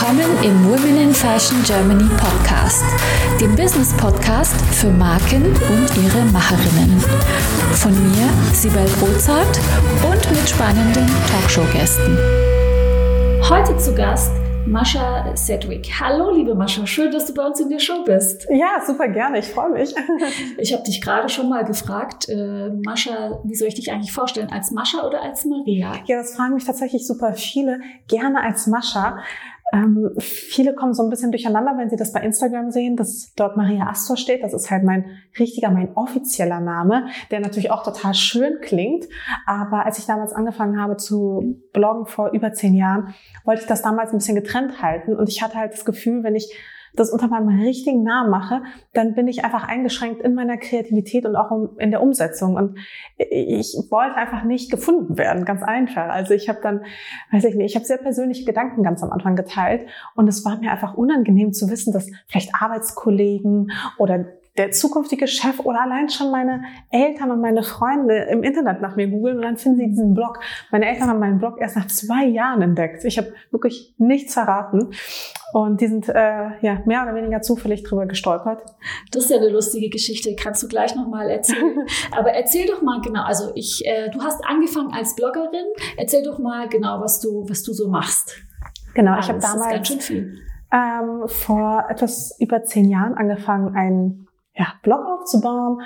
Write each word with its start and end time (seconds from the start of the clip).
Willkommen 0.00 0.42
im 0.42 0.64
Women 0.64 0.96
in 0.96 1.12
Fashion 1.12 1.62
Germany 1.62 2.08
Podcast, 2.16 2.82
dem 3.38 3.54
Business 3.54 3.94
Podcast 3.98 4.56
für 4.74 4.88
Marken 4.88 5.44
und 5.44 6.02
ihre 6.02 6.24
Macherinnen. 6.32 6.98
Von 7.74 7.92
mir, 7.92 8.26
Sibel 8.54 8.86
Rozart 9.02 9.60
und 10.10 10.30
mit 10.30 10.48
spannenden 10.48 11.06
Talkshow-Gästen. 11.30 12.16
Heute 13.50 13.76
zu 13.76 13.94
Gast 13.94 14.32
Mascha 14.66 15.36
Sedwick. 15.36 15.90
Hallo, 16.00 16.30
liebe 16.34 16.54
Mascha, 16.54 16.86
schön, 16.86 17.10
dass 17.10 17.26
du 17.26 17.34
bei 17.34 17.44
uns 17.44 17.60
in 17.60 17.68
der 17.68 17.78
Show 17.78 18.02
bist. 18.04 18.46
Ja, 18.50 18.82
super 18.86 19.08
gerne, 19.08 19.40
ich 19.40 19.48
freue 19.48 19.70
mich. 19.70 19.94
ich 20.58 20.72
habe 20.72 20.82
dich 20.82 21.02
gerade 21.02 21.28
schon 21.28 21.50
mal 21.50 21.64
gefragt, 21.64 22.26
äh, 22.28 22.70
Mascha, 22.84 23.40
wie 23.44 23.54
soll 23.54 23.68
ich 23.68 23.74
dich 23.74 23.92
eigentlich 23.92 24.12
vorstellen? 24.12 24.48
Als 24.50 24.70
Mascha 24.70 25.06
oder 25.06 25.22
als 25.22 25.44
Maria? 25.44 25.92
Ja, 26.06 26.16
das 26.18 26.36
fragen 26.36 26.54
mich 26.54 26.64
tatsächlich 26.64 27.06
super 27.06 27.34
viele. 27.34 27.80
Gerne 28.08 28.42
als 28.42 28.66
Mascha. 28.66 29.18
Ähm, 29.72 30.10
viele 30.18 30.74
kommen 30.74 30.94
so 30.94 31.02
ein 31.02 31.10
bisschen 31.10 31.30
durcheinander, 31.30 31.74
wenn 31.76 31.90
sie 31.90 31.96
das 31.96 32.12
bei 32.12 32.20
Instagram 32.20 32.70
sehen, 32.70 32.96
dass 32.96 33.32
dort 33.36 33.56
Maria 33.56 33.88
Astor 33.88 34.16
steht. 34.16 34.42
Das 34.42 34.52
ist 34.52 34.70
halt 34.70 34.84
mein 34.84 35.06
richtiger, 35.38 35.70
mein 35.70 35.94
offizieller 35.94 36.60
Name, 36.60 37.06
der 37.30 37.40
natürlich 37.40 37.70
auch 37.70 37.82
total 37.82 38.14
schön 38.14 38.58
klingt. 38.60 39.06
Aber 39.46 39.86
als 39.86 39.98
ich 39.98 40.06
damals 40.06 40.32
angefangen 40.32 40.80
habe 40.80 40.96
zu 40.96 41.60
bloggen 41.72 42.06
vor 42.06 42.30
über 42.32 42.52
zehn 42.52 42.74
Jahren, 42.74 43.14
wollte 43.44 43.62
ich 43.62 43.68
das 43.68 43.82
damals 43.82 44.12
ein 44.12 44.18
bisschen 44.18 44.34
getrennt 44.34 44.82
halten. 44.82 45.14
Und 45.14 45.28
ich 45.28 45.42
hatte 45.42 45.56
halt 45.56 45.72
das 45.72 45.84
Gefühl, 45.84 46.22
wenn 46.24 46.34
ich 46.34 46.52
das 46.94 47.10
unter 47.10 47.28
meinem 47.28 47.60
richtigen 47.60 48.02
Namen 48.02 48.30
mache, 48.30 48.62
dann 48.92 49.14
bin 49.14 49.28
ich 49.28 49.44
einfach 49.44 49.66
eingeschränkt 49.66 50.22
in 50.22 50.34
meiner 50.34 50.56
Kreativität 50.56 51.26
und 51.26 51.36
auch 51.36 51.50
in 51.78 51.90
der 51.90 52.02
Umsetzung. 52.02 52.54
Und 52.54 52.78
ich 53.16 53.76
wollte 53.90 54.16
einfach 54.16 54.44
nicht 54.44 54.70
gefunden 54.70 55.16
werden, 55.18 55.44
ganz 55.44 55.62
einfach. 55.62 56.08
Also 56.08 56.34
ich 56.34 56.48
habe 56.48 56.60
dann, 56.62 56.82
weiß 57.30 57.44
ich 57.44 57.54
nicht, 57.54 57.70
ich 57.70 57.76
habe 57.76 57.86
sehr 57.86 57.98
persönliche 57.98 58.44
Gedanken 58.44 58.82
ganz 58.82 59.02
am 59.02 59.10
Anfang 59.10 59.36
geteilt 59.36 59.88
und 60.14 60.28
es 60.28 60.44
war 60.44 60.58
mir 60.58 60.72
einfach 60.72 60.94
unangenehm 60.94 61.52
zu 61.52 61.70
wissen, 61.70 61.92
dass 61.92 62.10
vielleicht 62.26 62.54
Arbeitskollegen 62.54 63.70
oder 63.98 64.26
der 64.56 64.72
zukünftige 64.72 65.28
Chef 65.28 65.60
oder 65.60 65.82
allein 65.82 66.08
schon 66.08 66.30
meine 66.30 66.62
Eltern 66.90 67.30
und 67.30 67.40
meine 67.40 67.62
Freunde 67.62 68.26
im 68.30 68.42
Internet 68.42 68.80
nach 68.80 68.96
mir 68.96 69.08
googeln 69.08 69.36
und 69.36 69.42
dann 69.42 69.56
finden 69.56 69.78
sie 69.78 69.86
diesen 69.88 70.14
Blog. 70.14 70.40
Meine 70.70 70.88
Eltern 70.88 71.08
haben 71.08 71.20
meinen 71.20 71.38
Blog 71.38 71.60
erst 71.60 71.76
nach 71.76 71.86
zwei 71.86 72.24
Jahren 72.26 72.60
entdeckt. 72.62 73.04
Ich 73.04 73.16
habe 73.18 73.32
wirklich 73.50 73.94
nichts 73.98 74.34
verraten 74.34 74.90
und 75.52 75.80
die 75.80 75.86
sind 75.86 76.08
äh, 76.08 76.58
ja 76.60 76.82
mehr 76.84 77.02
oder 77.02 77.14
weniger 77.14 77.42
zufällig 77.42 77.84
drüber 77.84 78.06
gestolpert. 78.06 78.62
Das 79.12 79.24
ist 79.24 79.30
ja 79.30 79.36
eine 79.36 79.50
lustige 79.50 79.88
Geschichte, 79.88 80.34
kannst 80.34 80.62
du 80.62 80.68
gleich 80.68 80.94
nochmal 80.96 81.30
erzählen. 81.30 81.86
Aber 82.16 82.30
erzähl 82.30 82.66
doch 82.66 82.82
mal 82.82 83.00
genau, 83.00 83.22
also 83.22 83.52
ich, 83.54 83.86
äh, 83.86 84.10
du 84.10 84.20
hast 84.20 84.44
angefangen 84.44 84.92
als 84.92 85.14
Bloggerin. 85.14 85.66
Erzähl 85.96 86.22
doch 86.24 86.38
mal 86.38 86.68
genau, 86.68 87.00
was 87.00 87.20
du, 87.20 87.48
was 87.48 87.62
du 87.62 87.72
so 87.72 87.88
machst. 87.88 88.36
Genau, 88.94 89.18
ich 89.18 89.28
habe 89.28 89.38
damals 89.38 90.10
ähm, 90.72 91.22
vor 91.26 91.86
etwas 91.88 92.36
über 92.38 92.64
zehn 92.64 92.88
Jahren 92.88 93.14
angefangen, 93.14 93.74
ein 93.74 94.26
ja, 94.60 94.74
Blog 94.82 95.00
aufzubauen. 95.06 95.80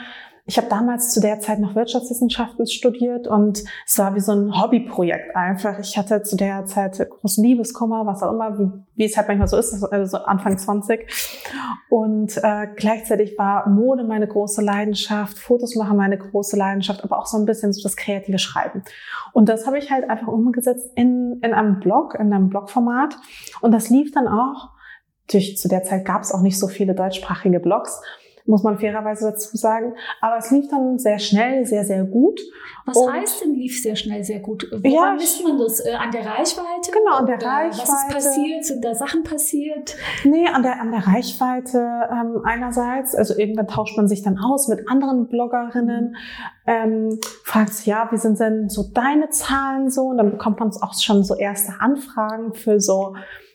Ich 0.46 0.58
habe 0.58 0.68
damals 0.68 1.14
zu 1.14 1.22
der 1.22 1.40
Zeit 1.40 1.58
noch 1.58 1.74
Wirtschaftswissenschaften 1.74 2.66
studiert 2.66 3.26
und 3.26 3.64
es 3.86 3.96
war 3.96 4.14
wie 4.14 4.20
so 4.20 4.32
ein 4.32 4.60
Hobbyprojekt 4.60 5.34
einfach. 5.34 5.78
Ich 5.78 5.96
hatte 5.96 6.22
zu 6.22 6.36
der 6.36 6.66
Zeit 6.66 6.98
großen 7.08 7.42
Liebeskummer, 7.42 8.04
was 8.04 8.22
auch 8.22 8.30
immer, 8.30 8.58
wie, 8.94 9.04
es 9.06 9.16
halt 9.16 9.28
manchmal 9.28 9.48
so 9.48 9.56
ist, 9.56 9.82
also 9.84 10.18
Anfang 10.18 10.58
20. 10.58 11.10
Und 11.88 12.36
äh, 12.42 12.66
gleichzeitig 12.76 13.38
war 13.38 13.70
Mode 13.70 14.04
meine 14.04 14.28
große 14.28 14.60
Leidenschaft, 14.60 15.38
Fotos 15.38 15.76
machen 15.76 15.96
meine 15.96 16.18
große 16.18 16.58
Leidenschaft, 16.58 17.04
aber 17.04 17.20
auch 17.20 17.26
so 17.26 17.38
ein 17.38 17.46
bisschen 17.46 17.72
so 17.72 17.82
das 17.82 17.96
kreative 17.96 18.38
Schreiben. 18.38 18.82
Und 19.32 19.48
das 19.48 19.66
habe 19.66 19.78
ich 19.78 19.90
halt 19.90 20.10
einfach 20.10 20.28
umgesetzt 20.28 20.90
in, 20.94 21.40
in 21.40 21.54
einem 21.54 21.80
Blog, 21.80 22.16
in 22.16 22.34
einem 22.34 22.50
Blogformat. 22.50 23.16
Und 23.62 23.72
das 23.72 23.88
lief 23.88 24.12
dann 24.12 24.28
auch. 24.28 24.74
Natürlich 25.26 25.56
zu 25.56 25.68
der 25.68 25.84
Zeit 25.84 26.04
gab 26.04 26.20
es 26.20 26.32
auch 26.32 26.42
nicht 26.42 26.58
so 26.58 26.68
viele 26.68 26.94
deutschsprachige 26.94 27.60
Blogs 27.60 28.02
muss 28.46 28.62
man 28.62 28.78
fairerweise 28.78 29.30
dazu 29.30 29.56
sagen. 29.56 29.94
Aber 30.20 30.36
es 30.36 30.50
lief 30.50 30.68
dann 30.68 30.98
sehr 30.98 31.18
schnell, 31.18 31.64
sehr, 31.64 31.84
sehr 31.84 32.04
gut. 32.04 32.40
Was 32.84 32.96
und 32.96 33.12
heißt 33.12 33.42
denn 33.42 33.54
lief 33.54 33.82
sehr 33.82 33.96
schnell, 33.96 34.22
sehr 34.22 34.40
gut? 34.40 34.68
Woran 34.70 34.92
ja, 34.92 35.14
misst 35.14 35.42
man 35.42 35.58
das? 35.58 35.80
Äh, 35.80 35.94
an 35.94 36.10
der 36.10 36.26
Reichweite? 36.26 36.90
Genau, 36.92 37.16
an 37.16 37.26
der 37.26 37.36
Reichweite. 37.36 37.88
Was 37.88 38.02
ist 38.02 38.08
passiert? 38.12 38.64
Sind 38.64 38.84
da 38.84 38.94
Sachen 38.94 39.22
passiert? 39.22 39.96
Nee, 40.24 40.46
an 40.46 40.62
der, 40.62 40.80
an 40.80 40.90
der 40.90 41.06
Reichweite 41.06 41.78
ähm, 42.10 42.42
einerseits. 42.44 43.14
Also 43.14 43.36
irgendwann 43.38 43.68
tauscht 43.68 43.96
man 43.96 44.08
sich 44.08 44.22
dann 44.22 44.38
aus 44.38 44.68
mit 44.68 44.88
anderen 44.88 45.28
Bloggerinnen, 45.28 46.16
ähm, 46.66 47.18
fragt 47.44 47.72
sich, 47.72 47.86
ja, 47.86 48.08
wie 48.10 48.18
sind 48.18 48.38
denn 48.40 48.68
so 48.68 48.84
deine 48.92 49.30
Zahlen 49.30 49.90
so? 49.90 50.08
Und 50.08 50.18
dann 50.18 50.30
bekommt 50.30 50.60
man 50.60 50.70
auch 50.82 50.94
schon 51.00 51.24
so 51.24 51.34
erste 51.34 51.80
Anfragen 51.80 52.52
für 52.52 52.78
so 52.80 53.14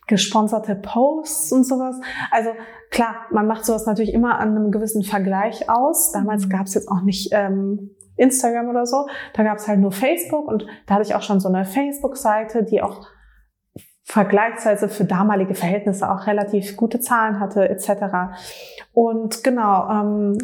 gesponserte 0.09 0.75
Posts 0.75 1.51
und 1.53 1.63
sowas. 1.65 1.95
Also 2.31 2.49
klar, 2.89 3.27
man 3.31 3.47
macht 3.47 3.63
sowas 3.63 3.85
natürlich 3.85 4.13
immer 4.13 4.39
an 4.39 4.49
einem 4.49 4.71
gewissen 4.71 5.03
Vergleich 5.03 5.69
aus. 5.69 6.11
Damals 6.11 6.47
mhm. 6.47 6.49
gab 6.49 6.65
es 6.65 6.73
jetzt 6.73 6.89
auch 6.89 7.01
nicht 7.01 7.29
ähm, 7.31 7.91
Instagram 8.17 8.67
oder 8.69 8.85
so. 8.85 9.07
Da 9.33 9.43
gab 9.43 9.59
es 9.59 9.67
halt 9.67 9.79
nur 9.79 9.91
Facebook 9.91 10.47
und 10.47 10.65
da 10.87 10.95
hatte 10.95 11.03
ich 11.03 11.15
auch 11.15 11.21
schon 11.21 11.39
so 11.39 11.47
eine 11.47 11.63
Facebook-Seite, 11.63 12.63
die 12.63 12.81
auch 12.81 13.07
vergleichsweise 14.03 14.89
für 14.89 15.05
damalige 15.05 15.53
Verhältnisse 15.53 16.09
auch 16.09 16.25
relativ 16.25 16.75
gute 16.75 16.99
Zahlen 16.99 17.39
hatte 17.39 17.69
etc. 17.69 18.33
Und 18.91 19.43
genau, 19.43 19.87
ähm, 19.89 20.37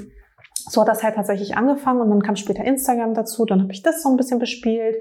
so 0.67 0.81
hat 0.81 0.87
das 0.87 1.03
halt 1.03 1.15
tatsächlich 1.15 1.57
angefangen 1.57 2.01
und 2.01 2.09
dann 2.09 2.23
kam 2.23 2.35
später 2.35 2.63
Instagram 2.63 3.13
dazu, 3.13 3.45
dann 3.45 3.61
habe 3.61 3.71
ich 3.71 3.83
das 3.83 4.01
so 4.01 4.09
ein 4.09 4.17
bisschen 4.17 4.39
bespielt. 4.39 4.95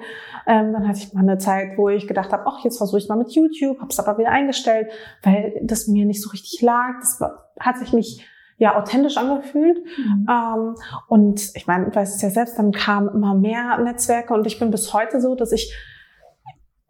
Ähm, 0.47 0.73
dann 0.73 0.87
hatte 0.87 0.99
ich 0.99 1.13
mal 1.15 1.23
eine 1.23 1.39
Zeit, 1.39 1.79
wo 1.79 1.89
ich 1.89 2.07
gedacht 2.07 2.33
habe, 2.33 2.45
ach, 2.47 2.65
jetzt 2.65 2.77
versuche 2.77 2.99
ich 2.99 3.09
mal 3.09 3.17
mit 3.17 3.33
YouTube, 3.33 3.81
habe 3.81 3.91
es 3.91 3.99
aber 3.99 4.19
wieder 4.19 4.31
eingestellt, 4.31 4.91
weil 5.23 5.59
das 5.63 5.87
mir 5.87 6.05
nicht 6.05 6.23
so 6.23 6.31
richtig 6.31 6.61
lag. 6.61 7.01
Das 7.01 7.21
war, 7.21 7.53
hat 7.59 7.79
sich 7.79 7.93
nicht 7.93 8.23
ja 8.59 8.77
authentisch 8.77 9.17
angefühlt. 9.17 9.79
Mhm. 9.97 10.29
Ähm, 10.31 10.75
und 11.09 11.51
ich 11.55 11.67
meine, 11.67 11.87
du 11.87 11.95
weißt 11.95 12.17
es 12.17 12.23
ja 12.23 12.31
selbst, 12.31 12.59
dann 12.59 12.73
kamen 12.73 13.09
immer 13.09 13.35
mehr 13.35 13.79
Netzwerke 13.79 14.35
und 14.35 14.47
ich 14.47 14.59
bin 14.59 14.71
bis 14.71 14.93
heute 14.93 15.21
so, 15.21 15.35
dass 15.35 15.53
ich 15.53 15.75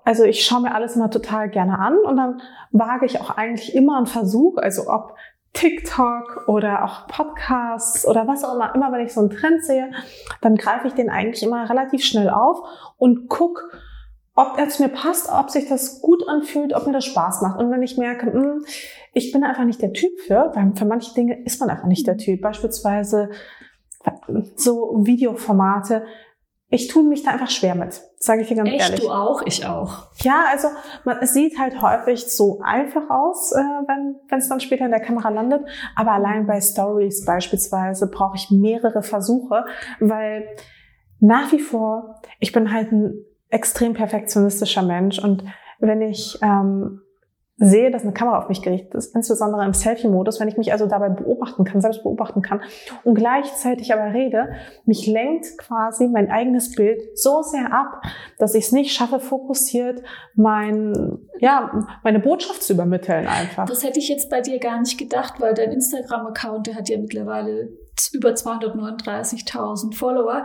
also 0.04 0.24
ich 0.24 0.44
schaue 0.44 0.60
mir 0.60 0.74
alles 0.74 0.96
immer 0.96 1.10
total 1.10 1.48
gerne 1.48 1.78
an 1.78 1.96
und 1.96 2.16
dann 2.16 2.42
wage 2.72 3.06
ich 3.06 3.20
auch 3.22 3.30
eigentlich 3.30 3.74
immer 3.74 3.96
einen 3.96 4.06
Versuch, 4.06 4.58
also 4.58 4.88
ob 4.88 5.14
TikTok 5.54 6.48
oder 6.48 6.84
auch 6.84 7.06
Podcasts 7.06 8.06
oder 8.06 8.26
was 8.26 8.44
auch 8.44 8.54
immer, 8.54 8.74
immer 8.74 8.92
wenn 8.92 9.06
ich 9.06 9.14
so 9.14 9.20
einen 9.20 9.30
Trend 9.30 9.64
sehe, 9.64 9.90
dann 10.40 10.56
greife 10.56 10.88
ich 10.88 10.94
den 10.94 11.08
eigentlich 11.08 11.42
immer 11.42 11.68
relativ 11.70 12.04
schnell 12.04 12.28
auf 12.28 12.58
und 12.98 13.28
guck, 13.28 13.70
ob 14.34 14.58
er 14.58 14.68
zu 14.68 14.82
mir 14.82 14.88
passt, 14.88 15.30
ob 15.30 15.50
sich 15.50 15.68
das 15.68 16.02
gut 16.02 16.28
anfühlt, 16.28 16.74
ob 16.74 16.86
mir 16.86 16.92
das 16.92 17.04
Spaß 17.04 17.40
macht. 17.42 17.60
Und 17.60 17.70
wenn 17.70 17.82
ich 17.82 17.96
merke, 17.96 18.26
mh, 18.26 18.32
hm, 18.32 18.64
ich 19.12 19.32
bin 19.32 19.44
einfach 19.44 19.64
nicht 19.64 19.80
der 19.80 19.92
Typ 19.92 20.10
für, 20.26 20.50
weil 20.54 20.72
für 20.74 20.86
manche 20.86 21.14
Dinge 21.14 21.44
ist 21.44 21.60
man 21.60 21.70
einfach 21.70 21.86
nicht 21.86 22.06
der 22.06 22.16
Typ. 22.16 22.40
Beispielsweise 22.40 23.30
so 24.56 25.02
Videoformate, 25.04 26.04
ich 26.74 26.88
tue 26.88 27.04
mich 27.04 27.22
da 27.22 27.30
einfach 27.30 27.50
schwer 27.50 27.76
mit, 27.76 28.00
sage 28.18 28.42
ich 28.42 28.48
dir 28.48 28.56
ganz 28.56 28.68
Echt, 28.68 28.80
ehrlich. 28.80 29.00
du 29.00 29.10
auch, 29.10 29.42
ich 29.46 29.64
auch. 29.64 30.08
Ja, 30.22 30.46
also 30.50 30.66
man, 31.04 31.18
es 31.20 31.32
sieht 31.32 31.56
halt 31.56 31.80
häufig 31.80 32.26
so 32.26 32.60
einfach 32.64 33.08
aus, 33.10 33.52
äh, 33.52 33.58
wenn 33.58 34.16
es 34.36 34.48
dann 34.48 34.58
später 34.58 34.84
in 34.84 34.90
der 34.90 35.00
Kamera 35.00 35.28
landet. 35.28 35.64
Aber 35.94 36.10
allein 36.10 36.48
bei 36.48 36.60
Stories 36.60 37.24
beispielsweise 37.24 38.10
brauche 38.10 38.36
ich 38.36 38.50
mehrere 38.50 39.04
Versuche, 39.04 39.64
weil 40.00 40.48
nach 41.20 41.52
wie 41.52 41.60
vor, 41.60 42.20
ich 42.40 42.50
bin 42.50 42.72
halt 42.72 42.90
ein 42.90 43.24
extrem 43.50 43.94
perfektionistischer 43.94 44.82
Mensch 44.82 45.20
und 45.20 45.44
wenn 45.78 46.02
ich 46.02 46.36
ähm, 46.42 47.02
sehe, 47.56 47.92
dass 47.92 48.02
eine 48.02 48.12
Kamera 48.12 48.38
auf 48.38 48.48
mich 48.48 48.62
gerichtet 48.62 48.94
ist, 48.94 49.14
insbesondere 49.14 49.64
im 49.64 49.74
Selfie-Modus, 49.74 50.40
wenn 50.40 50.48
ich 50.48 50.56
mich 50.56 50.72
also 50.72 50.86
dabei 50.86 51.08
beobachten 51.08 51.64
kann, 51.64 51.80
selbst 51.80 52.02
beobachten 52.02 52.42
kann 52.42 52.60
und 53.04 53.14
gleichzeitig 53.14 53.92
aber 53.92 54.12
rede, 54.12 54.54
mich 54.86 55.06
lenkt 55.06 55.56
quasi 55.58 56.08
mein 56.08 56.30
eigenes 56.30 56.74
Bild 56.74 57.00
so 57.16 57.42
sehr 57.42 57.72
ab, 57.72 58.02
dass 58.38 58.56
ich 58.56 58.66
es 58.66 58.72
nicht 58.72 58.92
schaffe, 58.92 59.20
fokussiert 59.20 60.02
mein, 60.34 61.18
ja, 61.38 61.86
meine 62.02 62.18
Botschaft 62.18 62.64
zu 62.64 62.72
übermitteln 62.72 63.28
einfach. 63.28 63.66
Das 63.66 63.84
hätte 63.84 64.00
ich 64.00 64.08
jetzt 64.08 64.30
bei 64.30 64.40
dir 64.40 64.58
gar 64.58 64.80
nicht 64.80 64.98
gedacht, 64.98 65.34
weil 65.40 65.54
dein 65.54 65.70
Instagram-Account, 65.70 66.66
der 66.66 66.74
hat 66.74 66.88
ja 66.88 66.98
mittlerweile 66.98 67.68
über 68.12 68.30
239.000 68.30 69.94
Follower 69.94 70.42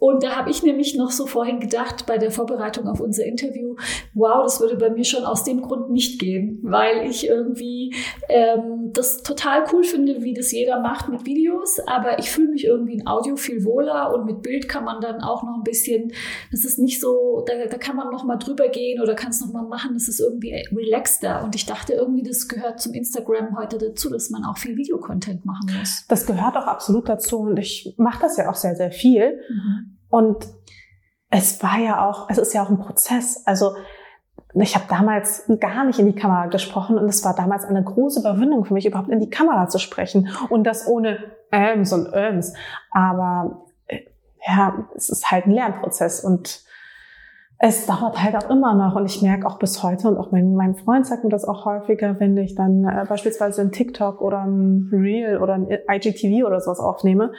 und 0.00 0.22
da 0.22 0.34
habe 0.34 0.50
ich 0.50 0.62
nämlich 0.62 0.96
noch 0.96 1.10
so 1.10 1.26
vorhin 1.26 1.60
gedacht 1.60 2.06
bei 2.06 2.16
der 2.16 2.30
Vorbereitung 2.30 2.88
auf 2.88 3.00
unser 3.00 3.26
Interview, 3.26 3.76
wow, 4.14 4.42
das 4.42 4.58
würde 4.58 4.76
bei 4.76 4.88
mir 4.88 5.04
schon 5.04 5.24
aus 5.24 5.44
dem 5.44 5.60
Grund 5.60 5.90
nicht 5.90 6.18
gehen, 6.18 6.58
weil 6.62 7.06
ich 7.08 7.28
irgendwie 7.28 7.94
ähm, 8.30 8.90
das 8.94 9.22
total 9.22 9.64
cool 9.72 9.84
finde, 9.84 10.22
wie 10.22 10.32
das 10.32 10.52
jeder 10.52 10.80
macht 10.80 11.10
mit 11.10 11.26
Videos, 11.26 11.80
aber 11.86 12.18
ich 12.18 12.30
fühle 12.30 12.48
mich 12.48 12.64
irgendwie 12.64 12.94
in 12.94 13.06
Audio 13.06 13.36
viel 13.36 13.62
wohler 13.62 14.14
und 14.14 14.24
mit 14.24 14.40
Bild 14.40 14.70
kann 14.70 14.84
man 14.84 15.02
dann 15.02 15.20
auch 15.20 15.42
noch 15.42 15.56
ein 15.56 15.64
bisschen, 15.64 16.12
das 16.50 16.64
ist 16.64 16.78
nicht 16.78 16.98
so, 16.98 17.44
da, 17.46 17.52
da 17.70 17.76
kann 17.76 17.96
man 17.96 18.10
noch 18.10 18.24
mal 18.24 18.36
drüber 18.36 18.68
gehen 18.68 19.02
oder 19.02 19.14
kann 19.14 19.30
es 19.30 19.42
noch 19.42 19.52
mal 19.52 19.68
machen, 19.68 19.92
das 19.92 20.08
ist 20.08 20.20
irgendwie 20.20 20.54
relaxter 20.74 21.44
und 21.44 21.54
ich 21.54 21.66
dachte 21.66 21.92
irgendwie, 21.92 22.22
das 22.22 22.48
gehört 22.48 22.80
zum 22.80 22.94
Instagram 22.94 23.54
heute 23.58 23.76
dazu, 23.76 24.08
dass 24.08 24.30
man 24.30 24.46
auch 24.46 24.56
viel 24.56 24.78
Videocontent 24.78 25.44
machen 25.44 25.70
muss. 25.78 26.06
Das 26.08 26.24
gehört 26.24 26.56
auch 26.56 26.66
absolut 26.66 27.06
dazu 27.06 27.40
und 27.40 27.58
ich 27.58 27.94
mache 27.98 28.22
das 28.22 28.38
ja 28.38 28.48
auch 28.48 28.54
sehr, 28.54 28.74
sehr 28.74 28.92
viel. 28.92 29.42
Mhm. 29.50 29.89
Und 30.10 30.46
es 31.30 31.62
war 31.62 31.78
ja 31.78 32.08
auch, 32.08 32.28
es 32.28 32.38
ist 32.38 32.52
ja 32.52 32.62
auch 32.62 32.68
ein 32.68 32.78
Prozess. 32.78 33.46
Also 33.46 33.74
ich 34.54 34.74
habe 34.74 34.86
damals 34.88 35.44
gar 35.60 35.84
nicht 35.84 35.98
in 35.98 36.06
die 36.06 36.14
Kamera 36.14 36.46
gesprochen 36.46 36.98
und 36.98 37.08
es 37.08 37.24
war 37.24 37.34
damals 37.34 37.64
eine 37.64 37.84
große 37.84 38.20
Überwindung 38.20 38.64
für 38.64 38.74
mich, 38.74 38.86
überhaupt 38.86 39.08
in 39.08 39.20
die 39.20 39.30
Kamera 39.30 39.68
zu 39.68 39.78
sprechen 39.78 40.28
und 40.48 40.64
das 40.64 40.86
ohne 40.88 41.18
Äms 41.52 41.92
und 41.92 42.12
Öms. 42.12 42.54
Aber 42.90 43.64
äh, 43.86 44.00
ja, 44.46 44.88
es 44.96 45.08
ist 45.08 45.30
halt 45.30 45.46
ein 45.46 45.52
Lernprozess 45.52 46.24
und 46.24 46.64
es 47.62 47.86
dauert 47.86 48.22
halt 48.22 48.34
auch 48.36 48.50
immer 48.50 48.74
noch 48.74 48.96
und 48.96 49.04
ich 49.04 49.20
merke 49.22 49.46
auch 49.46 49.58
bis 49.58 49.82
heute 49.82 50.08
und 50.08 50.16
auch 50.16 50.32
mein, 50.32 50.54
mein 50.54 50.74
Freund 50.74 51.06
sagt 51.06 51.24
mir 51.24 51.30
das 51.30 51.44
auch 51.44 51.66
häufiger, 51.66 52.18
wenn 52.18 52.36
ich 52.38 52.54
dann 52.54 52.84
äh, 52.84 53.04
beispielsweise 53.06 53.60
ein 53.60 53.70
TikTok 53.70 54.20
oder 54.22 54.42
ein 54.42 54.88
Reel 54.90 55.38
oder 55.38 55.54
ein 55.54 55.68
IGTV 55.68 56.46
oder 56.46 56.60
sowas 56.60 56.80
aufnehme, 56.80 57.32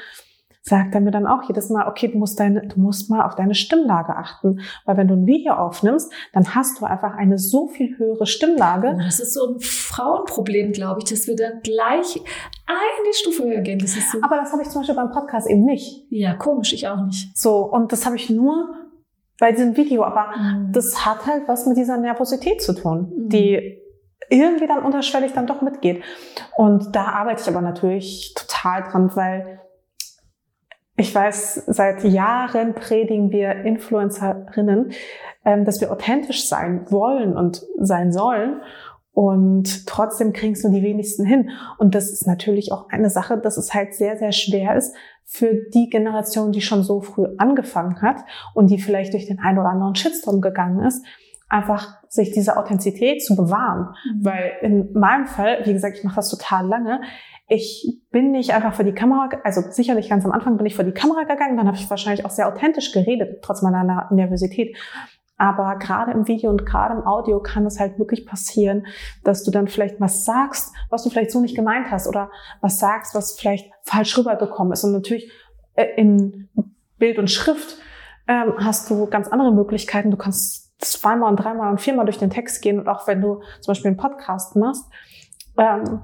sagt 0.64 0.94
er 0.94 1.02
mir 1.02 1.12
dann 1.12 1.26
auch 1.26 1.44
jedes 1.48 1.70
Mal, 1.70 1.88
okay, 1.88 2.08
du 2.08 2.18
musst 2.18 2.40
deine, 2.40 2.68
du 2.68 2.80
musst 2.80 3.10
mal 3.10 3.24
auf 3.26 3.36
deine 3.36 3.56
Stimmlage 3.56 4.16
achten, 4.16 4.62
weil 4.86 4.98
wenn 4.98 5.08
du 5.08 5.16
ein 5.16 5.26
Video 5.26 5.54
aufnimmst, 5.54 6.12
dann 6.34 6.54
hast 6.54 6.80
du 6.80 6.86
einfach 6.86 7.16
eine 7.16 7.40
so 7.40 7.68
viel 7.68 7.98
höhere 7.98 8.28
Stimmlage. 8.28 8.94
Oh, 8.96 9.02
das 9.04 9.20
ist 9.20 9.34
so 9.34 9.54
ein 9.54 9.60
Frauenproblem, 9.60 10.72
glaube 10.72 11.00
ich, 11.00 11.10
dass 11.10 11.28
wir 11.28 11.36
dann 11.36 11.62
gleich 11.64 12.22
eine 12.68 13.14
Stufe 13.14 13.44
höher 13.44 13.62
gehen. 13.62 13.80
Das 13.80 13.98
ist 13.98 14.12
so. 14.12 14.20
Aber 14.22 14.38
das 14.38 14.52
habe 14.52 14.62
ich 14.62 14.70
zum 14.70 14.82
Beispiel 14.82 14.96
beim 14.96 15.12
Podcast 15.12 15.50
eben 15.50 15.66
nicht. 15.66 16.06
Ja, 16.10 16.36
komisch, 16.36 16.74
ich 16.74 16.88
auch 16.88 17.04
nicht. 17.06 17.36
So 17.36 17.66
und 17.66 17.92
das 17.92 18.06
habe 18.06 18.16
ich 18.16 18.30
nur 18.30 18.76
bei 19.40 19.52
diesem 19.52 19.76
Video, 19.76 20.04
aber 20.04 20.38
mhm. 20.38 20.72
das 20.72 21.04
hat 21.04 21.26
halt 21.26 21.48
was 21.48 21.66
mit 21.66 21.76
dieser 21.76 21.98
Nervosität 21.98 22.62
zu 22.62 22.74
tun, 22.74 23.12
mhm. 23.16 23.30
die 23.30 23.80
irgendwie 24.30 24.68
dann 24.68 24.84
unterschwellig 24.84 25.34
dann 25.34 25.48
doch 25.48 25.64
mitgeht. 25.64 26.04
Und 26.56 26.96
da 26.96 27.06
arbeite 27.06 27.42
ich 27.42 27.48
aber 27.48 27.62
natürlich 27.62 28.36
total 28.36 28.84
dran, 28.84 29.12
weil 29.16 29.61
ich 31.02 31.14
weiß, 31.14 31.64
seit 31.68 32.04
Jahren 32.04 32.76
predigen 32.76 33.32
wir 33.32 33.66
Influencerinnen, 33.66 34.92
ähm, 35.44 35.66
dass 35.66 35.82
wir 35.82 35.92
authentisch 35.92 36.48
sein 36.48 36.86
wollen 36.92 37.36
und 37.36 37.66
sein 37.80 38.12
sollen. 38.12 38.62
Und 39.12 39.88
trotzdem 39.88 40.32
kriegen 40.32 40.54
es 40.54 40.64
nur 40.64 40.72
die 40.72 40.84
wenigsten 40.84 41.26
hin. 41.26 41.50
Und 41.80 41.96
das 41.96 42.12
ist 42.12 42.28
natürlich 42.28 42.72
auch 42.72 42.88
eine 42.90 43.10
Sache, 43.10 43.38
dass 43.38 43.58
es 43.58 43.74
halt 43.74 43.94
sehr, 43.94 44.18
sehr 44.18 44.32
schwer 44.32 44.76
ist 44.76 44.96
für 45.26 45.54
die 45.74 45.90
Generation, 45.90 46.52
die 46.52 46.62
schon 46.62 46.84
so 46.84 47.02
früh 47.02 47.26
angefangen 47.38 48.02
hat 48.02 48.24
und 48.54 48.70
die 48.70 48.80
vielleicht 48.80 49.14
durch 49.14 49.26
den 49.26 49.40
einen 49.40 49.58
oder 49.58 49.70
anderen 49.70 49.96
Shitstorm 49.96 50.40
gegangen 50.40 50.86
ist, 50.86 51.04
einfach 51.50 51.98
sich 52.08 52.32
diese 52.32 52.58
Authentizität 52.58 53.24
zu 53.24 53.36
bewahren. 53.36 53.96
Mhm. 54.06 54.26
Weil 54.26 54.52
in 54.62 54.94
meinem 54.94 55.26
Fall, 55.26 55.62
wie 55.66 55.74
gesagt, 55.74 55.98
ich 55.98 56.04
mache 56.04 56.18
das 56.18 56.30
total 56.30 56.68
lange, 56.68 57.02
ich 57.52 58.00
bin 58.12 58.32
nicht 58.32 58.54
einfach 58.54 58.74
vor 58.74 58.86
die 58.86 58.94
Kamera, 58.94 59.30
also 59.44 59.62
sicherlich 59.70 60.08
ganz 60.10 60.24
am 60.24 60.32
Anfang 60.32 60.56
bin 60.56 60.66
ich 60.66 60.76
vor 60.76 60.86
die 60.86 60.94
Kamera 60.94 61.24
gegangen, 61.24 61.58
dann 61.58 61.68
habe 61.68 61.76
ich 61.76 61.90
wahrscheinlich 61.90 62.26
auch 62.26 62.30
sehr 62.30 62.48
authentisch 62.48 62.94
geredet, 62.94 63.42
trotz 63.44 63.62
meiner 63.62 64.08
Nervosität. 64.10 64.78
Aber 65.36 65.76
gerade 65.78 66.12
im 66.12 66.30
Video 66.30 66.50
und 66.50 66.66
gerade 66.66 66.94
im 66.94 67.06
Audio 67.06 67.42
kann 67.42 67.66
es 67.66 67.78
halt 67.78 68.00
wirklich 68.00 68.26
passieren, 68.26 68.88
dass 69.26 69.44
du 69.44 69.52
dann 69.52 69.68
vielleicht 69.68 70.00
was 70.00 70.24
sagst, 70.24 70.74
was 70.90 71.04
du 71.04 71.10
vielleicht 71.10 71.32
so 71.32 71.42
nicht 71.42 71.56
gemeint 71.56 71.92
hast 71.92 72.08
oder 72.08 72.32
was 72.62 72.80
sagst, 72.80 73.16
was 73.16 73.38
vielleicht 73.38 73.70
falsch 73.82 74.18
rübergekommen 74.18 74.72
ist. 74.72 74.86
Und 74.86 74.94
natürlich 74.94 75.30
äh, 75.74 75.88
in 75.98 76.48
Bild 77.00 77.20
und 77.20 77.30
Schrift 77.30 77.78
ähm, 78.30 78.54
hast 78.60 78.90
du 78.90 79.08
ganz 79.08 79.28
andere 79.28 79.52
Möglichkeiten. 79.52 80.10
Du 80.10 80.16
kannst 80.16 80.72
zweimal 80.80 81.30
und 81.30 81.38
dreimal 81.38 81.70
und 81.70 81.82
viermal 81.82 82.06
durch 82.06 82.20
den 82.20 82.30
Text 82.30 82.62
gehen 82.62 82.80
und 82.80 82.88
auch 82.88 83.08
wenn 83.08 83.20
du 83.20 83.42
zum 83.60 83.72
Beispiel 83.72 83.90
einen 83.90 83.98
Podcast 83.98 84.56
machst, 84.56 84.86
ähm, 85.58 86.04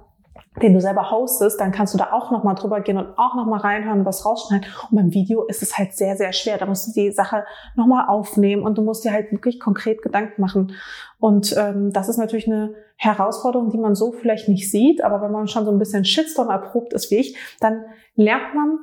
den 0.61 0.73
du 0.73 0.81
selber 0.81 1.11
hostest, 1.11 1.59
dann 1.59 1.71
kannst 1.71 1.93
du 1.93 1.97
da 1.97 2.11
auch 2.11 2.31
nochmal 2.31 2.55
drüber 2.55 2.81
gehen 2.81 2.97
und 2.97 3.17
auch 3.17 3.35
nochmal 3.35 3.59
reinhören, 3.59 4.05
was 4.05 4.25
rausschneiden. 4.25 4.67
Und 4.89 4.95
beim 4.95 5.13
Video 5.13 5.43
ist 5.45 5.61
es 5.61 5.77
halt 5.77 5.93
sehr, 5.93 6.15
sehr 6.15 6.33
schwer. 6.33 6.57
Da 6.57 6.65
musst 6.65 6.87
du 6.87 6.99
die 6.99 7.11
Sache 7.11 7.45
nochmal 7.75 8.07
aufnehmen 8.07 8.63
und 8.63 8.77
du 8.77 8.81
musst 8.81 9.05
dir 9.05 9.11
halt 9.11 9.31
wirklich 9.31 9.59
konkret 9.59 10.01
Gedanken 10.01 10.41
machen. 10.41 10.73
Und 11.19 11.55
ähm, 11.57 11.91
das 11.93 12.09
ist 12.09 12.17
natürlich 12.17 12.47
eine 12.47 12.73
Herausforderung, 12.95 13.69
die 13.69 13.77
man 13.77 13.95
so 13.95 14.11
vielleicht 14.11 14.49
nicht 14.49 14.71
sieht, 14.71 15.03
aber 15.03 15.21
wenn 15.21 15.31
man 15.31 15.47
schon 15.47 15.65
so 15.65 15.71
ein 15.71 15.79
bisschen 15.79 16.05
Shitstorm 16.05 16.49
erprobt 16.49 16.93
ist 16.93 17.11
wie 17.11 17.17
ich, 17.17 17.37
dann 17.59 17.85
lernt 18.15 18.55
man 18.55 18.79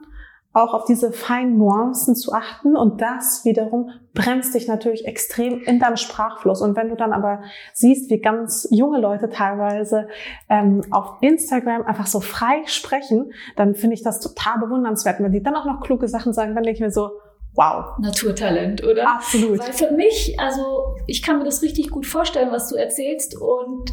auch 0.55 0.73
auf 0.73 0.85
diese 0.85 1.13
feinen 1.13 1.59
Nuancen 1.59 2.15
zu 2.15 2.33
achten 2.33 2.77
und 2.77 3.01
das 3.01 3.45
wiederum 3.45 3.91
bremst 4.15 4.55
dich 4.55 4.69
natürlich 4.69 5.05
extrem 5.05 5.61
in 5.63 5.81
deinem 5.81 5.97
Sprachfluss. 5.97 6.63
Und 6.63 6.77
wenn 6.77 6.89
du 6.89 6.95
dann 6.95 7.13
aber 7.13 7.43
siehst, 7.73 8.09
wie 8.09 8.21
ganz 8.21 8.67
junge 8.71 9.01
Leute 9.01 9.29
teilweise 9.29 10.07
ähm, 10.49 10.83
auf 10.93 11.17
Instagram 11.21 11.83
einfach 11.83 12.07
so 12.07 12.21
frei 12.21 12.63
sprechen, 12.67 13.33
dann 13.57 13.75
finde 13.75 13.95
ich 13.95 14.03
das 14.03 14.21
total 14.21 14.61
bewundernswert. 14.61 15.19
wenn 15.19 15.33
die 15.33 15.43
dann 15.43 15.57
auch 15.57 15.67
noch 15.67 15.81
kluge 15.81 16.07
Sachen 16.07 16.33
sagen, 16.33 16.55
dann 16.55 16.63
denke 16.63 16.77
ich 16.77 16.81
mir 16.81 16.93
so, 16.93 17.11
Wow. 17.57 17.99
Naturtalent, 18.01 18.83
oder? 18.83 19.09
Absolut. 19.09 19.61
Weil 19.61 19.73
für 19.73 19.93
mich, 19.93 20.37
also 20.41 20.97
ich 21.07 21.23
kann 21.23 21.39
mir 21.39 21.45
das 21.45 21.63
richtig 21.63 21.89
gut 21.91 22.05
vorstellen, 22.05 22.51
was 22.51 22.69
du 22.69 22.75
erzählst 22.75 23.41
und 23.41 23.93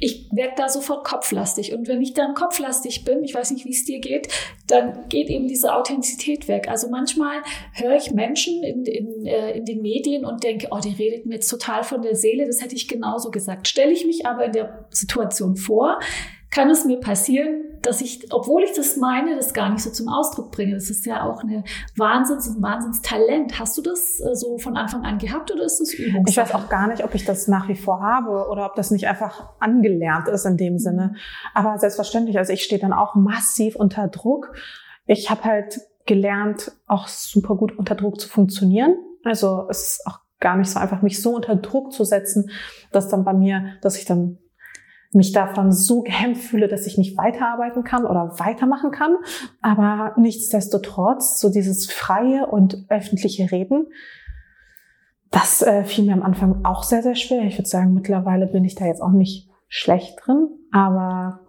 ich 0.00 0.28
werde 0.32 0.54
da 0.56 0.68
sofort 0.68 1.04
kopflastig. 1.04 1.72
Und 1.72 1.88
wenn 1.88 2.00
ich 2.02 2.14
dann 2.14 2.34
kopflastig 2.34 3.04
bin, 3.04 3.24
ich 3.24 3.34
weiß 3.34 3.50
nicht, 3.50 3.64
wie 3.64 3.72
es 3.72 3.84
dir 3.84 4.00
geht, 4.00 4.28
dann 4.66 5.08
geht 5.08 5.28
eben 5.28 5.48
diese 5.48 5.74
Authentizität 5.74 6.48
weg. 6.48 6.68
Also 6.68 6.88
manchmal 6.88 7.42
höre 7.72 7.96
ich 7.96 8.12
Menschen 8.12 8.62
in, 8.62 8.84
in, 8.84 9.26
äh, 9.26 9.52
in 9.56 9.64
den 9.64 9.82
Medien 9.82 10.24
und 10.24 10.44
denke, 10.44 10.68
oh, 10.70 10.78
die 10.78 10.92
redet 10.92 11.26
mir 11.26 11.34
jetzt 11.34 11.48
total 11.48 11.82
von 11.82 12.02
der 12.02 12.14
Seele, 12.14 12.46
das 12.46 12.62
hätte 12.62 12.74
ich 12.76 12.88
genauso 12.88 13.30
gesagt. 13.30 13.68
Stelle 13.68 13.92
ich 13.92 14.06
mich 14.06 14.26
aber 14.26 14.46
in 14.46 14.52
der 14.52 14.86
Situation 14.90 15.56
vor, 15.56 15.98
kann 16.50 16.70
es 16.70 16.84
mir 16.84 16.98
passieren, 16.98 17.67
dass 17.82 18.00
ich, 18.00 18.32
obwohl 18.32 18.62
ich 18.62 18.72
das 18.74 18.96
meine, 18.96 19.36
das 19.36 19.54
gar 19.54 19.70
nicht 19.70 19.82
so 19.82 19.90
zum 19.90 20.08
Ausdruck 20.08 20.50
bringe. 20.50 20.74
Das 20.74 20.90
ist 20.90 21.06
ja 21.06 21.24
auch 21.24 21.42
eine 21.42 21.64
Wahnsinns, 21.96 22.48
ein 22.48 22.62
Wahnsinnstalent. 22.62 23.58
Hast 23.58 23.76
du 23.78 23.82
das 23.82 24.20
äh, 24.20 24.34
so 24.34 24.58
von 24.58 24.76
Anfang 24.76 25.04
an 25.04 25.18
gehabt 25.18 25.52
oder 25.52 25.64
ist 25.64 25.80
das 25.80 25.94
Übung? 25.94 26.24
Ich 26.28 26.36
weiß 26.36 26.54
auch 26.54 26.68
gar 26.68 26.88
nicht, 26.88 27.04
ob 27.04 27.14
ich 27.14 27.24
das 27.24 27.48
nach 27.48 27.68
wie 27.68 27.76
vor 27.76 28.00
habe 28.00 28.48
oder 28.48 28.66
ob 28.66 28.74
das 28.74 28.90
nicht 28.90 29.06
einfach 29.06 29.50
angelernt 29.60 30.28
ist 30.28 30.44
in 30.44 30.56
dem 30.56 30.78
Sinne. 30.78 31.14
Aber 31.54 31.78
selbstverständlich, 31.78 32.38
also 32.38 32.52
ich 32.52 32.62
stehe 32.62 32.80
dann 32.80 32.92
auch 32.92 33.14
massiv 33.14 33.76
unter 33.76 34.08
Druck. 34.08 34.54
Ich 35.06 35.30
habe 35.30 35.44
halt 35.44 35.80
gelernt, 36.06 36.72
auch 36.86 37.06
super 37.06 37.54
gut 37.54 37.78
unter 37.78 37.94
Druck 37.94 38.20
zu 38.20 38.28
funktionieren. 38.28 38.96
Also 39.24 39.66
es 39.68 39.82
ist 39.82 40.06
auch 40.06 40.20
gar 40.40 40.56
nicht 40.56 40.70
so 40.70 40.78
einfach, 40.78 41.02
mich 41.02 41.22
so 41.22 41.34
unter 41.34 41.56
Druck 41.56 41.92
zu 41.92 42.04
setzen, 42.04 42.50
dass 42.92 43.08
dann 43.08 43.24
bei 43.24 43.32
mir, 43.32 43.74
dass 43.82 43.98
ich 43.98 44.04
dann 44.04 44.38
mich 45.12 45.32
davon 45.32 45.72
so 45.72 46.02
gehemmt 46.02 46.38
fühle, 46.38 46.68
dass 46.68 46.86
ich 46.86 46.98
nicht 46.98 47.16
weiterarbeiten 47.16 47.82
kann 47.82 48.04
oder 48.04 48.38
weitermachen 48.38 48.90
kann. 48.90 49.16
Aber 49.62 50.14
nichtsdestotrotz, 50.18 51.40
so 51.40 51.50
dieses 51.50 51.90
freie 51.90 52.46
und 52.46 52.84
öffentliche 52.88 53.50
Reden, 53.50 53.86
das 55.30 55.62
äh, 55.62 55.84
fiel 55.84 56.04
mir 56.04 56.12
am 56.12 56.22
Anfang 56.22 56.64
auch 56.64 56.82
sehr, 56.82 57.02
sehr 57.02 57.14
schwer. 57.14 57.42
Ich 57.42 57.58
würde 57.58 57.68
sagen, 57.68 57.94
mittlerweile 57.94 58.46
bin 58.46 58.64
ich 58.64 58.74
da 58.74 58.86
jetzt 58.86 59.02
auch 59.02 59.12
nicht 59.12 59.48
schlecht 59.68 60.18
drin. 60.24 60.48
Aber 60.72 61.40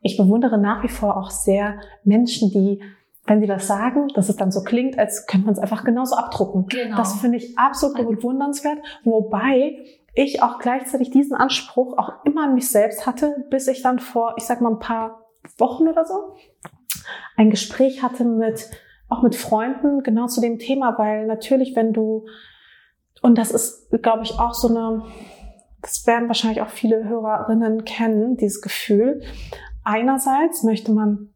ich 0.00 0.16
bewundere 0.16 0.58
nach 0.58 0.82
wie 0.82 0.88
vor 0.88 1.16
auch 1.16 1.30
sehr 1.30 1.80
Menschen, 2.04 2.50
die 2.50 2.80
wenn 3.24 3.40
die 3.40 3.46
das 3.46 3.68
sagen, 3.68 4.08
dass 4.14 4.28
es 4.28 4.36
dann 4.36 4.50
so 4.50 4.64
klingt, 4.64 4.98
als 4.98 5.26
könnte 5.26 5.46
man 5.46 5.54
es 5.54 5.60
einfach 5.60 5.84
genauso 5.84 6.16
abdrucken. 6.16 6.66
Genau. 6.66 6.96
Das 6.96 7.20
finde 7.20 7.38
ich 7.38 7.56
absolut 7.56 7.96
bewundernswert. 7.96 8.78
Wobei 9.04 9.78
ich 10.14 10.42
auch 10.42 10.58
gleichzeitig 10.58 11.10
diesen 11.10 11.34
Anspruch 11.34 11.96
auch 11.96 12.24
immer 12.24 12.44
an 12.44 12.54
mich 12.54 12.70
selbst 12.70 13.06
hatte, 13.06 13.46
bis 13.50 13.68
ich 13.68 13.82
dann 13.82 13.98
vor, 13.98 14.34
ich 14.36 14.44
sag 14.44 14.60
mal, 14.60 14.72
ein 14.72 14.78
paar 14.78 15.26
Wochen 15.58 15.88
oder 15.88 16.04
so 16.04 16.36
ein 17.36 17.50
Gespräch 17.50 18.02
hatte 18.02 18.24
mit, 18.24 18.70
auch 19.08 19.22
mit 19.22 19.34
Freunden 19.34 20.02
genau 20.02 20.26
zu 20.26 20.40
dem 20.40 20.58
Thema, 20.58 20.98
weil 20.98 21.26
natürlich, 21.26 21.74
wenn 21.76 21.92
du, 21.92 22.26
und 23.20 23.38
das 23.38 23.50
ist, 23.50 23.90
glaube 24.02 24.24
ich, 24.24 24.38
auch 24.38 24.54
so 24.54 24.68
eine, 24.68 25.04
das 25.80 26.06
werden 26.06 26.28
wahrscheinlich 26.28 26.62
auch 26.62 26.68
viele 26.68 27.04
Hörerinnen 27.04 27.84
kennen, 27.84 28.36
dieses 28.36 28.62
Gefühl. 28.62 29.22
Einerseits 29.84 30.62
möchte 30.62 30.92
man 30.92 31.30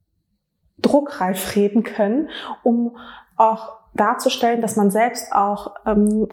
druckreif 0.78 1.56
reden 1.56 1.82
können, 1.82 2.28
um 2.62 2.96
auch 3.36 3.78
darzustellen, 3.94 4.60
dass 4.60 4.76
man 4.76 4.90
selbst 4.90 5.32
auch 5.32 5.74
ähm, 5.86 6.28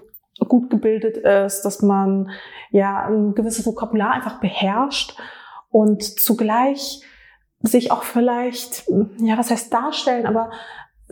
gut 0.45 0.69
gebildet 0.69 1.17
ist, 1.17 1.63
dass 1.63 1.81
man 1.81 2.29
ja 2.71 3.05
ein 3.05 3.35
gewisses 3.35 3.65
Vokabular 3.65 4.11
einfach 4.11 4.39
beherrscht 4.39 5.17
und 5.69 6.03
zugleich 6.03 7.01
sich 7.61 7.91
auch 7.91 8.03
vielleicht, 8.03 8.87
ja, 9.17 9.37
was 9.37 9.49
heißt 9.49 9.73
darstellen, 9.73 10.25
aber 10.25 10.51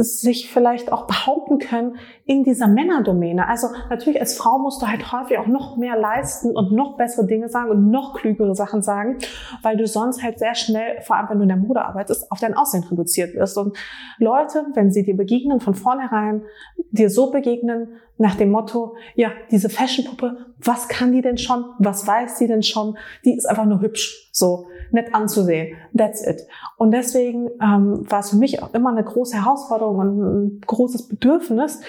sich 0.03 0.50
vielleicht 0.50 0.91
auch 0.91 1.05
behaupten 1.05 1.59
können 1.59 1.97
in 2.25 2.43
dieser 2.43 2.67
Männerdomäne. 2.67 3.47
Also 3.47 3.67
natürlich 3.89 4.19
als 4.19 4.38
Frau 4.38 4.57
musst 4.57 4.81
du 4.81 4.88
halt 4.88 5.11
häufig 5.11 5.38
auch 5.38 5.47
noch 5.47 5.77
mehr 5.77 5.97
leisten 5.97 6.55
und 6.55 6.71
noch 6.71 6.97
bessere 6.97 7.25
Dinge 7.25 7.50
sagen 7.50 7.69
und 7.69 7.91
noch 7.91 8.15
klügere 8.15 8.55
Sachen 8.55 8.81
sagen, 8.81 9.17
weil 9.61 9.77
du 9.77 9.85
sonst 9.88 10.23
halt 10.23 10.39
sehr 10.39 10.55
schnell, 10.55 11.01
vor 11.01 11.17
allem 11.17 11.29
wenn 11.29 11.38
du 11.38 11.43
in 11.43 11.50
der 11.50 11.57
Mode 11.57 11.83
arbeitest, 11.83 12.31
auf 12.31 12.39
dein 12.39 12.55
Aussehen 12.55 12.83
reduziert 12.83 13.35
wirst. 13.35 13.57
Und 13.57 13.77
Leute, 14.17 14.65
wenn 14.73 14.91
sie 14.91 15.03
dir 15.03 15.15
begegnen, 15.15 15.59
von 15.59 15.73
vornherein 15.73 16.43
dir 16.91 17.09
so 17.09 17.31
begegnen, 17.31 18.00
nach 18.21 18.35
dem 18.35 18.51
Motto, 18.51 18.95
ja, 19.15 19.31
diese 19.49 19.69
Fashionpuppe, 19.69 20.53
was 20.59 20.87
kann 20.87 21.11
die 21.11 21.21
denn 21.21 21.39
schon? 21.39 21.65
Was 21.79 22.05
weiß 22.05 22.37
sie 22.37 22.47
denn 22.47 22.61
schon? 22.61 22.95
Die 23.25 23.35
ist 23.35 23.45
einfach 23.45 23.65
nur 23.65 23.81
hübsch. 23.81 24.29
So 24.31 24.67
nett 24.91 25.15
anzusehen. 25.15 25.75
That's 25.97 26.25
it. 26.25 26.41
Und 26.77 26.91
deswegen 26.91 27.49
ähm, 27.61 28.05
war 28.09 28.19
es 28.19 28.29
für 28.29 28.35
mich 28.35 28.61
auch 28.61 28.73
immer 28.73 28.91
eine 28.91 29.03
große 29.03 29.37
Herausforderung 29.37 29.97
und 29.97 30.19
ein 30.19 30.61
großes 30.61 31.07
Bedürfnis, 31.07 31.81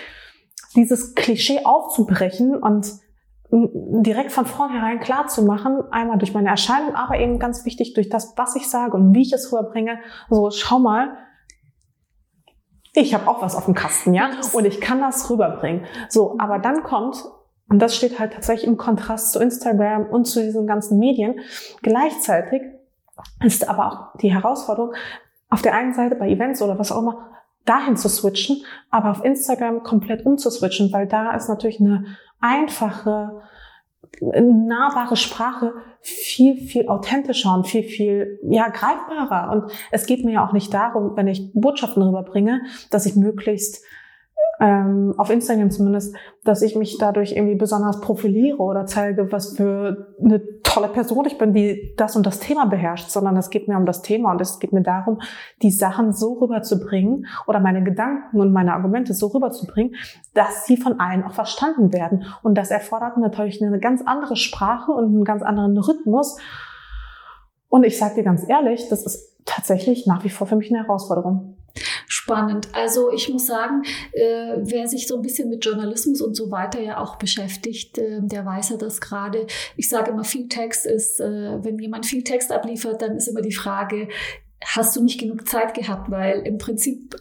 dieses 0.74 1.14
Klischee 1.14 1.64
aufzubrechen 1.64 2.56
und 2.56 2.86
direkt 3.50 4.32
von 4.32 4.46
vornherein 4.46 5.00
klar 5.00 5.26
zu 5.26 5.42
machen, 5.42 5.82
einmal 5.90 6.16
durch 6.16 6.32
meine 6.32 6.48
Erscheinung, 6.48 6.94
aber 6.94 7.18
eben 7.18 7.38
ganz 7.38 7.66
wichtig 7.66 7.92
durch 7.92 8.08
das, 8.08 8.32
was 8.38 8.56
ich 8.56 8.70
sage 8.70 8.96
und 8.96 9.14
wie 9.14 9.20
ich 9.20 9.32
es 9.34 9.52
rüberbringe. 9.52 9.98
So, 10.30 10.50
schau 10.50 10.78
mal, 10.78 11.10
ich 12.94 13.14
habe 13.14 13.28
auch 13.28 13.40
was 13.40 13.56
auf 13.56 13.64
dem 13.64 13.75
Kasten, 13.75 14.14
ja, 14.14 14.30
und 14.52 14.64
ich 14.64 14.80
kann 14.80 15.00
das 15.00 15.30
rüberbringen. 15.30 15.84
So, 16.08 16.37
aber 16.38 16.58
dann 16.58 16.82
kommt, 16.82 17.25
und 17.68 17.78
das 17.78 17.96
steht 17.96 18.18
halt 18.18 18.34
tatsächlich 18.34 18.66
im 18.66 18.76
Kontrast 18.76 19.32
zu 19.32 19.40
Instagram 19.40 20.06
und 20.06 20.26
zu 20.26 20.42
diesen 20.42 20.66
ganzen 20.66 20.99
Medien, 20.99 21.40
gleichzeitig 21.82 22.62
ist 23.42 23.68
aber 23.68 23.87
auch 23.87 24.18
die 24.18 24.32
Herausforderung, 24.32 24.94
auf 25.49 25.62
der 25.62 25.75
einen 25.75 25.94
Seite 25.94 26.16
bei 26.16 26.28
Events 26.28 26.62
oder 26.62 26.78
was 26.78 26.92
auch 26.92 26.99
immer, 26.99 27.30
dahin 27.64 27.96
zu 27.96 28.08
switchen, 28.08 28.64
aber 28.90 29.11
auf 29.11 29.25
Instagram 29.25 29.82
komplett 29.82 30.26
umzuswitchen, 30.26 30.92
weil 30.92 31.06
da 31.06 31.34
ist 31.34 31.49
natürlich 31.49 31.80
eine 31.80 32.04
einfache, 32.40 33.42
nahbare 34.21 35.16
Sprache 35.16 35.75
viel, 36.00 36.57
viel 36.57 36.88
authentischer 36.88 37.54
und 37.54 37.66
viel, 37.66 37.83
viel, 37.83 38.38
ja, 38.49 38.69
greifbarer. 38.69 39.52
Und 39.52 39.73
es 39.90 40.07
geht 40.07 40.25
mir 40.25 40.33
ja 40.33 40.47
auch 40.47 40.52
nicht 40.52 40.73
darum, 40.73 41.16
wenn 41.16 41.28
ich 41.28 41.50
Botschaften 41.54 42.02
rüberbringe, 42.02 42.62
dass 42.90 43.07
ich 43.07 43.16
möglichst 43.16 43.85
ähm, 44.62 45.12
auf 45.16 45.28
Instagram 45.28 45.73
zumindest, 45.73 46.14
dass 46.45 46.62
ich 46.62 46.76
mich 46.76 46.97
dadurch 46.97 47.33
irgendwie 47.33 47.57
besonders 47.57 48.00
profiliere 48.00 48.59
oder 48.59 48.87
zeige, 48.87 49.33
was 49.33 49.57
für 49.57 50.14
eine 50.25 50.40
tolle 50.62 50.87
Person 50.87 51.25
ich 51.25 51.37
bin, 51.37 51.52
die 51.52 51.92
das 51.97 52.14
und 52.14 52.25
das 52.25 52.38
Thema 52.38 52.66
beherrscht, 52.66 53.11
sondern 53.11 53.37
es 53.37 53.50
geht 53.50 53.66
mir 53.66 53.76
um 53.76 53.87
das 53.87 54.02
Thema 54.02 54.31
und 54.31 54.40
es 54.40 54.61
geht 54.61 54.73
mir 54.73 54.83
darum, 54.83 55.21
die 55.62 55.73
Sachen 55.73 56.12
so 56.12 56.35
rüberzubringen 56.35 57.26
oder 57.49 57.59
meine 57.59 57.83
Gedanken 57.83 58.40
und 58.40 58.52
meine 58.52 58.73
Argumente 58.73 59.14
so 59.14 59.26
rüberzubringen, 59.26 59.97
dass 60.33 60.64
sie 60.64 60.76
von 60.76 61.00
allen 61.00 61.25
auch 61.25 61.35
verstanden 61.35 61.92
werden. 61.92 62.25
Und 62.45 62.57
das 62.57 62.71
erfordert 62.71 63.16
natürlich 63.19 63.61
eine 63.61 63.81
ganz 63.81 64.00
andere 64.07 64.37
Sprache 64.37 64.92
und 64.92 65.07
einen 65.07 65.25
ganz 65.25 65.42
anderen 65.42 65.76
Rhythmus. 65.76 66.38
Und 67.69 67.85
ich 67.85 67.99
sage 67.99 68.14
dir 68.14 68.23
ganz 68.23 68.49
ehrlich, 68.49 68.88
das 68.88 69.04
ist 69.04 69.40
tatsächlich 69.45 70.07
nach 70.07 70.23
wie 70.23 70.31
vor 70.31 70.47
für 70.47 70.54
mich 70.54 70.71
eine 70.73 70.85
Herausforderung 70.85 71.57
spannend. 72.12 72.69
Also 72.73 73.11
ich 73.11 73.31
muss 73.31 73.47
sagen, 73.47 73.83
äh, 74.12 74.57
wer 74.59 74.87
sich 74.87 75.07
so 75.09 75.16
ein 75.16 75.23
bisschen 75.23 75.49
mit 75.49 75.64
Journalismus 75.64 76.21
und 76.21 76.35
so 76.35 76.50
weiter 76.50 76.78
ja 76.78 76.99
auch 76.99 77.16
beschäftigt, 77.16 77.97
äh, 77.97 78.21
der 78.21 78.45
weiß 78.45 78.69
ja 78.69 78.76
das 78.76 79.00
gerade. 79.00 79.47
Ich 79.78 79.88
sage 79.88 80.11
immer, 80.11 80.23
viel 80.23 80.47
Text 80.49 80.85
ist, 80.85 81.21
äh, 81.21 81.64
wenn 81.64 81.78
jemand 81.78 82.04
viel 82.04 82.23
Text 82.23 82.52
abliefert, 82.52 83.00
dann 83.00 83.16
ist 83.16 83.28
immer 83.28 83.40
die 83.40 83.54
Frage, 83.54 84.09
hast 84.62 84.95
du 84.95 85.02
nicht 85.02 85.21
genug 85.21 85.49
Zeit 85.49 85.73
gehabt? 85.73 86.11
Weil 86.11 86.40
im 86.40 86.59
Prinzip 86.59 87.16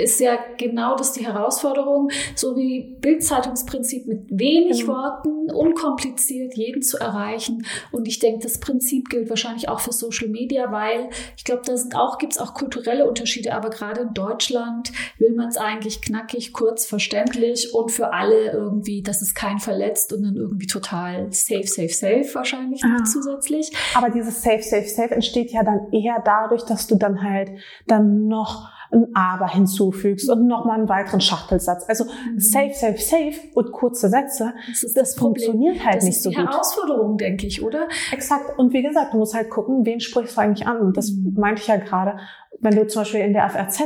ist 0.00 0.20
ja 0.20 0.38
genau 0.56 0.96
das 0.96 1.12
die 1.12 1.26
Herausforderung, 1.26 2.10
so 2.34 2.56
wie 2.56 2.96
Bildzeitungsprinzip 3.00 4.06
mit 4.06 4.26
wenig 4.30 4.80
genau. 4.80 4.94
Worten, 4.94 5.50
unkompliziert 5.50 6.54
jeden 6.54 6.82
zu 6.82 6.98
erreichen. 6.98 7.66
Und 7.92 8.08
ich 8.08 8.18
denke, 8.18 8.42
das 8.42 8.58
Prinzip 8.58 9.08
gilt 9.08 9.28
wahrscheinlich 9.28 9.68
auch 9.68 9.80
für 9.80 9.92
Social 9.92 10.28
Media, 10.28 10.72
weil 10.72 11.10
ich 11.36 11.44
glaube, 11.44 11.62
da 11.64 11.76
sind 11.76 11.96
auch, 11.96 12.18
gibt 12.18 12.32
es 12.32 12.38
auch 12.38 12.54
kulturelle 12.54 13.08
Unterschiede, 13.08 13.54
aber 13.54 13.70
gerade 13.70 14.02
in 14.02 14.14
Deutschland 14.14 14.92
will 15.18 15.34
man 15.34 15.48
es 15.48 15.56
eigentlich 15.56 16.00
knackig, 16.00 16.52
kurz, 16.52 16.86
verständlich 16.86 17.74
und 17.74 17.90
für 17.90 18.12
alle 18.12 18.52
irgendwie, 18.52 19.02
dass 19.02 19.22
es 19.22 19.34
keinen 19.34 19.58
verletzt 19.58 20.12
und 20.12 20.22
dann 20.22 20.36
irgendwie 20.36 20.66
total 20.66 21.32
safe, 21.32 21.66
safe, 21.66 21.92
safe 21.92 22.34
wahrscheinlich 22.34 22.82
noch 22.82 23.00
ah. 23.00 23.04
zusätzlich. 23.04 23.70
Aber 23.94 24.10
dieses 24.10 24.42
safe, 24.42 24.62
safe, 24.62 24.88
safe 24.88 25.14
entsteht 25.14 25.52
ja 25.52 25.62
dann 25.62 25.92
eher 25.92 26.22
dadurch, 26.24 26.62
dass 26.62 26.86
du 26.86 26.96
dann 26.96 27.22
halt 27.22 27.50
dann 27.86 28.26
noch 28.26 28.68
ein 28.92 29.14
Aber 29.14 29.48
hinzufügst 29.48 30.28
und 30.30 30.46
nochmal 30.46 30.78
einen 30.78 30.88
weiteren 30.88 31.20
Schachtelsatz. 31.20 31.84
Also 31.88 32.04
mhm. 32.04 32.38
safe, 32.38 32.72
safe, 32.74 32.98
safe 32.98 33.34
und 33.54 33.72
kurze 33.72 34.08
Sätze, 34.08 34.52
das, 34.68 34.80
das, 34.80 34.92
das 34.94 35.14
funktioniert 35.14 35.84
halt 35.84 35.96
das 35.96 36.04
nicht 36.04 36.22
so 36.22 36.30
gut. 36.30 36.38
Das 36.38 36.44
ist 36.44 36.50
die 36.50 36.52
Herausforderung, 36.52 37.16
denke 37.16 37.46
ich, 37.46 37.62
oder? 37.62 37.88
Exakt. 38.12 38.58
Und 38.58 38.72
wie 38.72 38.82
gesagt, 38.82 39.14
du 39.14 39.18
musst 39.18 39.34
halt 39.34 39.50
gucken, 39.50 39.84
wen 39.84 40.00
sprichst 40.00 40.36
du 40.36 40.40
eigentlich 40.40 40.66
an? 40.66 40.78
Und 40.80 40.96
das 40.96 41.12
mhm. 41.12 41.34
meinte 41.38 41.62
ich 41.62 41.68
ja 41.68 41.76
gerade, 41.76 42.18
wenn 42.60 42.74
du 42.74 42.86
zum 42.86 43.02
Beispiel 43.02 43.20
in 43.20 43.32
der 43.32 43.48
FRZ 43.48 43.82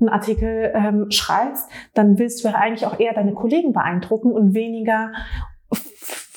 einen 0.00 0.08
Artikel 0.08 0.72
ähm, 0.74 1.10
schreibst, 1.10 1.68
dann 1.94 2.18
willst 2.18 2.44
du 2.44 2.48
ja 2.48 2.54
eigentlich 2.54 2.86
auch 2.86 2.98
eher 2.98 3.14
deine 3.14 3.34
Kollegen 3.34 3.72
beeindrucken 3.72 4.32
und 4.32 4.54
weniger 4.54 5.12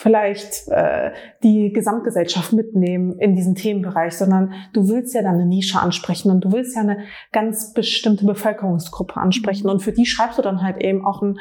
vielleicht 0.01 0.67
äh, 0.69 1.11
die 1.43 1.71
Gesamtgesellschaft 1.71 2.53
mitnehmen 2.53 3.19
in 3.19 3.35
diesen 3.35 3.53
Themenbereich, 3.53 4.13
sondern 4.13 4.53
du 4.73 4.89
willst 4.89 5.13
ja 5.13 5.21
dann 5.21 5.35
eine 5.35 5.45
Nische 5.45 5.79
ansprechen 5.79 6.31
und 6.31 6.43
du 6.43 6.51
willst 6.51 6.75
ja 6.75 6.81
eine 6.81 7.03
ganz 7.31 7.73
bestimmte 7.73 8.25
Bevölkerungsgruppe 8.25 9.17
ansprechen 9.17 9.69
und 9.69 9.81
für 9.81 9.91
die 9.91 10.07
schreibst 10.07 10.39
du 10.39 10.41
dann 10.41 10.63
halt 10.63 10.83
eben 10.83 11.05
auch 11.05 11.21
einen 11.21 11.39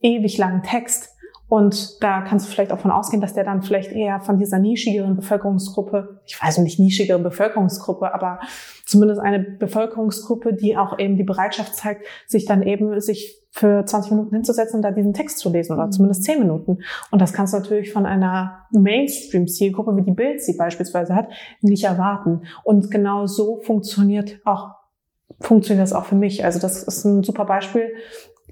ewig 0.00 0.38
langen 0.38 0.62
Text. 0.62 1.16
Und 1.50 2.00
da 2.00 2.22
kannst 2.22 2.46
du 2.46 2.52
vielleicht 2.52 2.70
auch 2.70 2.78
von 2.78 2.92
ausgehen, 2.92 3.20
dass 3.20 3.34
der 3.34 3.42
dann 3.42 3.62
vielleicht 3.62 3.90
eher 3.90 4.20
von 4.20 4.38
dieser 4.38 4.60
nischigeren 4.60 5.16
Bevölkerungsgruppe, 5.16 6.20
ich 6.24 6.40
weiß 6.40 6.58
nicht 6.58 6.78
nischigere 6.78 7.18
Bevölkerungsgruppe, 7.18 8.14
aber 8.14 8.38
zumindest 8.86 9.20
eine 9.20 9.40
Bevölkerungsgruppe, 9.40 10.54
die 10.54 10.76
auch 10.76 11.00
eben 11.00 11.16
die 11.16 11.24
Bereitschaft 11.24 11.74
zeigt, 11.74 12.06
sich 12.28 12.44
dann 12.44 12.62
eben 12.62 13.00
sich 13.00 13.42
für 13.50 13.84
20 13.84 14.12
Minuten 14.12 14.36
hinzusetzen 14.36 14.76
und 14.76 14.82
da 14.82 14.92
diesen 14.92 15.12
Text 15.12 15.38
zu 15.38 15.50
lesen 15.50 15.72
oder 15.74 15.86
mhm. 15.86 15.90
zumindest 15.92 16.22
10 16.22 16.38
Minuten. 16.38 16.78
Und 17.10 17.20
das 17.20 17.32
kannst 17.32 17.52
du 17.52 17.58
natürlich 17.58 17.92
von 17.92 18.06
einer 18.06 18.66
Mainstream-Zielgruppe, 18.70 19.96
wie 19.96 20.02
die 20.02 20.12
Bild 20.12 20.40
sie 20.40 20.56
beispielsweise 20.56 21.16
hat, 21.16 21.30
nicht 21.62 21.82
erwarten. 21.82 22.42
Und 22.62 22.92
genau 22.92 23.26
so 23.26 23.58
funktioniert 23.58 24.38
auch, 24.44 24.76
funktioniert 25.40 25.82
das 25.82 25.94
auch 25.94 26.04
für 26.04 26.14
mich. 26.14 26.44
Also 26.44 26.60
das 26.60 26.84
ist 26.84 27.04
ein 27.04 27.24
super 27.24 27.44
Beispiel. 27.44 27.92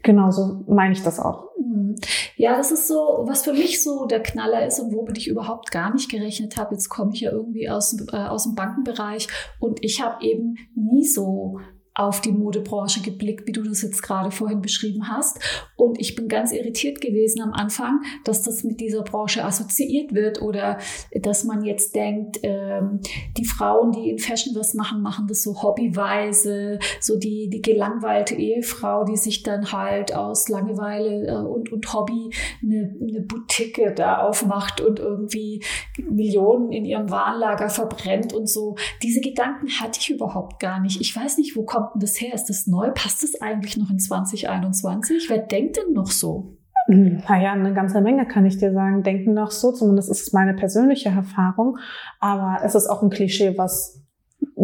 Genauso 0.02 0.64
meine 0.68 0.92
ich 0.92 1.02
das 1.02 1.20
auch. 1.20 1.48
Mhm. 1.58 1.96
Ja, 2.36 2.56
das 2.56 2.70
ist 2.70 2.88
so, 2.88 3.24
was 3.26 3.42
für 3.42 3.52
mich 3.52 3.82
so 3.82 4.06
der 4.06 4.22
Knaller 4.22 4.66
ist 4.66 4.80
und 4.80 4.94
womit 4.94 5.18
ich 5.18 5.28
überhaupt 5.28 5.70
gar 5.70 5.92
nicht 5.92 6.10
gerechnet 6.10 6.56
habe. 6.56 6.74
Jetzt 6.74 6.88
komme 6.88 7.12
ich 7.12 7.20
ja 7.20 7.32
irgendwie 7.32 7.68
aus, 7.68 7.96
äh, 8.12 8.16
aus 8.16 8.44
dem 8.44 8.54
Bankenbereich 8.54 9.28
und 9.58 9.84
ich 9.84 10.02
habe 10.02 10.24
eben 10.24 10.56
nie 10.74 11.04
so 11.04 11.60
auf 11.98 12.20
die 12.20 12.30
Modebranche 12.30 13.02
geblickt, 13.02 13.46
wie 13.48 13.52
du 13.52 13.62
das 13.62 13.82
jetzt 13.82 14.02
gerade 14.02 14.30
vorhin 14.30 14.62
beschrieben 14.62 15.08
hast. 15.08 15.40
Und 15.74 16.00
ich 16.00 16.14
bin 16.14 16.28
ganz 16.28 16.52
irritiert 16.52 17.00
gewesen 17.00 17.42
am 17.42 17.52
Anfang, 17.52 18.00
dass 18.24 18.42
das 18.42 18.62
mit 18.62 18.80
dieser 18.80 19.02
Branche 19.02 19.44
assoziiert 19.44 20.14
wird 20.14 20.40
oder 20.40 20.78
dass 21.12 21.42
man 21.42 21.64
jetzt 21.64 21.96
denkt, 21.96 22.38
ähm, 22.44 23.00
die 23.36 23.44
Frauen, 23.44 23.90
die 23.90 24.10
in 24.10 24.18
Fashion 24.18 24.54
was 24.54 24.74
machen, 24.74 25.02
machen 25.02 25.26
das 25.26 25.42
so 25.42 25.60
hobbyweise, 25.60 26.78
so 27.00 27.18
die, 27.18 27.50
die 27.50 27.62
gelangweilte 27.62 28.36
Ehefrau, 28.36 29.04
die 29.04 29.16
sich 29.16 29.42
dann 29.42 29.72
halt 29.72 30.14
aus 30.14 30.48
Langeweile 30.48 31.26
äh, 31.26 31.34
und, 31.34 31.72
und 31.72 31.92
Hobby 31.92 32.30
eine, 32.62 32.94
eine 33.00 33.22
Boutique 33.22 33.92
da 33.96 34.18
aufmacht 34.18 34.80
und 34.80 35.00
irgendwie 35.00 35.64
Millionen 36.08 36.70
in 36.70 36.84
ihrem 36.84 37.10
Warenlager 37.10 37.68
verbrennt 37.68 38.32
und 38.32 38.48
so. 38.48 38.76
Diese 39.02 39.20
Gedanken 39.20 39.68
hatte 39.80 39.98
ich 40.00 40.10
überhaupt 40.10 40.60
gar 40.60 40.80
nicht. 40.80 41.00
Ich 41.00 41.14
weiß 41.14 41.38
nicht, 41.38 41.56
wo 41.56 41.64
kommt 41.64 41.88
kommt 41.90 42.02
das 42.02 42.21
her? 42.21 42.35
Ist 42.35 42.47
das 42.47 42.66
neu? 42.66 42.90
Passt 42.95 43.23
das 43.23 43.40
eigentlich 43.40 43.76
noch 43.76 43.90
in 43.90 43.99
2021? 43.99 45.28
Wer 45.28 45.38
denkt 45.38 45.76
denn 45.76 45.92
noch 45.92 46.11
so? 46.11 46.57
Naja, 46.90 47.52
eine 47.52 47.75
ganze 47.75 48.00
Menge 48.00 48.26
kann 48.26 48.47
ich 48.47 48.57
dir 48.57 48.73
sagen, 48.73 49.02
denken 49.02 49.35
noch 49.35 49.50
so, 49.50 49.73
zumindest 49.73 50.11
ist 50.11 50.23
es 50.23 50.33
meine 50.33 50.54
persönliche 50.54 51.11
Erfahrung. 51.11 51.78
Aber 52.18 52.64
es 52.64 52.75
ist 52.75 52.87
auch 52.87 53.02
ein 53.02 53.11
Klischee, 53.11 53.59
was 53.59 54.02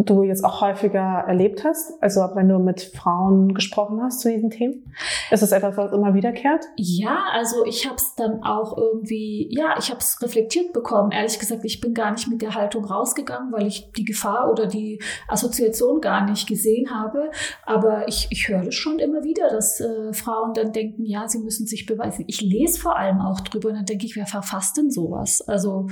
du 0.03 0.23
jetzt 0.23 0.45
auch 0.45 0.61
häufiger 0.61 1.25
erlebt 1.27 1.65
hast? 1.65 2.03
Also 2.03 2.21
wenn 2.35 2.49
du 2.49 2.59
mit 2.59 2.83
Frauen 2.83 3.55
gesprochen 3.55 4.03
hast 4.03 4.21
zu 4.21 4.31
diesen 4.31 4.51
Themen? 4.51 4.93
Ist 5.31 5.43
das 5.43 5.53
etwas, 5.53 5.77
was 5.77 5.93
immer 5.93 6.15
wiederkehrt? 6.15 6.65
Ja, 6.77 7.25
also 7.33 7.65
ich 7.65 7.87
habe 7.87 7.97
es 7.97 8.15
dann 8.15 8.43
auch 8.43 8.77
irgendwie, 8.77 9.49
ja, 9.51 9.77
ich 9.79 9.91
habe 9.91 10.01
es 10.01 10.21
reflektiert 10.21 10.73
bekommen. 10.73 11.13
Ehrlich 11.13 11.39
gesagt, 11.39 11.65
ich 11.65 11.81
bin 11.81 11.95
gar 11.95 12.13
nicht 12.13 12.29
mit 12.29 12.43
der 12.43 12.55
Haltung 12.55 12.85
rausgegangen, 12.85 13.53
weil 13.53 13.67
ich 13.67 13.93
die 13.93 14.05
Gefahr 14.05 14.51
oder 14.51 14.67
die 14.67 15.01
Assoziation 15.29 16.01
gar 16.01 16.29
nicht 16.29 16.49
gesehen 16.49 16.91
habe. 16.91 17.31
Aber 17.65 18.09
ich, 18.09 18.27
ich 18.31 18.49
höre 18.49 18.63
das 18.63 18.75
schon 18.75 18.99
immer 18.99 19.23
wieder, 19.23 19.49
dass 19.51 19.81
äh, 19.81 20.13
Frauen 20.13 20.55
dann 20.55 20.73
denken, 20.73 21.05
ja, 21.05 21.29
sie 21.29 21.39
müssen 21.39 21.67
sich 21.67 21.87
beweisen. 21.87 22.25
Ich 22.27 22.41
lese 22.41 22.81
vor 22.81 22.97
allem 22.97 23.21
auch 23.21 23.41
drüber 23.41 23.69
und 23.69 23.77
dann 23.77 23.87
denke 23.87 24.07
ich, 24.07 24.17
wer 24.17 24.27
verfasst 24.27 24.77
denn 24.77 24.91
sowas? 24.91 25.41
Also 25.43 25.87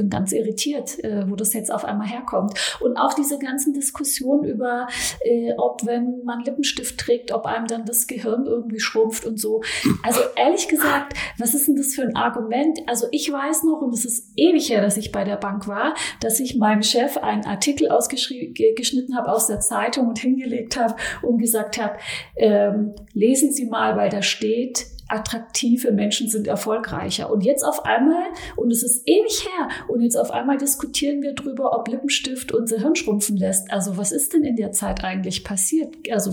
bin 0.00 0.08
ganz 0.08 0.32
irritiert, 0.32 1.02
äh, 1.04 1.28
wo 1.28 1.36
das 1.36 1.52
jetzt 1.52 1.72
auf 1.72 1.84
einmal 1.84 2.06
herkommt. 2.06 2.54
Und 2.80 2.96
auch 2.96 3.12
diese 3.12 3.38
ganzen 3.38 3.74
Diskussionen 3.74 4.44
über, 4.44 4.88
äh, 5.20 5.52
ob 5.58 5.84
wenn 5.84 6.24
man 6.24 6.40
Lippenstift 6.42 6.98
trägt, 6.98 7.32
ob 7.32 7.44
einem 7.44 7.66
dann 7.66 7.84
das 7.84 8.06
Gehirn 8.06 8.46
irgendwie 8.46 8.80
schrumpft 8.80 9.26
und 9.26 9.38
so. 9.38 9.60
Also 10.02 10.20
ehrlich 10.36 10.68
gesagt, 10.68 11.14
was 11.38 11.52
ist 11.54 11.68
denn 11.68 11.76
das 11.76 11.94
für 11.94 12.02
ein 12.02 12.16
Argument? 12.16 12.80
Also 12.86 13.08
ich 13.10 13.30
weiß 13.30 13.64
noch, 13.64 13.82
und 13.82 13.92
es 13.92 14.06
ist 14.06 14.32
ewig 14.36 14.70
her, 14.70 14.80
dass 14.80 14.96
ich 14.96 15.12
bei 15.12 15.24
der 15.24 15.36
Bank 15.36 15.68
war, 15.68 15.94
dass 16.20 16.40
ich 16.40 16.56
meinem 16.56 16.82
Chef 16.82 17.18
einen 17.18 17.44
Artikel 17.44 17.90
ausgeschnitten 17.90 19.16
habe 19.16 19.30
aus 19.30 19.46
der 19.46 19.60
Zeitung 19.60 20.08
und 20.08 20.18
hingelegt 20.18 20.78
habe 20.78 20.96
und 21.22 21.38
gesagt 21.38 21.80
habe, 21.80 21.98
ähm, 22.36 22.94
lesen 23.12 23.52
Sie 23.52 23.66
mal, 23.66 23.96
weil 23.96 24.08
da 24.08 24.22
steht, 24.22 24.86
attraktive 25.10 25.92
Menschen 25.92 26.28
sind 26.28 26.46
erfolgreicher. 26.46 27.30
Und 27.30 27.42
jetzt 27.42 27.62
auf 27.62 27.84
einmal, 27.84 28.24
und 28.56 28.70
es 28.70 28.82
ist 28.82 29.02
ewig 29.06 29.46
her, 29.46 29.68
und 29.88 30.00
jetzt 30.00 30.16
auf 30.16 30.30
einmal 30.30 30.56
diskutieren 30.56 31.22
wir 31.22 31.34
darüber, 31.34 31.78
ob 31.78 31.88
Lippenstift 31.88 32.52
unser 32.52 32.78
Hirn 32.78 32.94
schrumpfen 32.94 33.36
lässt. 33.36 33.72
Also 33.72 33.96
was 33.96 34.12
ist 34.12 34.32
denn 34.32 34.44
in 34.44 34.56
der 34.56 34.72
Zeit 34.72 35.04
eigentlich 35.04 35.44
passiert? 35.44 35.94
Also 36.10 36.32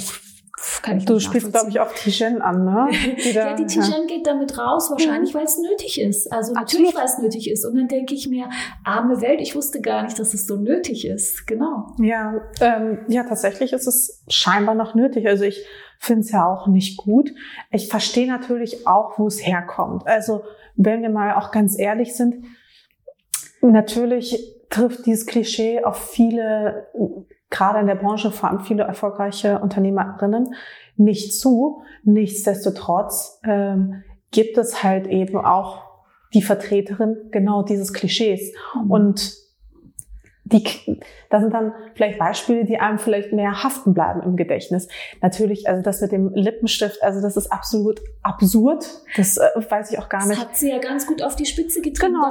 kann 0.81 0.97
ich 0.97 1.05
Du 1.05 1.19
spielst, 1.19 1.51
glaube 1.51 1.69
ich, 1.69 1.79
auf 1.79 1.93
Tijen 1.93 2.41
an, 2.41 2.65
ne? 2.65 2.89
ja, 3.33 3.53
die 3.53 3.67
Tijen 3.67 3.91
ja. 3.91 4.05
geht 4.07 4.25
damit 4.25 4.57
raus, 4.57 4.89
wahrscheinlich, 4.89 5.35
weil 5.35 5.43
es 5.43 5.57
nötig 5.59 6.01
ist. 6.01 6.31
Also 6.31 6.53
natürlich, 6.53 6.95
weil 6.95 7.05
es 7.05 7.19
nötig 7.19 7.49
ist. 7.49 7.63
Und 7.63 7.75
dann 7.75 7.87
denke 7.87 8.15
ich 8.15 8.27
mir, 8.27 8.49
arme 8.83 9.21
Welt, 9.21 9.39
ich 9.39 9.55
wusste 9.55 9.81
gar 9.81 10.03
nicht, 10.03 10.17
dass 10.17 10.33
es 10.33 10.47
so 10.47 10.55
nötig 10.55 11.05
ist. 11.05 11.45
Genau. 11.45 11.93
Ja, 11.99 12.41
ähm, 12.59 12.99
ja, 13.07 13.23
tatsächlich 13.23 13.71
ist 13.71 13.85
es 13.85 14.23
scheinbar 14.29 14.73
noch 14.73 14.95
nötig. 14.95 15.27
Also 15.27 15.43
ich 15.43 15.63
finde 15.99 16.21
es 16.21 16.31
ja 16.31 16.45
auch 16.45 16.67
nicht 16.67 16.97
gut. 16.97 17.33
Ich 17.71 17.89
verstehe 17.89 18.27
natürlich 18.27 18.87
auch, 18.87 19.17
wo 19.17 19.27
es 19.27 19.45
herkommt. 19.45 20.07
Also 20.07 20.43
wenn 20.75 21.01
wir 21.01 21.09
mal 21.09 21.35
auch 21.35 21.51
ganz 21.51 21.77
ehrlich 21.77 22.15
sind, 22.15 22.45
natürlich 23.61 24.55
trifft 24.69 25.05
dieses 25.05 25.25
Klischee 25.25 25.83
auf 25.83 25.97
viele 25.97 26.87
gerade 27.49 27.79
in 27.79 27.87
der 27.87 27.95
Branche, 27.95 28.31
vor 28.31 28.49
allem 28.49 28.59
viele 28.59 28.83
erfolgreiche 28.83 29.59
Unternehmerinnen, 29.59 30.53
nicht 30.97 31.33
zu. 31.33 31.81
Nichtsdestotrotz 32.03 33.39
ähm, 33.45 34.03
gibt 34.31 34.57
es 34.57 34.83
halt 34.83 35.07
eben 35.07 35.37
auch 35.37 35.83
die 36.33 36.41
Vertreterin 36.41 37.15
genau 37.31 37.63
dieses 37.63 37.93
Klischees. 37.93 38.53
Mhm. 38.75 38.91
Und 38.91 39.46
die, 40.51 40.99
das 41.29 41.41
sind 41.41 41.53
dann 41.53 41.73
vielleicht 41.95 42.19
Beispiele, 42.19 42.65
die 42.65 42.79
einem 42.79 42.99
vielleicht 42.99 43.33
mehr 43.33 43.63
haften 43.63 43.93
bleiben 43.93 44.21
im 44.21 44.37
Gedächtnis. 44.37 44.87
Natürlich, 45.21 45.67
also 45.67 45.81
das 45.81 46.01
mit 46.01 46.11
dem 46.11 46.33
Lippenstift, 46.33 47.03
also 47.03 47.21
das 47.21 47.35
ist 47.35 47.51
absolut 47.51 47.99
absurd. 48.23 48.85
Das 49.15 49.37
äh, 49.37 49.49
weiß 49.55 49.91
ich 49.91 49.99
auch 49.99 50.09
gar 50.09 50.25
nicht. 50.25 50.39
Das 50.39 50.47
hat 50.47 50.55
sie 50.55 50.69
ja 50.69 50.79
ganz 50.79 51.05
gut 51.05 51.21
auf 51.21 51.35
die 51.35 51.45
Spitze 51.45 51.81
getrieben, 51.81 52.13
genau, 52.13 52.29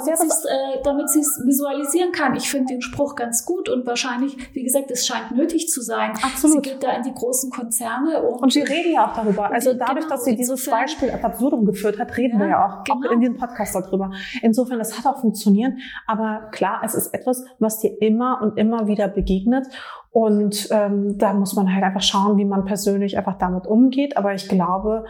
damit 0.83 1.11
sie 1.11 1.21
es 1.21 1.39
äh, 1.39 1.47
visualisieren 1.47 2.13
kann. 2.13 2.35
Ich 2.37 2.51
finde 2.51 2.75
den 2.75 2.83
Spruch 2.83 3.17
ganz 3.17 3.45
gut 3.45 3.69
und 3.69 3.87
wahrscheinlich, 3.87 4.37
wie 4.55 4.63
gesagt, 4.63 4.91
es 4.91 5.07
scheint 5.07 5.33
nötig 5.33 5.69
zu 5.69 5.83
sein. 5.83 6.13
Absolut. 6.23 6.65
Sie 6.65 6.71
geht 6.71 6.83
da 6.83 6.93
in 6.93 7.03
die 7.03 7.15
großen 7.15 7.51
Konzerne. 7.51 8.23
Und, 8.23 8.43
und 8.43 8.53
sie 8.53 8.63
reden 8.63 8.93
ja 8.93 9.11
auch 9.11 9.15
darüber. 9.15 9.51
Also 9.51 9.73
die, 9.73 9.79
dadurch, 9.79 10.05
genau, 10.05 10.09
dass 10.11 10.25
sie 10.25 10.37
dieses 10.37 10.65
Beispiel 10.65 11.11
ad 11.11 11.23
absurdum 11.23 11.67
geführt 11.67 11.99
hat, 11.99 12.17
reden 12.17 12.39
ja, 12.39 12.45
wir 12.45 12.49
ja 12.49 12.67
auch, 12.67 12.85
genau. 12.85 13.07
auch 13.07 13.13
in 13.13 13.21
diesem 13.21 13.37
Podcast 13.37 13.75
darüber. 13.75 14.11
Insofern, 14.43 14.79
das 14.79 14.97
hat 14.97 15.07
auch 15.07 15.21
funktioniert. 15.21 15.73
Aber 16.07 16.49
klar, 16.53 16.81
es 16.85 16.95
ist 16.95 17.13
etwas, 17.13 17.45
was 17.59 17.81
dir 17.81 18.01
immer 18.07 18.41
und 18.43 18.59
immer 18.59 18.87
wieder 18.87 19.09
begegnet. 19.09 19.67
Und 20.11 20.69
ähm, 20.71 21.19
da 21.19 21.35
muss 21.35 21.55
man 21.55 21.73
halt 21.73 21.85
einfach 21.85 22.03
schauen, 22.03 22.39
wie 22.39 22.45
man 22.45 22.65
persönlich 22.65 23.19
einfach 23.19 23.37
damit 23.39 23.67
umgeht. 23.67 24.17
Aber 24.17 24.33
ich 24.33 24.49
glaube, 24.49 25.05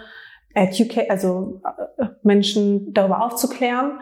educate, 0.55 1.11
also 1.11 1.61
äh, 1.99 2.07
Menschen 2.23 2.93
darüber 2.93 3.23
aufzuklären, 3.23 4.01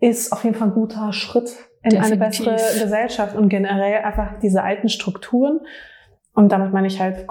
ist 0.00 0.32
auf 0.32 0.44
jeden 0.44 0.56
Fall 0.56 0.68
ein 0.68 0.74
guter 0.74 1.12
Schritt 1.12 1.50
in 1.82 1.90
Definitiv. 1.90 2.12
eine 2.12 2.56
bessere 2.56 2.82
Gesellschaft 2.82 3.36
und 3.36 3.48
generell 3.48 4.02
einfach 4.02 4.38
diese 4.40 4.62
alten 4.62 4.88
Strukturen. 4.88 5.60
Und 6.34 6.52
damit 6.52 6.72
meine 6.72 6.86
ich 6.86 7.00
halt 7.00 7.26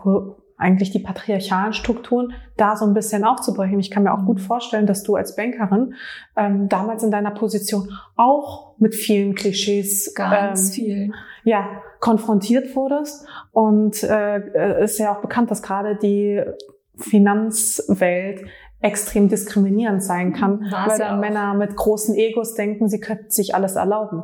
eigentlich 0.57 0.91
die 0.91 0.99
patriarchalen 0.99 1.73
Strukturen 1.73 2.33
da 2.57 2.75
so 2.75 2.85
ein 2.85 2.93
bisschen 2.93 3.23
aufzubrechen. 3.23 3.79
Ich 3.79 3.91
kann 3.91 4.03
mir 4.03 4.13
auch 4.13 4.25
gut 4.25 4.41
vorstellen, 4.41 4.87
dass 4.87 5.03
du 5.03 5.15
als 5.15 5.35
Bankerin 5.35 5.93
ähm, 6.35 6.67
damals 6.67 7.03
in 7.03 7.11
deiner 7.11 7.31
Position 7.31 7.91
auch 8.15 8.73
mit 8.79 8.95
vielen 8.95 9.35
Klischees 9.35 10.13
ganz 10.15 10.69
ähm, 10.69 10.73
viel 10.73 11.13
ja 11.43 11.67
konfrontiert 11.99 12.75
wurdest 12.75 13.25
und 13.51 14.03
äh, 14.03 14.83
ist 14.83 14.99
ja 14.99 15.15
auch 15.15 15.21
bekannt, 15.21 15.51
dass 15.51 15.61
gerade 15.61 15.95
die 15.95 16.41
Finanzwelt 16.95 18.41
extrem 18.79 19.27
diskriminierend 19.27 20.03
sein 20.03 20.33
kann, 20.33 20.71
War 20.71 20.87
weil 20.87 20.99
dann 20.99 21.19
Männer 21.19 21.53
mit 21.55 21.75
großen 21.75 22.15
Egos 22.15 22.53
denken, 22.53 22.89
sie 22.89 22.99
könnten 22.99 23.29
sich 23.29 23.55
alles 23.55 23.75
erlauben. 23.75 24.23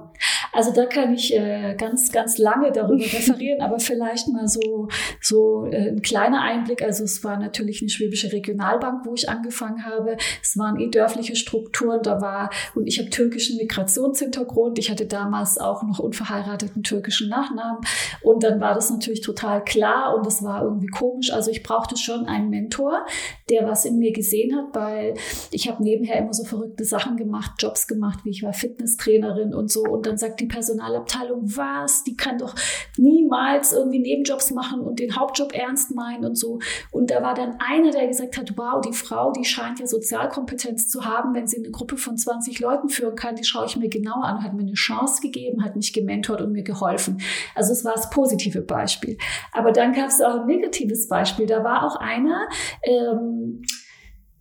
Also 0.53 0.71
da 0.71 0.85
kann 0.85 1.13
ich 1.13 1.35
äh, 1.35 1.75
ganz, 1.75 2.11
ganz 2.11 2.37
lange 2.37 2.71
darüber 2.71 3.03
referieren, 3.13 3.61
aber 3.61 3.79
vielleicht 3.79 4.27
mal 4.27 4.47
so, 4.47 4.87
so 5.19 5.65
äh, 5.65 5.89
ein 5.89 6.01
kleiner 6.01 6.41
Einblick. 6.41 6.83
Also 6.83 7.03
es 7.03 7.23
war 7.23 7.37
natürlich 7.37 7.81
eine 7.81 7.89
schwäbische 7.89 8.31
Regionalbank, 8.31 9.05
wo 9.05 9.15
ich 9.15 9.27
angefangen 9.27 9.83
habe. 9.83 10.15
Es 10.41 10.55
waren 10.55 10.79
eh 10.79 10.89
dörfliche 10.89 11.35
Strukturen, 11.35 12.01
da 12.03 12.21
war, 12.21 12.51
und 12.75 12.85
ich 12.85 12.99
habe 12.99 13.09
türkischen 13.09 13.57
Migrationshintergrund. 13.57 14.77
Ich 14.77 14.91
hatte 14.91 15.07
damals 15.07 15.57
auch 15.57 15.81
noch 15.81 15.97
unverheirateten 15.97 16.83
türkischen 16.83 17.29
Nachnamen. 17.29 17.79
Und 18.21 18.43
dann 18.43 18.61
war 18.61 18.75
das 18.75 18.91
natürlich 18.91 19.21
total 19.21 19.63
klar 19.63 20.15
und 20.15 20.27
es 20.27 20.43
war 20.43 20.63
irgendwie 20.63 20.87
komisch. 20.87 21.33
Also 21.33 21.49
ich 21.49 21.63
brauchte 21.63 21.97
schon 21.97 22.27
einen 22.27 22.51
Mentor, 22.51 23.05
der 23.49 23.67
was 23.67 23.85
in 23.85 23.97
mir 23.97 24.13
gesehen 24.13 24.55
hat, 24.55 24.75
weil 24.75 25.15
ich 25.49 25.67
habe 25.67 25.81
nebenher 25.81 26.17
immer 26.17 26.33
so 26.33 26.43
verrückte 26.43 26.85
Sachen 26.85 27.17
gemacht, 27.17 27.53
Jobs 27.57 27.87
gemacht, 27.87 28.19
wie 28.23 28.29
ich 28.29 28.43
war 28.43 28.53
Fitnesstrainerin 28.53 29.55
und 29.55 29.71
so. 29.71 29.81
Und 29.81 30.05
dann 30.05 30.17
sagt 30.17 30.42
die 30.43 30.53
Personalabteilung, 30.53 31.41
was, 31.43 32.03
die 32.03 32.15
kann 32.15 32.37
doch 32.37 32.55
niemals 32.97 33.73
irgendwie 33.73 33.99
Nebenjobs 33.99 34.51
machen 34.51 34.81
und 34.81 34.99
den 34.99 35.15
Hauptjob 35.15 35.53
ernst 35.53 35.95
meinen 35.95 36.25
und 36.25 36.37
so. 36.37 36.59
Und 36.91 37.11
da 37.11 37.21
war 37.21 37.33
dann 37.33 37.57
einer, 37.59 37.91
der 37.91 38.07
gesagt 38.07 38.37
hat, 38.37 38.57
wow, 38.57 38.81
die 38.81 38.93
Frau, 38.93 39.31
die 39.31 39.45
scheint 39.45 39.79
ja 39.79 39.87
Sozialkompetenz 39.87 40.89
zu 40.89 41.05
haben, 41.05 41.33
wenn 41.33 41.47
sie 41.47 41.57
eine 41.57 41.71
Gruppe 41.71 41.97
von 41.97 42.17
20 42.17 42.59
Leuten 42.59 42.89
führen 42.89 43.15
kann, 43.15 43.35
die 43.35 43.43
schaue 43.43 43.65
ich 43.65 43.77
mir 43.77 43.89
genauer 43.89 44.23
an, 44.23 44.43
hat 44.43 44.53
mir 44.53 44.61
eine 44.61 44.73
Chance 44.73 45.21
gegeben, 45.21 45.63
hat 45.63 45.75
mich 45.75 45.93
gementort 45.93 46.41
und 46.41 46.51
mir 46.51 46.63
geholfen. 46.63 47.21
Also 47.55 47.71
es 47.71 47.85
war 47.85 47.93
das 47.93 48.09
positive 48.09 48.61
Beispiel. 48.61 49.17
Aber 49.51 49.71
dann 49.71 49.93
gab 49.93 50.07
es 50.07 50.21
auch 50.21 50.41
ein 50.41 50.47
negatives 50.47 51.07
Beispiel. 51.07 51.45
Da 51.45 51.63
war 51.63 51.85
auch 51.85 51.95
einer, 51.95 52.47
ähm, 52.83 53.61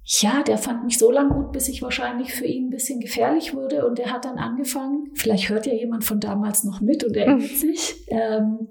ja, 0.05 0.43
der 0.43 0.59
fand 0.59 0.85
mich 0.85 0.99
so 0.99 1.13
lange 1.13 1.33
gut, 1.33 1.53
bis 1.53 1.69
ich 1.69 1.81
wahrscheinlich 1.81 2.35
für 2.35 2.45
ihn 2.45 2.67
ein 2.67 2.71
bisschen 2.71 2.99
gefährlich 2.99 3.55
wurde. 3.55 3.87
Und 3.87 4.01
er 4.01 4.13
hat 4.13 4.25
dann 4.25 4.37
angefangen, 4.37 5.11
vielleicht 5.15 5.49
hört 5.49 5.67
ja 5.67 5.73
jemand 5.73 6.05
von 6.05 6.19
damals 6.19 6.65
noch 6.65 6.81
mit 6.81 7.05
und 7.05 7.17
erinnert 7.17 7.43
sich. 7.57 8.05
Ähm, 8.09 8.69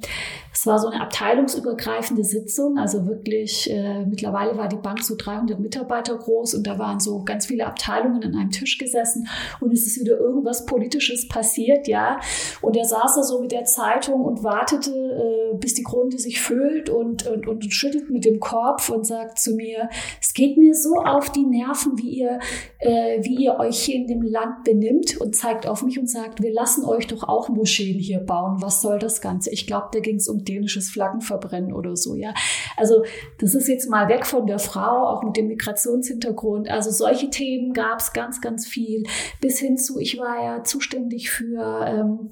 es 0.54 0.66
war 0.66 0.78
so 0.78 0.90
eine 0.90 1.02
abteilungsübergreifende 1.02 2.26
Sitzung, 2.26 2.78
also 2.78 3.08
wirklich, 3.08 3.72
äh, 3.72 4.06
mittlerweile 4.06 4.58
war 4.58 4.68
die 4.68 4.76
Bank 4.76 5.02
so 5.02 5.16
300 5.18 5.60
Mitarbeiter 5.60 6.18
groß 6.18 6.56
und 6.56 6.68
da 6.68 6.78
waren 6.78 7.00
so 7.00 7.24
ganz 7.24 7.46
viele 7.46 7.66
Abteilungen 7.66 8.22
an 8.24 8.36
einem 8.36 8.50
Tisch 8.50 8.78
gesessen 8.78 9.28
und 9.62 9.72
es 9.72 9.88
ist 9.88 10.02
wieder 10.02 10.18
irgendwas 10.18 10.66
Politisches 10.66 11.30
passiert, 11.30 11.88
ja. 11.88 12.20
Und 12.62 12.76
er 12.76 12.86
saß 12.86 13.16
da 13.16 13.24
so 13.24 13.40
mit 13.40 13.54
der 13.54 13.64
Zeitung 13.64 14.22
und 14.22 14.44
wartete, 14.44 14.92
äh, 14.92 15.58
bis 15.58 15.74
die 15.76 15.84
Grunde 15.84 16.18
sich 16.18 16.42
füllt 16.42 16.90
und, 16.90 17.26
und, 17.28 17.48
und 17.48 17.74
schüttelt 17.74 18.10
mit 18.10 18.26
dem 18.26 18.42
Kopf 18.42 18.90
und 18.90 19.08
sagt 19.08 19.40
zu 19.40 19.56
mir, 19.56 19.90
es 20.20 20.34
geht 20.34 20.58
mir 20.58 20.76
so 20.76 20.96
auf 20.96 21.21
die 21.30 21.46
Nerven, 21.46 21.98
wie 21.98 22.20
ihr, 22.20 22.40
äh, 22.80 23.24
wie 23.24 23.44
ihr 23.44 23.60
euch 23.60 23.80
hier 23.80 23.96
in 23.96 24.08
dem 24.08 24.22
Land 24.22 24.64
benimmt 24.64 25.20
und 25.20 25.36
zeigt 25.36 25.68
auf 25.68 25.84
mich 25.84 26.00
und 26.00 26.10
sagt, 26.10 26.42
wir 26.42 26.54
lassen 26.54 26.86
euch 26.86 27.08
doch 27.08 27.24
auch 27.24 27.50
Moscheen 27.50 28.00
hier 28.00 28.20
bauen. 28.20 28.62
Was 28.62 28.82
soll 28.82 29.00
das 29.00 29.22
Ganze? 29.22 29.52
Ich 29.52 29.68
glaube, 29.68 29.90
da 29.94 30.00
ging 30.00 30.18
es 30.18 30.28
um 30.28 30.44
dänisches 30.44 30.90
Flaggenverbrennen 30.90 31.74
oder 31.74 31.96
so, 31.96 32.16
ja. 32.16 32.34
Also 32.78 33.04
das 33.40 33.56
ist 33.56 33.68
jetzt 33.68 33.90
mal 33.90 34.08
weg 34.08 34.26
von 34.26 34.46
der 34.46 34.60
Frau, 34.60 35.08
auch 35.08 35.24
mit 35.24 35.38
dem 35.38 35.48
Migrationshintergrund. 35.48 36.70
Also 36.70 36.92
solche 36.92 37.30
Themen 37.30 37.74
gab 37.74 38.00
es 38.00 38.14
ganz, 38.14 38.42
ganz 38.42 38.68
viel. 38.68 39.04
Bis 39.40 39.60
hin 39.60 39.78
zu, 39.78 40.00
ich 40.00 40.18
war 40.18 40.44
ja 40.44 40.64
zuständig 40.64 41.30
für 41.30 41.86
ähm, 41.86 42.30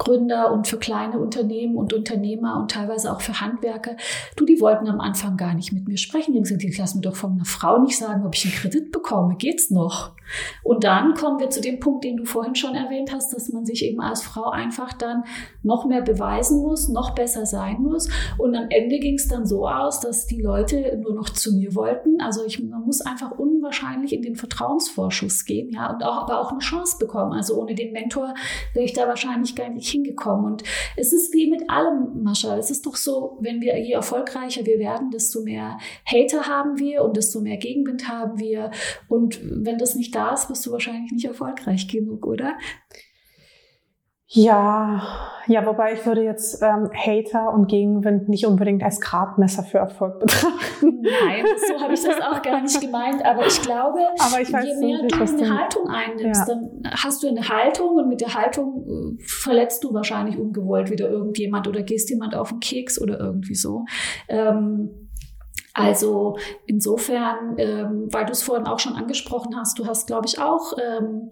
Gründer 0.00 0.50
und 0.50 0.66
für 0.66 0.78
kleine 0.78 1.18
Unternehmen 1.18 1.76
und 1.76 1.92
Unternehmer 1.92 2.58
und 2.58 2.70
teilweise 2.70 3.12
auch 3.12 3.20
für 3.20 3.40
Handwerker. 3.40 3.96
Du, 4.34 4.46
die 4.46 4.58
wollten 4.58 4.88
am 4.88 4.98
Anfang 4.98 5.36
gar 5.36 5.54
nicht 5.54 5.72
mit 5.72 5.86
mir 5.86 5.98
sprechen. 5.98 6.32
Die 6.32 6.38
haben 6.38 6.44
gesagt, 6.44 6.64
ich 6.64 6.78
lass 6.78 6.94
mir 6.94 7.02
doch 7.02 7.16
von 7.16 7.32
einer 7.32 7.44
Frau 7.44 7.78
nicht 7.78 7.98
sagen, 7.98 8.26
ob 8.26 8.34
ich 8.34 8.46
einen 8.46 8.54
Kredit 8.54 8.92
bekomme. 8.92 9.36
Geht's 9.36 9.70
noch? 9.70 10.12
Und 10.62 10.84
dann 10.84 11.14
kommen 11.14 11.38
wir 11.38 11.50
zu 11.50 11.60
dem 11.60 11.80
Punkt, 11.80 12.04
den 12.04 12.16
du 12.16 12.24
vorhin 12.24 12.54
schon 12.54 12.74
erwähnt 12.74 13.12
hast, 13.12 13.34
dass 13.34 13.48
man 13.50 13.64
sich 13.64 13.84
eben 13.84 14.00
als 14.00 14.22
Frau 14.22 14.50
einfach 14.50 14.92
dann 14.92 15.24
noch 15.62 15.84
mehr 15.86 16.02
beweisen 16.02 16.62
muss, 16.62 16.88
noch 16.88 17.14
besser 17.14 17.46
sein 17.46 17.80
muss. 17.80 18.08
Und 18.38 18.54
am 18.54 18.66
Ende 18.70 18.98
ging 18.98 19.14
es 19.14 19.28
dann 19.28 19.46
so 19.46 19.66
aus, 19.66 20.00
dass 20.00 20.26
die 20.26 20.40
Leute 20.40 20.98
nur 21.02 21.14
noch 21.14 21.30
zu 21.30 21.54
mir 21.54 21.74
wollten. 21.74 22.20
Also 22.20 22.44
ich, 22.44 22.62
man 22.62 22.82
muss 22.82 23.00
einfach 23.00 23.32
unwahrscheinlich 23.32 24.12
in 24.12 24.22
den 24.22 24.36
Vertrauensvorschuss 24.36 25.44
gehen, 25.44 25.70
ja, 25.70 25.92
und 25.92 26.02
auch, 26.02 26.22
aber 26.22 26.40
auch 26.40 26.50
eine 26.50 26.60
Chance 26.60 26.96
bekommen. 26.98 27.32
Also 27.32 27.60
ohne 27.60 27.74
den 27.74 27.92
Mentor 27.92 28.34
wäre 28.74 28.84
ich 28.84 28.92
da 28.92 29.08
wahrscheinlich 29.08 29.56
gar 29.56 29.68
nicht 29.68 29.90
hingekommen. 29.90 30.44
Und 30.44 30.62
es 30.96 31.12
ist 31.12 31.32
wie 31.34 31.50
mit 31.50 31.68
allem, 31.68 32.22
Mascha. 32.22 32.56
Es 32.56 32.70
ist 32.70 32.86
doch 32.86 32.96
so, 32.96 33.38
wenn 33.40 33.60
wir 33.60 33.78
je 33.78 33.92
erfolgreicher 33.92 34.64
wir 34.66 34.78
werden, 34.78 35.10
desto 35.10 35.42
mehr 35.42 35.78
Hater 36.04 36.46
haben 36.46 36.78
wir 36.78 37.02
und 37.02 37.16
desto 37.16 37.40
mehr 37.40 37.56
Gegenwind 37.56 38.08
haben 38.08 38.38
wir. 38.38 38.70
Und 39.08 39.40
wenn 39.42 39.78
das 39.78 39.94
nicht 39.94 40.14
da 40.14 40.19
ist, 40.28 40.48
bist 40.48 40.64
du 40.66 40.72
wahrscheinlich 40.72 41.12
nicht 41.12 41.24
erfolgreich 41.24 41.88
genug, 41.88 42.26
oder? 42.26 42.54
Ja, 44.32 45.02
ja, 45.48 45.66
wobei 45.66 45.94
ich 45.94 46.06
würde 46.06 46.22
jetzt 46.22 46.62
ähm, 46.62 46.88
Hater 46.94 47.52
und 47.52 47.66
Gegenwind 47.66 48.28
nicht 48.28 48.46
unbedingt 48.46 48.80
als 48.84 49.00
Gradmesser 49.00 49.64
für 49.64 49.78
Erfolg 49.78 50.20
betrachten. 50.20 51.02
Nein, 51.02 51.44
so 51.66 51.82
habe 51.82 51.94
ich 51.94 52.04
das 52.04 52.20
auch 52.30 52.40
gar 52.40 52.62
nicht 52.62 52.80
gemeint. 52.80 53.24
Aber 53.24 53.44
ich 53.44 53.60
glaube, 53.60 53.98
aber 54.20 54.40
ich 54.40 54.52
weiß 54.52 54.66
je 54.66 54.86
mehr 54.86 55.02
nicht, 55.02 55.16
du 55.16 55.20
eine 55.20 55.58
Haltung 55.58 55.88
einnimmst, 55.88 56.46
ja. 56.48 56.54
dann 56.54 56.82
hast 56.92 57.24
du 57.24 57.26
eine 57.26 57.48
Haltung 57.48 57.96
und 57.96 58.08
mit 58.08 58.20
der 58.20 58.34
Haltung 58.34 59.18
äh, 59.18 59.24
verletzt 59.24 59.82
du 59.82 59.92
wahrscheinlich 59.92 60.38
ungewollt 60.38 60.92
wieder 60.92 61.10
irgendjemand 61.10 61.66
oder 61.66 61.82
gehst 61.82 62.08
jemand 62.08 62.36
auf 62.36 62.50
den 62.50 62.60
Keks 62.60 63.02
oder 63.02 63.18
irgendwie 63.18 63.56
so. 63.56 63.84
Ähm, 64.28 65.09
also 65.80 66.36
insofern, 66.66 67.54
ähm, 67.58 68.08
weil 68.10 68.26
du 68.26 68.32
es 68.32 68.42
vorhin 68.42 68.66
auch 68.66 68.78
schon 68.78 68.94
angesprochen 68.94 69.56
hast, 69.56 69.78
du 69.78 69.86
hast, 69.86 70.06
glaube 70.06 70.26
ich, 70.26 70.38
auch 70.38 70.74
ähm, 70.78 71.30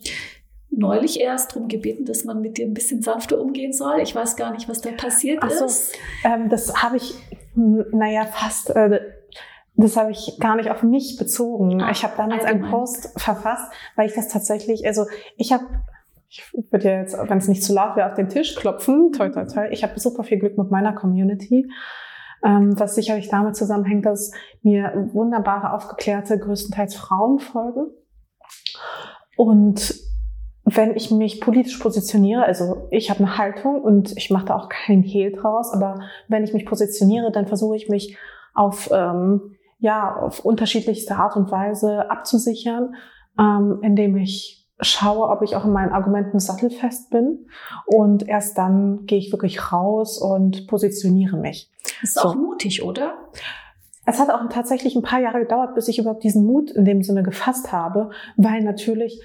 neulich 0.71 1.21
erst 1.21 1.53
darum 1.55 1.69
gebeten, 1.69 2.05
dass 2.05 2.25
man 2.25 2.41
mit 2.41 2.59
dir 2.59 2.67
ein 2.67 2.75
bisschen 2.75 3.03
sanfter 3.03 3.41
umgehen 3.41 3.73
soll. 3.73 4.01
Ich 4.01 4.15
weiß 4.15 4.37
gar 4.37 4.53
nicht, 4.53 4.69
was 4.69 4.81
da 4.81 4.91
passiert 4.91 5.43
so, 5.51 5.65
ist. 5.65 5.95
Ähm, 6.25 6.49
das 6.49 6.83
habe 6.83 6.97
ich 6.97 7.15
naja, 7.55 8.25
fast. 8.27 8.71
Äh, 8.71 9.01
das 9.75 9.97
habe 9.97 10.11
ich 10.11 10.39
gar 10.41 10.57
nicht 10.57 10.71
auf 10.71 10.83
mich 10.83 11.17
bezogen. 11.19 11.81
Ach, 11.81 11.93
ich 11.93 12.03
habe 12.03 12.15
damals 12.17 12.45
allgemein. 12.45 12.65
einen 12.65 12.73
Post 12.73 13.13
verfasst, 13.17 13.73
weil 13.95 14.09
ich 14.09 14.15
das 14.15 14.29
tatsächlich, 14.29 14.85
also 14.87 15.07
ich 15.37 15.53
habe 15.53 15.65
ich 16.31 16.43
würde 16.53 16.91
jetzt, 16.91 17.17
wenn 17.17 17.39
es 17.39 17.49
nicht 17.49 17.63
zu 17.63 17.73
laut 17.73 17.97
wäre, 17.97 18.11
auf 18.11 18.15
den 18.15 18.29
Tisch 18.29 18.55
klopfen. 18.55 19.13
Toi, 19.13 19.31
toi, 19.31 19.45
toi. 19.45 19.69
Ich 19.71 19.83
habe 19.83 19.99
super 19.99 20.25
viel 20.25 20.39
Glück 20.39 20.59
mit 20.59 20.71
meiner 20.71 20.93
Community. 20.93 21.71
Ähm, 22.45 22.79
was 22.79 22.95
sicherlich 22.95 23.29
damit 23.29 23.57
zusammenhängt, 23.57 24.07
dass 24.07 24.31
mir 24.63 25.09
wunderbare, 25.13 25.73
aufgeklärte, 25.73 26.39
größtenteils 26.39 26.95
Frauen 26.95 27.41
folgen. 27.41 27.91
Und 29.37 29.95
wenn 30.65 30.95
ich 30.95 31.11
mich 31.11 31.41
politisch 31.41 31.79
positioniere, 31.79 32.45
also 32.45 32.89
ich 32.91 33.11
habe 33.11 33.21
eine 33.21 33.39
Haltung 33.39 33.81
und 33.81 34.17
ich 34.17 34.31
mache 34.31 34.47
da 34.47 34.57
auch 34.57 34.69
keinen 34.69 35.03
Hehl 35.03 35.33
draus, 35.33 35.73
aber 35.73 36.01
wenn 36.29 36.45
ich 36.45 36.53
mich 36.53 36.67
positioniere, 36.67 37.33
dann 37.33 37.47
versuche 37.47 37.77
ich 37.77 37.89
mich 37.89 38.17
auf, 38.55 38.91
ähm, 38.93 39.57
ja, 39.79 40.17
auf 40.17 40.45
unterschiedlichste 40.45 41.17
Art 41.17 41.37
und 41.37 41.51
Weise 41.51 42.11
abzusichern, 42.11 42.95
ähm, 43.39 43.79
indem 43.83 44.17
ich 44.17 44.58
schaue, 44.81 45.29
ob 45.29 45.43
ich 45.43 45.57
auch 45.57 45.65
in 45.65 45.73
meinen 45.73 45.93
Argumenten 45.93 46.39
sattelfest 46.39 47.11
bin 47.11 47.47
und 47.87 48.29
erst 48.29 48.57
dann 48.59 49.07
gehe 49.07 49.19
ich 49.19 49.33
wirklich 49.33 49.73
raus 49.73 50.19
und 50.19 50.67
positioniere 50.69 51.37
mich. 51.37 51.71
Das 52.01 52.11
ist 52.11 52.15
so. 52.15 52.29
auch 52.29 52.35
mutig, 52.35 52.83
oder? 52.83 53.15
Es 54.07 54.21
hat 54.21 54.31
auch 54.31 54.41
tatsächlich 54.49 54.95
ein 54.95 55.03
paar 55.03 55.21
Jahre 55.21 55.41
gedauert, 55.41 55.75
bis 55.75 55.89
ich 55.89 55.99
überhaupt 55.99 56.23
diesen 56.23 56.47
Mut 56.47 56.71
in 56.71 56.85
dem 56.85 57.03
Sinne 57.03 57.23
gefasst 57.23 57.73
habe, 57.73 58.11
weil 58.37 58.63
natürlich 58.63 59.21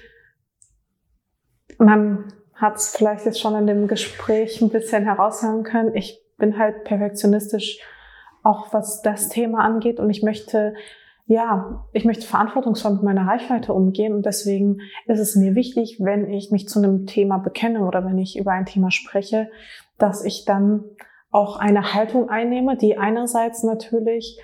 man 1.78 2.32
hat 2.54 2.76
es 2.76 2.96
vielleicht 2.96 3.24
jetzt 3.24 3.40
schon 3.40 3.56
in 3.56 3.66
dem 3.66 3.88
Gespräch 3.88 4.60
ein 4.60 4.70
bisschen 4.70 5.04
heraushören 5.04 5.64
können. 5.64 5.94
Ich 5.94 6.20
bin 6.38 6.58
halt 6.58 6.84
perfektionistisch, 6.84 7.80
auch 8.42 8.72
was 8.72 9.02
das 9.02 9.28
Thema 9.28 9.64
angeht 9.64 9.98
und 9.98 10.10
ich 10.10 10.22
möchte 10.22 10.74
ja, 11.26 11.86
ich 11.92 12.04
möchte 12.04 12.26
verantwortungsvoll 12.26 12.94
mit 12.94 13.02
meiner 13.02 13.26
Reichweite 13.26 13.72
umgehen 13.72 14.12
und 14.12 14.26
deswegen 14.26 14.78
ist 15.06 15.20
es 15.20 15.36
mir 15.36 15.54
wichtig, 15.54 15.98
wenn 16.00 16.28
ich 16.28 16.50
mich 16.50 16.68
zu 16.68 16.78
einem 16.78 17.06
Thema 17.06 17.38
bekenne 17.38 17.86
oder 17.86 18.04
wenn 18.04 18.18
ich 18.18 18.38
über 18.38 18.52
ein 18.52 18.66
Thema 18.66 18.90
spreche, 18.90 19.48
dass 19.98 20.24
ich 20.24 20.44
dann 20.44 20.84
auch 21.30 21.58
eine 21.58 21.94
Haltung 21.94 22.28
einnehme, 22.28 22.76
die 22.76 22.98
einerseits 22.98 23.62
natürlich 23.62 24.38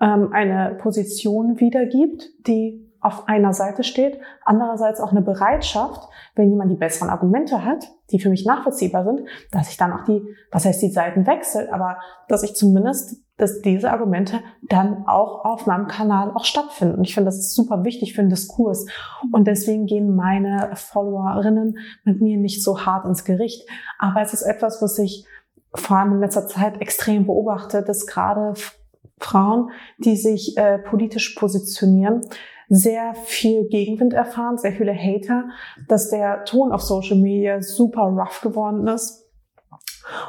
ähm, 0.00 0.30
eine 0.32 0.76
Position 0.78 1.58
wiedergibt, 1.58 2.28
die 2.46 2.86
auf 3.00 3.28
einer 3.28 3.52
Seite 3.52 3.84
steht, 3.84 4.18
andererseits 4.44 5.00
auch 5.00 5.12
eine 5.12 5.22
Bereitschaft, 5.22 6.08
wenn 6.34 6.50
jemand 6.50 6.70
die 6.70 6.76
besseren 6.76 7.08
Argumente 7.08 7.64
hat, 7.64 7.86
die 8.10 8.18
für 8.18 8.30
mich 8.30 8.44
nachvollziehbar 8.44 9.04
sind, 9.04 9.22
dass 9.52 9.70
ich 9.70 9.76
dann 9.76 9.92
auch 9.92 10.04
die, 10.04 10.22
was 10.50 10.64
heißt 10.64 10.82
die 10.82 10.90
Seiten 10.90 11.26
wechsle, 11.26 11.72
aber 11.72 11.98
dass 12.28 12.42
ich 12.42 12.54
zumindest, 12.54 13.24
dass 13.36 13.60
diese 13.60 13.90
Argumente 13.90 14.40
dann 14.62 15.06
auch 15.06 15.44
auf 15.44 15.66
meinem 15.66 15.88
Kanal 15.88 16.32
auch 16.34 16.44
stattfinden. 16.44 17.04
Ich 17.04 17.14
finde, 17.14 17.28
das 17.28 17.38
ist 17.38 17.54
super 17.54 17.84
wichtig 17.84 18.14
für 18.14 18.22
den 18.22 18.30
Diskurs. 18.30 18.86
Und 19.32 19.46
deswegen 19.46 19.86
gehen 19.86 20.16
meine 20.16 20.70
Followerinnen 20.74 21.78
mit 22.04 22.20
mir 22.20 22.38
nicht 22.38 22.62
so 22.62 22.86
hart 22.86 23.04
ins 23.04 23.24
Gericht. 23.24 23.68
Aber 23.98 24.22
es 24.22 24.32
ist 24.32 24.42
etwas, 24.42 24.80
was 24.80 24.98
ich 24.98 25.26
vor 25.74 25.98
allem 25.98 26.14
in 26.14 26.20
letzter 26.20 26.46
Zeit 26.46 26.80
extrem 26.80 27.26
beobachte, 27.26 27.82
dass 27.82 28.06
gerade 28.06 28.54
Frauen, 29.18 29.70
die 29.98 30.16
sich 30.16 30.56
äh, 30.56 30.78
politisch 30.78 31.34
positionieren, 31.34 32.22
sehr 32.68 33.14
viel 33.14 33.68
Gegenwind 33.68 34.12
erfahren, 34.12 34.58
sehr 34.58 34.72
viele 34.72 34.94
Hater, 34.94 35.50
dass 35.88 36.10
der 36.10 36.44
Ton 36.44 36.72
auf 36.72 36.82
Social 36.82 37.16
Media 37.16 37.62
super 37.62 38.02
rough 38.02 38.40
geworden 38.40 38.86
ist. 38.88 39.25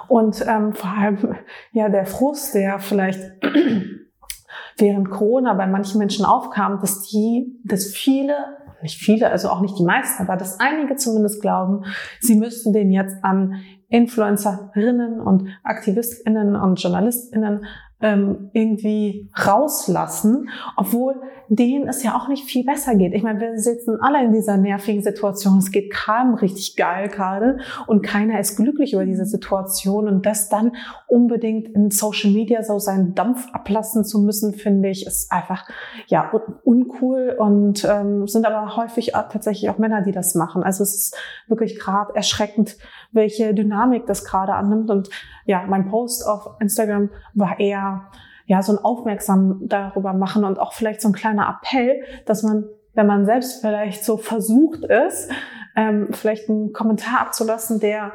Und 0.07 0.43
ähm, 0.47 0.73
vor 0.73 0.89
allem 0.89 1.35
ja 1.71 1.89
der 1.89 2.05
Frust, 2.05 2.55
der 2.55 2.79
vielleicht 2.79 3.19
während 4.77 5.09
Corona 5.09 5.53
bei 5.53 5.67
manchen 5.67 5.99
Menschen 5.99 6.25
aufkam, 6.25 6.79
dass 6.79 7.03
die, 7.03 7.59
dass 7.63 7.87
viele, 7.87 8.35
nicht 8.81 8.97
viele, 8.97 9.29
also 9.31 9.49
auch 9.49 9.61
nicht 9.61 9.77
die 9.77 9.85
meisten, 9.85 10.23
aber 10.23 10.37
dass 10.37 10.59
einige 10.59 10.95
zumindest 10.95 11.41
glauben, 11.41 11.85
sie 12.19 12.35
müssten 12.35 12.73
den 12.73 12.91
jetzt 12.91 13.23
an 13.23 13.61
Influencerinnen 13.89 15.21
und 15.21 15.47
Aktivistinnen 15.63 16.55
und 16.55 16.81
Journalistinnen 16.81 17.65
ähm, 18.01 18.49
irgendwie 18.53 19.29
rauslassen, 19.37 20.49
obwohl 20.75 21.15
denen 21.49 21.87
es 21.87 22.03
ja 22.03 22.15
auch 22.15 22.27
nicht 22.27 22.43
viel 22.43 22.65
besser 22.65 22.95
geht. 22.95 23.13
Ich 23.13 23.23
meine, 23.23 23.39
wir 23.39 23.57
sitzen 23.57 23.97
alle 24.01 24.23
in 24.23 24.33
dieser 24.33 24.57
nervigen 24.57 25.01
Situation. 25.01 25.59
Es 25.59 25.71
geht 25.71 25.91
keinem 25.91 26.35
richtig 26.35 26.75
geil 26.75 27.07
gerade 27.07 27.59
und 27.87 28.01
keiner 28.03 28.39
ist 28.39 28.57
glücklich 28.57 28.93
über 28.93 29.05
diese 29.05 29.25
Situation 29.25 30.07
und 30.07 30.25
das 30.25 30.49
dann 30.49 30.73
unbedingt 31.07 31.69
in 31.69 31.89
Social 31.89 32.31
Media 32.31 32.63
so 32.63 32.79
seinen 32.79 33.15
Dampf 33.15 33.47
ablassen 33.53 34.03
zu 34.03 34.19
müssen, 34.19 34.53
finde 34.53 34.89
ich, 34.89 35.07
ist 35.07 35.31
einfach 35.31 35.67
ja 36.07 36.31
uncool 36.63 37.35
und 37.37 37.85
ähm, 37.89 38.27
sind 38.27 38.45
aber 38.45 38.75
häufig 38.75 39.13
tatsächlich 39.13 39.69
auch 39.69 39.77
Männer, 39.77 40.01
die 40.01 40.11
das 40.11 40.35
machen. 40.35 40.63
Also 40.63 40.83
es 40.83 40.95
ist 40.95 41.17
wirklich 41.47 41.79
gerade 41.79 42.13
erschreckend, 42.15 42.77
welche 43.11 43.53
Dynamik 43.53 44.05
das 44.05 44.23
gerade 44.23 44.53
annimmt 44.53 44.89
und 44.89 45.09
ja, 45.45 45.65
mein 45.67 45.89
Post 45.89 46.25
auf 46.27 46.55
Instagram 46.59 47.09
war 47.33 47.59
eher 47.59 48.09
ja 48.45 48.61
so 48.61 48.73
ein 48.73 48.83
Aufmerksam 48.83 49.61
darüber 49.65 50.13
machen 50.13 50.43
und 50.43 50.59
auch 50.59 50.73
vielleicht 50.73 51.01
so 51.01 51.09
ein 51.09 51.13
kleiner 51.13 51.47
Appell, 51.49 52.03
dass 52.25 52.43
man, 52.43 52.65
wenn 52.93 53.07
man 53.07 53.25
selbst 53.25 53.61
vielleicht 53.61 54.03
so 54.03 54.17
versucht 54.17 54.83
ist, 54.85 55.29
ähm, 55.75 56.09
vielleicht 56.11 56.49
einen 56.49 56.73
Kommentar 56.73 57.21
abzulassen, 57.21 57.79
der 57.79 58.13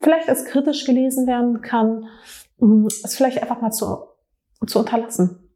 vielleicht 0.00 0.28
als 0.28 0.44
kritisch 0.44 0.84
gelesen 0.84 1.26
werden 1.26 1.62
kann, 1.62 2.06
es 3.04 3.16
vielleicht 3.16 3.40
einfach 3.40 3.60
mal 3.60 3.70
zu, 3.70 4.04
zu 4.66 4.80
unterlassen. 4.80 5.50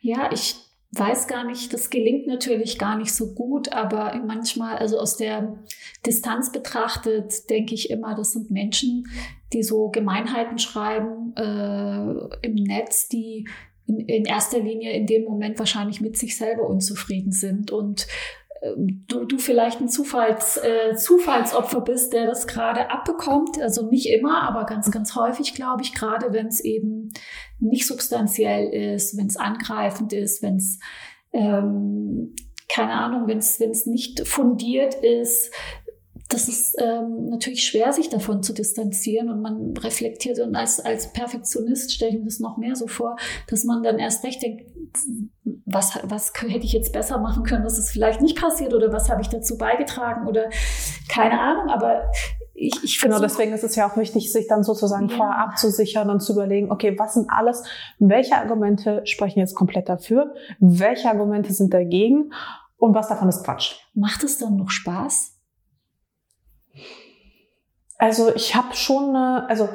Ja, 0.00 0.30
ich 0.32 0.63
weiß 0.98 1.26
gar 1.26 1.44
nicht, 1.44 1.72
das 1.72 1.90
gelingt 1.90 2.26
natürlich 2.26 2.78
gar 2.78 2.96
nicht 2.96 3.12
so 3.12 3.34
gut, 3.34 3.72
aber 3.72 4.20
manchmal, 4.26 4.76
also 4.76 4.98
aus 4.98 5.16
der 5.16 5.58
Distanz 6.04 6.52
betrachtet, 6.52 7.48
denke 7.50 7.74
ich 7.74 7.90
immer, 7.90 8.14
das 8.14 8.32
sind 8.32 8.50
Menschen, 8.50 9.06
die 9.52 9.62
so 9.62 9.88
Gemeinheiten 9.88 10.58
schreiben 10.58 11.34
äh, 11.36 12.46
im 12.46 12.54
Netz, 12.54 13.08
die 13.08 13.46
in, 13.86 14.00
in 14.00 14.24
erster 14.24 14.60
Linie 14.60 14.92
in 14.92 15.06
dem 15.06 15.24
Moment 15.24 15.58
wahrscheinlich 15.58 16.00
mit 16.00 16.16
sich 16.16 16.36
selber 16.36 16.66
unzufrieden 16.66 17.32
sind. 17.32 17.70
Und 17.70 18.06
du, 18.76 19.24
du 19.24 19.38
vielleicht 19.38 19.80
ein 19.80 19.88
Zufalls, 19.88 20.56
äh, 20.56 20.94
Zufallsopfer 20.96 21.80
bist, 21.80 22.12
der 22.12 22.26
das 22.26 22.46
gerade 22.46 22.90
abbekommt. 22.90 23.60
Also 23.60 23.88
nicht 23.88 24.06
immer, 24.06 24.42
aber 24.42 24.64
ganz, 24.64 24.90
ganz 24.90 25.14
häufig, 25.14 25.54
glaube 25.54 25.82
ich, 25.82 25.94
gerade 25.94 26.32
wenn 26.32 26.46
es 26.46 26.60
eben 26.60 27.12
nicht 27.58 27.86
substanziell 27.86 28.94
ist, 28.94 29.16
wenn 29.16 29.26
es 29.26 29.36
angreifend 29.36 30.12
ist, 30.12 30.42
wenn 30.42 30.56
es, 30.56 30.78
ähm, 31.32 32.34
keine 32.68 32.92
Ahnung, 32.92 33.28
wenn 33.28 33.38
es 33.38 33.86
nicht 33.86 34.26
fundiert 34.26 34.94
ist, 34.94 35.52
das 36.28 36.48
ist 36.48 36.76
ähm, 36.78 37.28
natürlich 37.28 37.64
schwer, 37.64 37.92
sich 37.92 38.08
davon 38.08 38.42
zu 38.42 38.54
distanzieren 38.54 39.30
und 39.30 39.42
man 39.42 39.76
reflektiert 39.76 40.40
und 40.40 40.56
als, 40.56 40.80
als 40.80 41.12
Perfektionist 41.12 41.92
stelle 41.92 42.12
ich 42.12 42.18
mir 42.18 42.24
das 42.24 42.40
noch 42.40 42.56
mehr 42.56 42.74
so 42.74 42.86
vor, 42.86 43.16
dass 43.48 43.64
man 43.64 43.82
dann 43.82 43.98
erst 43.98 44.24
recht 44.24 44.42
denkt, 44.42 44.64
was, 45.66 45.98
was 46.04 46.32
hätte 46.40 46.64
ich 46.64 46.72
jetzt 46.72 46.92
besser 46.92 47.18
machen 47.18 47.42
können, 47.42 47.64
dass 47.64 47.78
es 47.78 47.90
vielleicht 47.90 48.20
nicht 48.20 48.38
passiert 48.38 48.74
oder 48.74 48.92
was 48.92 49.08
habe 49.08 49.22
ich 49.22 49.28
dazu 49.28 49.56
beigetragen 49.56 50.26
oder 50.26 50.50
keine 51.08 51.40
Ahnung, 51.40 51.70
aber 51.70 52.10
ich, 52.52 52.84
ich 52.84 53.00
Genau, 53.00 53.18
deswegen 53.18 53.52
ist 53.52 53.64
es 53.64 53.74
ja 53.74 53.88
auch 53.88 53.96
wichtig, 53.96 54.30
sich 54.30 54.46
dann 54.46 54.62
sozusagen 54.62 55.08
ja. 55.08 55.16
vorher 55.16 55.38
abzusichern 55.38 56.10
und 56.10 56.20
zu 56.20 56.34
überlegen, 56.34 56.70
okay, 56.70 56.98
was 56.98 57.14
sind 57.14 57.28
alles, 57.30 57.64
welche 57.98 58.36
Argumente 58.36 59.02
sprechen 59.06 59.38
jetzt 59.38 59.54
komplett 59.54 59.88
dafür, 59.88 60.34
welche 60.60 61.08
Argumente 61.08 61.52
sind 61.52 61.72
dagegen 61.72 62.32
und 62.76 62.94
was 62.94 63.08
davon 63.08 63.28
ist 63.28 63.42
Quatsch. 63.44 63.76
Macht 63.94 64.22
es 64.22 64.38
dann 64.38 64.56
noch 64.56 64.70
Spaß? 64.70 65.32
Also 67.96 68.34
ich 68.34 68.54
habe 68.54 68.74
schon 68.74 69.16
eine, 69.16 69.48
also 69.48 69.68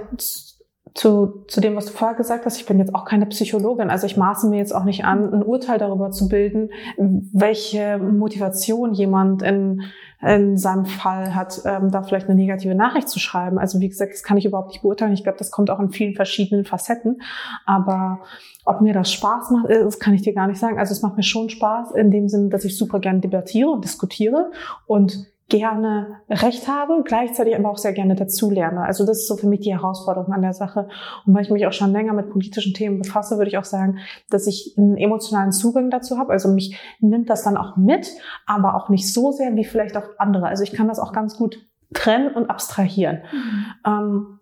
zu, 0.93 1.45
zu 1.47 1.61
dem, 1.61 1.75
was 1.75 1.85
du 1.85 1.91
vorher 1.91 2.17
gesagt 2.17 2.45
hast, 2.45 2.57
ich 2.57 2.65
bin 2.65 2.79
jetzt 2.79 2.93
auch 2.95 3.05
keine 3.05 3.25
Psychologin, 3.27 3.89
also 3.89 4.05
ich 4.05 4.17
maße 4.17 4.47
mir 4.47 4.57
jetzt 4.57 4.73
auch 4.73 4.83
nicht 4.83 5.05
an, 5.05 5.33
ein 5.33 5.43
Urteil 5.43 5.77
darüber 5.77 6.11
zu 6.11 6.27
bilden, 6.27 6.69
welche 6.97 7.97
Motivation 7.97 8.93
jemand 8.93 9.41
in, 9.41 9.83
in 10.21 10.57
seinem 10.57 10.85
Fall 10.85 11.35
hat, 11.35 11.61
ähm, 11.65 11.91
da 11.91 12.03
vielleicht 12.03 12.27
eine 12.27 12.35
negative 12.35 12.75
Nachricht 12.75 13.09
zu 13.09 13.19
schreiben. 13.19 13.57
Also 13.57 13.79
wie 13.79 13.89
gesagt, 13.89 14.13
das 14.13 14.23
kann 14.23 14.37
ich 14.37 14.45
überhaupt 14.45 14.69
nicht 14.69 14.81
beurteilen. 14.81 15.13
Ich 15.13 15.23
glaube, 15.23 15.37
das 15.37 15.51
kommt 15.51 15.69
auch 15.69 15.79
in 15.79 15.91
vielen 15.91 16.15
verschiedenen 16.15 16.65
Facetten. 16.65 17.21
Aber 17.65 18.19
ob 18.65 18.81
mir 18.81 18.93
das 18.93 19.11
Spaß 19.11 19.51
macht, 19.51 19.69
äh, 19.69 19.83
das 19.83 19.99
kann 19.99 20.13
ich 20.13 20.21
dir 20.21 20.33
gar 20.33 20.47
nicht 20.47 20.59
sagen. 20.59 20.77
Also 20.77 20.91
es 20.91 21.01
macht 21.01 21.15
mir 21.15 21.23
schon 21.23 21.49
Spaß 21.49 21.91
in 21.91 22.11
dem 22.11 22.27
Sinne, 22.27 22.49
dass 22.49 22.65
ich 22.65 22.77
super 22.77 22.99
gerne 22.99 23.19
debattiere 23.19 23.69
und 23.69 23.83
diskutiere 23.85 24.51
und 24.87 25.27
gerne 25.49 26.21
Recht 26.29 26.67
habe, 26.67 27.01
gleichzeitig 27.03 27.55
aber 27.55 27.69
auch 27.69 27.77
sehr 27.77 27.93
gerne 27.93 28.15
dazulerne. 28.15 28.81
Also 28.83 29.05
das 29.05 29.17
ist 29.17 29.27
so 29.27 29.35
für 29.35 29.47
mich 29.47 29.61
die 29.61 29.73
Herausforderung 29.73 30.31
an 30.31 30.41
der 30.41 30.53
Sache. 30.53 30.87
Und 31.25 31.33
weil 31.33 31.43
ich 31.43 31.49
mich 31.49 31.65
auch 31.65 31.73
schon 31.73 31.91
länger 31.91 32.13
mit 32.13 32.29
politischen 32.29 32.73
Themen 32.73 32.99
befasse, 32.99 33.37
würde 33.37 33.49
ich 33.49 33.57
auch 33.57 33.65
sagen, 33.65 33.97
dass 34.29 34.47
ich 34.47 34.75
einen 34.77 34.95
emotionalen 34.95 35.51
Zugang 35.51 35.89
dazu 35.89 36.17
habe. 36.17 36.31
Also 36.31 36.49
mich 36.49 36.79
nimmt 36.99 37.29
das 37.29 37.43
dann 37.43 37.57
auch 37.57 37.75
mit, 37.77 38.09
aber 38.45 38.75
auch 38.75 38.89
nicht 38.89 39.11
so 39.11 39.31
sehr 39.31 39.55
wie 39.55 39.65
vielleicht 39.65 39.97
auch 39.97 40.07
andere. 40.17 40.47
Also 40.47 40.63
ich 40.63 40.71
kann 40.71 40.87
das 40.87 40.99
auch 40.99 41.11
ganz 41.11 41.35
gut 41.35 41.57
trennen 41.93 42.33
und 42.33 42.49
abstrahieren. 42.49 43.23
Mhm. 43.31 43.65
Ähm, 43.85 44.38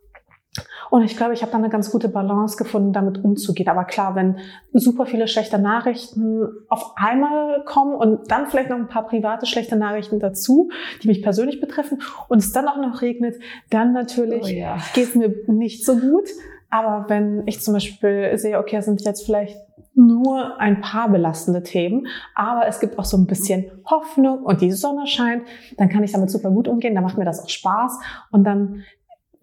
Und 0.90 1.04
ich 1.04 1.18
glaube, 1.18 1.34
ich 1.34 1.42
habe 1.42 1.52
da 1.52 1.58
eine 1.58 1.70
ganz 1.70 1.92
gute 1.92 2.10
Balance 2.10 2.58
gefunden, 2.58 2.94
damit 2.94 3.24
umzugehen. 3.24 3.68
Aber 3.70 3.86
klar, 3.86 4.16
wenn 4.16 4.38
super 4.74 5.06
viele 5.06 5.28
schlechte 5.28 5.60
Nachrichten 5.60 6.48
auf 6.70 6.94
einmal 6.96 7.64
kommen 7.66 7.96
und 7.96 8.32
dann 8.32 8.48
vielleicht 8.48 8.70
noch 8.70 8.78
ein 8.78 8.88
paar 8.88 9.08
private 9.08 9.46
schlechte 9.46 9.76
Nachrichten 9.76 10.20
dazu, 10.20 10.70
die 11.04 11.08
mich 11.08 11.22
persönlich 11.22 11.60
betreffen, 11.60 12.02
und 12.30 12.40
es 12.40 12.52
dann 12.52 12.68
auch 12.68 12.78
noch 12.78 13.02
regnet, 13.02 13.36
dann 13.70 13.94
natürlich 13.94 14.44
oh 14.44 14.48
ja. 14.48 14.78
geht 14.94 15.10
es 15.10 15.16
mir 15.16 15.34
nicht 15.48 15.86
so 15.86 15.98
gut. 15.98 16.30
Aber 16.70 17.10
wenn 17.10 17.44
ich 17.48 17.62
zum 17.62 17.74
Beispiel 17.74 18.38
sehe, 18.38 18.60
okay, 18.60 18.78
es 18.78 18.86
sind 18.86 19.02
jetzt 19.02 19.26
vielleicht 19.26 19.58
nur 19.98 20.60
ein 20.60 20.80
paar 20.82 21.10
belastende 21.10 21.64
Themen, 21.64 22.08
aber 22.36 22.68
es 22.68 22.80
gibt 22.80 23.00
auch 23.00 23.06
so 23.06 23.18
ein 23.18 23.26
bisschen 23.26 23.72
Hoffnung 23.86 24.44
und 24.44 24.62
die 24.62 24.72
Sonne 24.72 25.08
scheint, 25.08 25.44
dann 25.78 25.90
kann 25.90 26.04
ich 26.04 26.12
damit 26.12 26.30
super 26.30 26.52
gut 26.52 26.68
umgehen, 26.68 26.94
dann 26.94 27.04
macht 27.04 27.18
mir 27.18 27.26
das 27.26 27.44
auch 27.44 27.50
Spaß 27.50 28.00
und 28.32 28.44
dann 28.44 28.84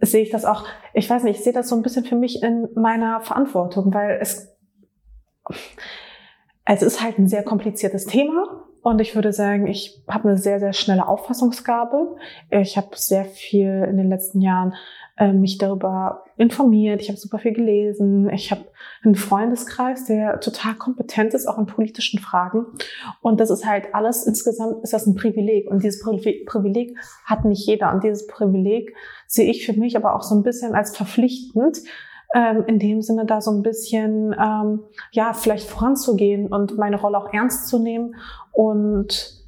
sehe 0.01 0.23
ich 0.23 0.31
das 0.31 0.45
auch, 0.45 0.65
ich 0.93 1.09
weiß 1.09 1.23
nicht, 1.25 1.39
ich 1.39 1.45
sehe 1.45 1.53
das 1.53 1.69
so 1.69 1.77
ein 1.77 1.83
bisschen 1.83 2.05
für 2.05 2.17
mich 2.17 2.43
in 2.43 2.69
meiner 2.75 3.21
Verantwortung, 3.21 3.93
weil 3.95 4.19
es, 4.21 4.57
es 6.65 6.83
ist 6.83 7.03
halt 7.03 7.19
ein 7.19 7.29
sehr 7.29 7.43
kompliziertes 7.43 8.07
Thema 8.07 8.64
und 8.85 9.01
ich 9.01 9.15
würde 9.15 9.33
sagen, 9.33 9.67
ich 9.67 10.03
habe 10.07 10.29
eine 10.29 10.37
sehr, 10.37 10.61
sehr 10.61 10.75
schnelle 10.75 11.09
Auffassungsgabe. 11.09 12.17
Ich 12.51 12.77
habe 12.77 12.89
sehr 12.97 13.25
viel 13.25 13.87
in 13.89 13.97
den 13.97 14.11
letzten 14.11 14.43
Jahren 14.43 14.75
äh, 15.17 15.33
mich 15.33 15.57
darüber 15.57 16.25
informiert, 16.37 17.01
ich 17.01 17.09
habe 17.09 17.19
super 17.19 17.39
viel 17.39 17.55
gelesen, 17.55 18.29
ich 18.29 18.51
habe 18.51 18.67
einen 19.03 19.15
Freundeskreis, 19.15 20.05
der 20.05 20.39
total 20.41 20.75
kompetent 20.75 21.33
ist, 21.33 21.47
auch 21.47 21.59
in 21.59 21.65
politischen 21.65 22.21
Fragen. 22.21 22.67
Und 23.23 23.41
das 23.41 23.49
ist 23.49 23.65
halt 23.65 23.95
alles, 23.95 24.27
insgesamt 24.27 24.83
ist 24.83 24.93
das 24.93 25.07
ein 25.07 25.15
Privileg. 25.15 25.71
Und 25.71 25.83
dieses 25.83 26.03
Privileg 26.45 26.95
hat 27.25 27.47
nicht 27.47 27.67
jeder. 27.67 27.91
Und 27.91 28.05
dieses 28.05 28.27
Privileg 28.27 28.95
sehe 29.27 29.51
ich 29.51 29.65
für 29.65 29.73
mich 29.73 29.97
aber 29.97 30.15
auch 30.15 30.23
so 30.23 30.35
ein 30.35 30.43
bisschen 30.43 30.75
als 30.75 30.95
verpflichtend, 30.95 31.79
ähm, 32.35 32.65
in 32.67 32.79
dem 32.79 33.01
Sinne 33.01 33.25
da 33.25 33.41
so 33.41 33.53
ein 33.53 33.63
bisschen, 33.63 34.35
ähm, 34.39 34.81
ja, 35.13 35.33
vielleicht 35.33 35.69
voranzugehen 35.69 36.53
und 36.53 36.77
meine 36.77 37.01
Rolle 37.01 37.17
auch 37.17 37.33
ernst 37.33 37.69
zu 37.69 37.79
nehmen 37.79 38.17
und 38.53 39.45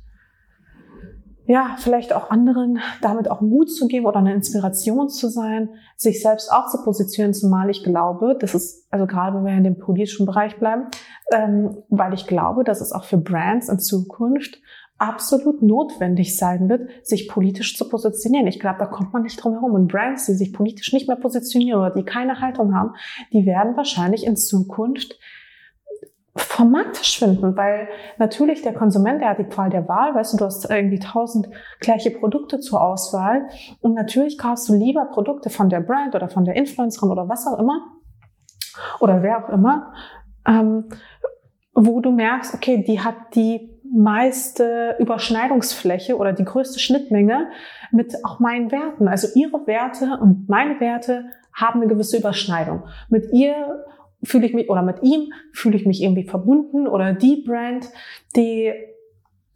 ja, 1.49 1.77
vielleicht 1.79 2.13
auch 2.13 2.31
anderen 2.31 2.81
damit 3.03 3.31
auch 3.31 3.41
Mut 3.41 3.71
zu 3.71 3.87
geben 3.87 4.07
oder 4.07 4.19
eine 4.19 4.35
Inspiration 4.35 5.09
zu 5.09 5.29
sein, 5.29 5.71
sich 5.97 6.21
selbst 6.21 6.51
auch 6.53 6.69
zu 6.69 6.83
positionieren, 6.83 7.35
zumal 7.35 7.71
ich 7.71 7.85
glaube, 7.85 8.37
das 8.39 8.55
ist, 8.55 8.87
also 8.91 9.07
gerade 9.07 9.37
wenn 9.37 9.45
wir 9.45 9.53
in 9.53 9.65
dem 9.65 9.79
politischen 9.79 10.27
Bereich 10.27 10.59
bleiben, 10.59 10.89
ähm, 11.33 11.83
weil 11.89 12.15
ich 12.15 12.27
glaube, 12.27 12.65
dass 12.65 12.81
es 12.81 12.93
auch 12.93 13.05
für 13.05 13.19
Brands 13.19 13.69
in 13.69 13.79
Zukunft 13.79 14.59
absolut 14.99 15.63
notwendig 15.63 16.37
sein 16.37 16.69
wird, 16.69 16.89
sich 17.07 17.29
politisch 17.29 17.77
zu 17.77 17.89
positionieren. 17.89 18.47
Ich 18.47 18.61
glaube, 18.61 18.79
da 18.79 18.87
kommt 18.87 19.13
man 19.13 19.23
nicht 19.23 19.43
drum 19.43 19.53
herum. 19.53 19.73
Und 19.73 19.89
Brands, 19.89 20.27
die 20.27 20.35
sich 20.35 20.53
politisch 20.53 20.93
nicht 20.93 21.07
mehr 21.07 21.17
positionieren 21.17 21.81
oder 21.81 21.91
die 21.91 22.05
keine 22.05 22.41
Haltung 22.41 22.75
haben, 22.75 22.95
die 23.33 23.45
werden 23.45 23.77
wahrscheinlich 23.77 24.25
in 24.27 24.37
Zukunft 24.37 25.19
vom 26.37 26.71
Markt 26.71 26.97
verschwinden, 26.97 27.57
weil 27.57 27.89
natürlich 28.19 28.63
der 28.63 28.75
Konsument, 28.75 29.23
der 29.23 29.31
hat 29.31 29.39
die 29.39 29.45
Qual 29.45 29.71
der 29.71 29.89
Wahl, 29.89 30.15
weißt 30.15 30.35
du, 30.35 30.37
du 30.37 30.45
hast 30.45 30.69
irgendwie 30.69 30.99
tausend 30.99 31.49
gleiche 31.81 32.11
Produkte 32.11 32.61
zur 32.61 32.83
Auswahl 32.83 33.49
und 33.81 33.95
natürlich 33.95 34.37
kaufst 34.37 34.69
du 34.69 34.75
lieber 34.75 35.07
Produkte 35.07 35.49
von 35.49 35.71
der 35.71 35.81
Brand 35.81 36.15
oder 36.15 36.29
von 36.29 36.45
der 36.45 36.57
Influencerin 36.57 37.11
oder 37.11 37.29
was 37.29 37.47
auch 37.47 37.59
immer 37.59 37.87
oder 39.01 39.23
wer 39.23 39.45
auch 39.45 39.49
immer, 39.49 39.95
ähm, 40.47 40.85
wo 41.73 42.01
du 42.01 42.11
merkst, 42.11 42.55
okay, 42.55 42.85
die 42.87 43.01
hat 43.01 43.17
die 43.35 43.76
meiste 43.95 44.97
Überschneidungsfläche 44.99 46.17
oder 46.17 46.33
die 46.33 46.45
größte 46.45 46.79
Schnittmenge 46.79 47.49
mit 47.91 48.25
auch 48.25 48.41
meinen 48.41 48.71
Werten. 48.71 49.09
Also 49.09 49.29
ihre 49.35 49.67
Werte 49.67 50.19
und 50.21 50.49
meine 50.49 50.81
Werte 50.81 51.27
haben 51.53 51.81
eine 51.81 51.89
gewisse 51.89 52.19
Überschneidung. 52.19 52.85
Mit 53.09 53.33
ihr 53.33 53.85
fühle 54.23 54.47
ich 54.47 54.55
mich, 54.55 54.69
oder 54.69 54.83
mit 54.83 55.03
ihm 55.03 55.33
fühle 55.53 55.77
ich 55.77 55.87
mich 55.87 56.03
irgendwie 56.03 56.25
verbunden 56.25 56.87
oder 56.87 57.13
die 57.13 57.45
Brand, 57.47 57.87
die, 58.35 58.73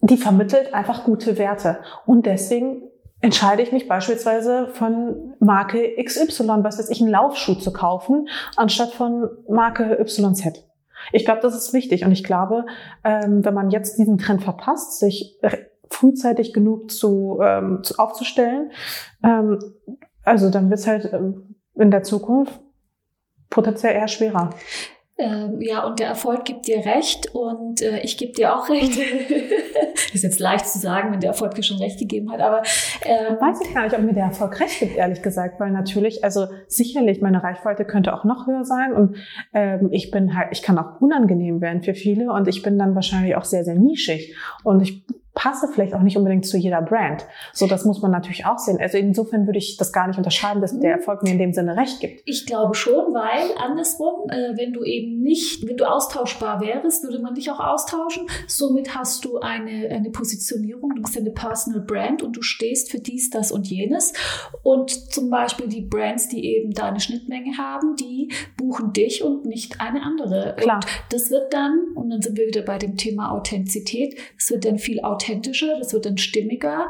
die 0.01 0.17
vermittelt 0.17 0.75
einfach 0.75 1.05
gute 1.05 1.39
Werte. 1.39 1.81
Und 2.07 2.27
deswegen 2.27 2.83
entscheide 3.21 3.63
ich 3.63 3.73
mich 3.73 3.87
beispielsweise 3.87 4.69
von 4.69 5.35
Marke 5.41 5.97
XY, 6.03 6.63
was 6.63 6.79
weiß 6.79 6.91
ich, 6.91 7.01
einen 7.01 7.11
Laufschuh 7.11 7.55
zu 7.55 7.73
kaufen, 7.73 8.29
anstatt 8.57 8.93
von 8.93 9.29
Marke 9.49 9.99
YZ. 10.01 10.70
Ich 11.13 11.25
glaube, 11.25 11.41
das 11.41 11.55
ist 11.55 11.73
wichtig 11.73 12.05
und 12.05 12.13
ich 12.13 12.25
glaube, 12.25 12.67
ähm, 13.05 13.45
wenn 13.45 13.55
man 13.55 13.71
jetzt 13.71 13.99
diesen 13.99 14.19
Trend 14.19 14.43
verpasst, 14.43 14.99
sich 14.99 15.39
frühzeitig 15.89 16.53
genug 16.53 16.91
zu, 16.91 17.41
ähm, 17.43 17.81
zu 17.83 17.99
aufzustellen, 17.99 18.71
ähm, 19.25 19.59
also 20.23 20.51
dann 20.51 20.71
wird 20.71 20.81
es 20.81 20.87
halt 20.87 21.13
in 21.75 21.91
der 21.91 22.03
Zukunft 22.03 22.61
potenziell 23.49 23.95
eher 23.95 24.09
schwerer. 24.09 24.51
Ähm, 25.21 25.61
ja, 25.61 25.85
und 25.85 25.99
der 25.99 26.09
Erfolg 26.09 26.45
gibt 26.45 26.67
dir 26.67 26.79
recht 26.79 27.35
und 27.35 27.83
äh, 27.83 28.01
ich 28.01 28.17
gebe 28.17 28.33
dir 28.33 28.57
auch 28.57 28.69
recht. 28.69 28.99
ist 30.15 30.23
jetzt 30.23 30.41
leicht 30.41 30.67
zu 30.67 30.79
sagen, 30.79 31.13
wenn 31.13 31.21
der 31.21 31.31
Erfolg 31.31 31.55
dir 31.55 31.63
schon 31.63 31.79
recht 31.79 31.99
gegeben 31.99 32.33
hat, 32.33 32.41
aber 32.41 32.63
ähm, 33.05 33.37
weiß 33.41 33.61
ich 33.63 33.75
gar 33.75 33.85
nicht, 33.85 33.97
ob 33.97 34.03
mir 34.03 34.13
der 34.13 34.25
Erfolg 34.25 34.59
recht 34.61 34.81
gibt, 34.81 34.97
ehrlich 34.97 35.23
gesagt, 35.23 35.61
weil 35.61 35.71
natürlich, 35.71 36.25
also 36.25 36.47
sicherlich 36.67 37.21
meine 37.21 37.43
Reichweite 37.43 37.85
könnte 37.85 38.15
auch 38.15 38.25
noch 38.25 38.47
höher 38.47 38.65
sein 38.65 38.93
und 38.93 39.17
ähm, 39.53 39.89
ich 39.93 40.11
bin 40.11 40.37
halt, 40.37 40.49
ich 40.53 40.63
kann 40.63 40.79
auch 40.79 41.01
unangenehm 41.01 41.61
werden 41.61 41.83
für 41.83 41.95
viele 41.95 42.33
und 42.33 42.49
ich 42.49 42.63
bin 42.63 42.79
dann 42.79 42.95
wahrscheinlich 42.95 43.37
auch 43.37 43.45
sehr, 43.45 43.65
sehr 43.65 43.77
nischig 43.77 44.37
und 44.65 44.81
ich 44.81 45.05
passe 45.41 45.69
vielleicht 45.69 45.95
auch 45.95 46.03
nicht 46.03 46.19
unbedingt 46.19 46.45
zu 46.45 46.59
jeder 46.59 46.83
Brand. 46.83 47.25
So, 47.55 47.67
das 47.67 47.87
muss 47.87 48.03
man 48.03 48.11
natürlich 48.11 48.45
auch 48.45 48.59
sehen. 48.59 48.77
Also 48.79 48.99
insofern 48.99 49.47
würde 49.47 49.59
ich 49.59 49.79
das 49.79 49.91
gar 49.91 50.07
nicht 50.07 50.19
unterscheiden, 50.19 50.61
dass 50.61 50.79
der 50.79 50.93
Erfolg 50.93 51.23
mir 51.23 51.31
in 51.31 51.39
dem 51.39 51.55
Sinne 51.55 51.79
recht 51.79 51.99
gibt. 51.99 52.21
Ich 52.27 52.45
glaube 52.45 52.75
schon, 52.75 53.15
weil 53.15 53.57
andersrum, 53.57 54.29
äh, 54.29 54.55
wenn 54.59 54.75
du 54.75 54.85
eben 54.85 55.23
nicht, 55.23 55.67
wenn 55.67 55.79
du 55.79 55.91
austauschbar 55.91 56.61
wärst, 56.61 57.05
würde 57.05 57.21
man 57.21 57.35
dich 57.35 57.51
auch 57.51 57.59
austauschen. 57.59 58.27
Somit 58.49 58.95
hast 58.95 59.25
du 59.25 59.39
eine, 59.39 59.89
eine 59.89 60.11
Positionierung, 60.11 60.95
du 60.95 61.01
bist 61.01 61.17
eine 61.17 61.31
Personal 61.31 61.81
Brand 61.81 62.23
und 62.23 62.37
du 62.37 62.43
stehst 62.43 62.91
für 62.91 62.99
dies, 62.99 63.31
das 63.31 63.51
und 63.51 63.67
jenes. 63.67 64.13
Und 64.63 64.91
zum 64.91 65.31
Beispiel 65.31 65.69
die 65.69 65.81
Brands, 65.81 66.29
die 66.29 66.45
eben 66.55 66.73
da 66.73 66.89
eine 66.89 67.01
Schnittmenge 67.01 67.57
haben, 67.57 67.97
die 67.97 68.31
buchen 68.59 68.93
dich 68.93 69.25
und 69.25 69.47
nicht 69.47 69.81
eine 69.81 70.03
andere. 70.03 70.55
Klar. 70.59 70.81
Und 70.81 70.87
das 71.15 71.31
wird 71.31 71.55
dann, 71.55 71.93
und 71.95 72.11
dann 72.11 72.21
sind 72.21 72.37
wir 72.37 72.47
wieder 72.47 72.61
bei 72.61 72.77
dem 72.77 72.99
Thema 72.99 73.33
Authentizität, 73.33 74.19
es 74.37 74.51
wird 74.51 74.67
dann 74.67 74.77
viel 74.77 75.01
authentischer 75.01 75.30
authentischer, 75.31 75.79
das 75.79 75.93
wird 75.93 76.07
dann 76.07 76.19
stimmiger. 76.19 76.89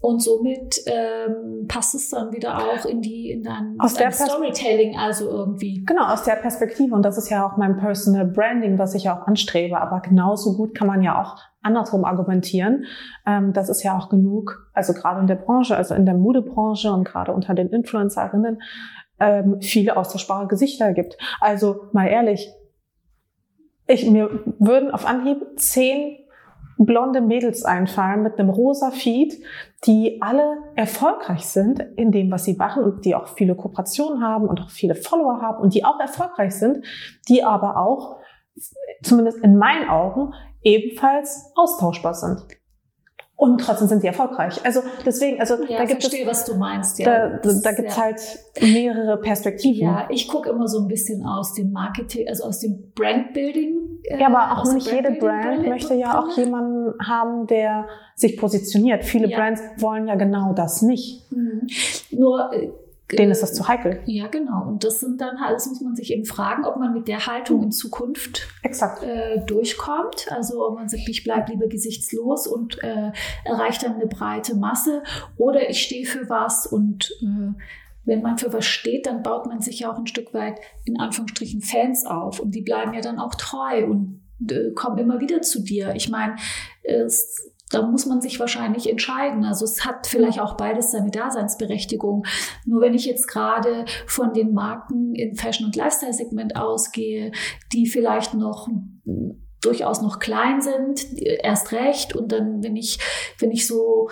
Und 0.00 0.20
somit 0.20 0.82
ähm, 0.86 1.68
passt 1.68 1.94
es 1.94 2.08
dann 2.08 2.32
wieder 2.32 2.58
auch 2.58 2.84
in 2.86 3.02
die 3.02 3.30
in 3.30 3.44
dein, 3.44 3.76
aus 3.78 3.94
dein 3.94 4.10
Storytelling, 4.10 4.98
also 4.98 5.30
irgendwie. 5.30 5.84
Genau, 5.86 6.06
aus 6.06 6.24
der 6.24 6.34
Perspektive. 6.34 6.92
Und 6.92 7.04
das 7.04 7.18
ist 7.18 7.30
ja 7.30 7.46
auch 7.46 7.56
mein 7.56 7.76
Personal 7.76 8.26
Branding, 8.26 8.78
was 8.78 8.96
ich 8.96 9.04
ja 9.04 9.16
auch 9.16 9.28
anstrebe. 9.28 9.80
Aber 9.80 10.00
genauso 10.00 10.56
gut 10.56 10.74
kann 10.74 10.88
man 10.88 11.02
ja 11.02 11.22
auch 11.22 11.36
andersrum 11.62 12.04
argumentieren. 12.04 12.84
Ähm, 13.28 13.52
das 13.52 13.68
ist 13.68 13.84
ja 13.84 13.96
auch 13.96 14.08
genug, 14.08 14.68
also 14.72 14.92
gerade 14.92 15.20
in 15.20 15.28
der 15.28 15.36
Branche, 15.36 15.76
also 15.76 15.94
in 15.94 16.04
der 16.04 16.16
Modebranche 16.16 16.92
und 16.92 17.04
gerade 17.04 17.32
unter 17.32 17.54
den 17.54 17.68
Influencerinnen, 17.68 18.60
ähm, 19.20 19.60
viele 19.60 19.96
austauschbare 19.96 20.48
Gesichter 20.48 20.94
gibt. 20.94 21.16
Also 21.40 21.86
mal 21.92 22.08
ehrlich, 22.08 22.52
ich, 23.86 24.10
mir 24.10 24.30
würden 24.58 24.90
auf 24.90 25.06
Anhieb 25.06 25.38
zehn 25.56 26.18
blonde 26.78 27.20
Mädels 27.20 27.64
einfallen 27.64 28.22
mit 28.22 28.38
einem 28.38 28.50
rosa 28.50 28.90
Feed, 28.90 29.42
die 29.86 30.20
alle 30.20 30.58
erfolgreich 30.74 31.46
sind 31.46 31.80
in 31.96 32.12
dem, 32.12 32.30
was 32.30 32.44
sie 32.44 32.54
machen 32.54 32.84
und 32.84 33.04
die 33.04 33.14
auch 33.14 33.28
viele 33.28 33.54
Kooperationen 33.54 34.22
haben 34.22 34.48
und 34.48 34.60
auch 34.60 34.70
viele 34.70 34.94
Follower 34.94 35.40
haben 35.40 35.62
und 35.62 35.74
die 35.74 35.84
auch 35.84 36.00
erfolgreich 36.00 36.54
sind, 36.54 36.84
die 37.28 37.44
aber 37.44 37.76
auch, 37.76 38.16
zumindest 39.02 39.38
in 39.38 39.56
meinen 39.56 39.88
Augen, 39.88 40.32
ebenfalls 40.62 41.52
austauschbar 41.56 42.14
sind 42.14 42.46
und 43.42 43.60
trotzdem 43.60 43.88
sind 43.88 44.02
sie 44.02 44.06
erfolgreich. 44.06 44.64
Also 44.64 44.82
deswegen, 45.04 45.40
also 45.40 45.56
ja, 45.64 45.78
da 45.78 45.84
gibt 45.84 46.00
verstehe, 46.00 46.22
es, 46.22 46.28
was 46.28 46.44
du 46.44 46.54
meinst. 46.54 47.00
Ja, 47.00 47.28
da, 47.28 47.38
da, 47.38 47.52
da 47.60 47.72
gibt 47.72 47.88
es 47.88 47.96
ja. 47.96 48.02
halt 48.02 48.20
mehrere 48.60 49.16
Perspektiven. 49.16 49.82
Ja, 49.82 50.06
ich 50.10 50.28
gucke 50.28 50.48
immer 50.48 50.68
so 50.68 50.78
ein 50.78 50.86
bisschen 50.86 51.26
aus 51.26 51.52
dem 51.52 51.72
Marketing, 51.72 52.28
also 52.28 52.44
aus 52.44 52.60
dem 52.60 52.92
Brandbuilding. 52.94 53.98
Äh, 54.04 54.20
ja, 54.20 54.28
aber 54.28 54.60
auch 54.60 54.72
nicht 54.72 54.88
jede 54.88 55.10
Brand, 55.10 55.42
Brand 55.42 55.66
möchte 55.66 55.94
ja 55.94 56.20
auch 56.20 56.36
jemanden 56.36 56.94
haben, 57.04 57.48
der 57.48 57.88
sich 58.14 58.36
positioniert. 58.36 59.02
Viele 59.02 59.28
ja. 59.28 59.36
Brands 59.36 59.60
wollen 59.78 60.06
ja 60.06 60.14
genau 60.14 60.52
das 60.52 60.80
nicht. 60.80 61.28
Mhm. 61.32 61.66
Nur 62.12 62.52
äh, 62.52 62.70
denen 63.18 63.32
ist 63.32 63.42
das 63.42 63.54
zu 63.54 63.68
heikel. 63.68 64.00
Ja, 64.06 64.28
genau. 64.28 64.66
Und 64.66 64.84
das 64.84 65.00
sind 65.00 65.20
dann 65.20 65.36
alles, 65.36 65.66
muss 65.66 65.80
man 65.80 65.94
sich 65.94 66.12
eben 66.12 66.24
fragen, 66.24 66.64
ob 66.64 66.76
man 66.76 66.92
mit 66.92 67.08
der 67.08 67.26
Haltung 67.26 67.62
in 67.62 67.72
Zukunft 67.72 68.48
Exakt. 68.62 69.02
Äh, 69.02 69.44
durchkommt. 69.46 70.26
Also 70.30 70.66
ob 70.66 70.76
man 70.76 70.88
sagt, 70.88 71.08
ich 71.08 71.24
bleibe 71.24 71.50
lieber 71.52 71.68
gesichtslos 71.68 72.46
und 72.46 72.82
äh, 72.82 73.12
erreicht 73.44 73.82
dann 73.82 73.94
eine 73.94 74.06
breite 74.06 74.54
Masse 74.56 75.02
oder 75.36 75.68
ich 75.68 75.82
stehe 75.82 76.06
für 76.06 76.28
was 76.28 76.66
und 76.66 77.10
äh, 77.22 77.52
wenn 78.04 78.22
man 78.22 78.38
für 78.38 78.52
was 78.52 78.66
steht, 78.66 79.06
dann 79.06 79.22
baut 79.22 79.46
man 79.46 79.60
sich 79.60 79.80
ja 79.80 79.92
auch 79.92 79.98
ein 79.98 80.06
Stück 80.06 80.34
weit 80.34 80.60
in 80.84 80.98
Anführungsstrichen 80.98 81.62
Fans 81.62 82.04
auf 82.04 82.40
und 82.40 82.52
die 82.52 82.62
bleiben 82.62 82.94
ja 82.94 83.00
dann 83.00 83.18
auch 83.18 83.34
treu 83.36 83.86
und 83.86 84.20
äh, 84.50 84.72
kommen 84.72 84.98
immer 84.98 85.20
wieder 85.20 85.42
zu 85.42 85.62
dir. 85.62 85.94
Ich 85.94 86.08
meine, 86.08 86.36
es 86.82 87.51
da 87.72 87.82
muss 87.82 88.06
man 88.06 88.20
sich 88.20 88.38
wahrscheinlich 88.38 88.88
entscheiden. 88.88 89.44
Also 89.44 89.64
es 89.64 89.84
hat 89.84 90.06
vielleicht 90.06 90.40
auch 90.40 90.56
beides 90.56 90.92
seine 90.92 91.10
Daseinsberechtigung. 91.10 92.24
Nur 92.66 92.80
wenn 92.80 92.94
ich 92.94 93.06
jetzt 93.06 93.26
gerade 93.26 93.84
von 94.06 94.32
den 94.32 94.52
Marken 94.52 95.14
im 95.14 95.34
Fashion- 95.34 95.66
und 95.66 95.76
Lifestyle-Segment 95.76 96.56
ausgehe, 96.56 97.32
die 97.72 97.86
vielleicht 97.86 98.34
noch 98.34 98.68
durchaus 99.62 100.02
noch 100.02 100.18
klein 100.18 100.60
sind, 100.60 101.04
erst 101.18 101.72
recht. 101.72 102.14
Und 102.14 102.32
dann, 102.32 102.62
wenn 102.62 102.76
ich, 102.76 102.98
wenn 103.38 103.50
ich 103.50 103.66
so 103.66 104.08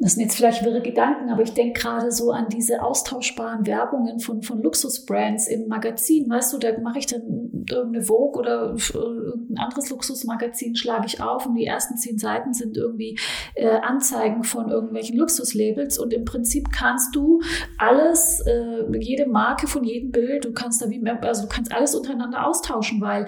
das 0.00 0.14
sind 0.14 0.22
jetzt 0.22 0.36
vielleicht 0.36 0.64
wirre 0.64 0.80
Gedanken, 0.80 1.28
aber 1.28 1.42
ich 1.42 1.54
denke 1.54 1.80
gerade 1.80 2.12
so 2.12 2.30
an 2.30 2.48
diese 2.48 2.82
austauschbaren 2.82 3.66
Werbungen 3.66 4.20
von, 4.20 4.42
von 4.42 4.62
Luxusbrands 4.62 5.48
im 5.48 5.66
Magazin. 5.66 6.30
Weißt 6.30 6.52
du, 6.52 6.58
da 6.58 6.78
mache 6.78 7.00
ich 7.00 7.06
dann 7.06 7.64
irgendeine 7.68 8.04
Vogue 8.04 8.38
oder 8.40 8.76
irgendein 8.94 9.58
anderes 9.58 9.90
Luxusmagazin, 9.90 10.76
schlage 10.76 11.06
ich 11.06 11.20
auf 11.20 11.46
und 11.46 11.56
die 11.56 11.66
ersten 11.66 11.96
zehn 11.96 12.16
Seiten 12.16 12.52
sind 12.52 12.76
irgendwie 12.76 13.18
äh, 13.54 13.68
Anzeigen 13.68 14.44
von 14.44 14.70
irgendwelchen 14.70 15.16
Luxuslabels 15.16 15.98
und 15.98 16.12
im 16.12 16.24
Prinzip 16.24 16.70
kannst 16.70 17.16
du 17.16 17.40
alles, 17.76 18.40
äh, 18.46 18.84
jede 19.00 19.26
Marke 19.26 19.66
von 19.66 19.82
jedem 19.82 20.12
Bild, 20.12 20.44
du 20.44 20.52
kannst 20.52 20.80
da 20.80 20.90
wie, 20.90 21.04
also 21.22 21.42
du 21.42 21.48
kannst 21.48 21.72
alles 21.72 21.96
untereinander 21.96 22.46
austauschen, 22.46 23.00
weil 23.00 23.26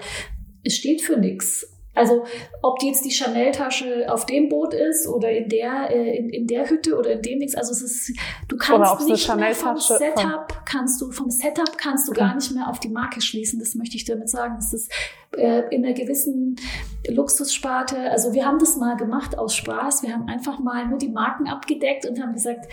es 0.63 0.75
steht 0.75 1.01
für 1.01 1.17
nichts. 1.17 1.80
Also 1.93 2.23
ob 2.61 2.79
die 2.79 2.87
jetzt 2.87 3.03
die 3.03 3.11
Chanel-Tasche 3.11 4.05
auf 4.07 4.25
dem 4.25 4.47
Boot 4.47 4.73
ist 4.73 5.07
oder 5.07 5.29
in 5.29 5.49
der, 5.49 5.89
äh, 5.91 6.17
in, 6.17 6.29
in 6.29 6.47
der 6.47 6.69
Hütte 6.69 6.97
oder 6.97 7.11
in 7.11 7.21
dem 7.21 7.39
nichts. 7.39 7.55
Also 7.55 7.71
es 7.73 7.81
ist, 7.81 8.17
du 8.47 8.55
kannst 8.55 9.07
nicht 9.07 9.35
mehr 9.35 9.53
vom 9.53 9.77
Setup, 9.77 10.65
kannst 10.65 11.01
du, 11.01 11.11
vom 11.11 11.29
Setup 11.29 11.77
kannst 11.77 12.07
du 12.07 12.13
gar 12.13 12.35
nicht 12.35 12.51
mehr 12.53 12.69
auf 12.69 12.79
die 12.79 12.89
Marke 12.89 13.21
schließen. 13.21 13.59
Das 13.59 13.75
möchte 13.75 13.97
ich 13.97 14.05
damit 14.05 14.29
sagen. 14.29 14.55
Das 14.55 14.73
ist 14.73 14.91
äh, 15.35 15.63
in 15.69 15.83
einer 15.85 15.93
gewissen 15.93 16.55
Luxussparte. 17.07 17.97
Also 18.09 18.33
wir 18.33 18.45
haben 18.45 18.59
das 18.59 18.77
mal 18.77 18.95
gemacht 18.95 19.37
aus 19.37 19.55
Spaß. 19.55 20.03
Wir 20.03 20.13
haben 20.13 20.27
einfach 20.27 20.59
mal 20.59 20.87
nur 20.87 20.97
die 20.97 21.09
Marken 21.09 21.47
abgedeckt 21.47 22.05
und 22.05 22.21
haben 22.21 22.33
gesagt, 22.33 22.67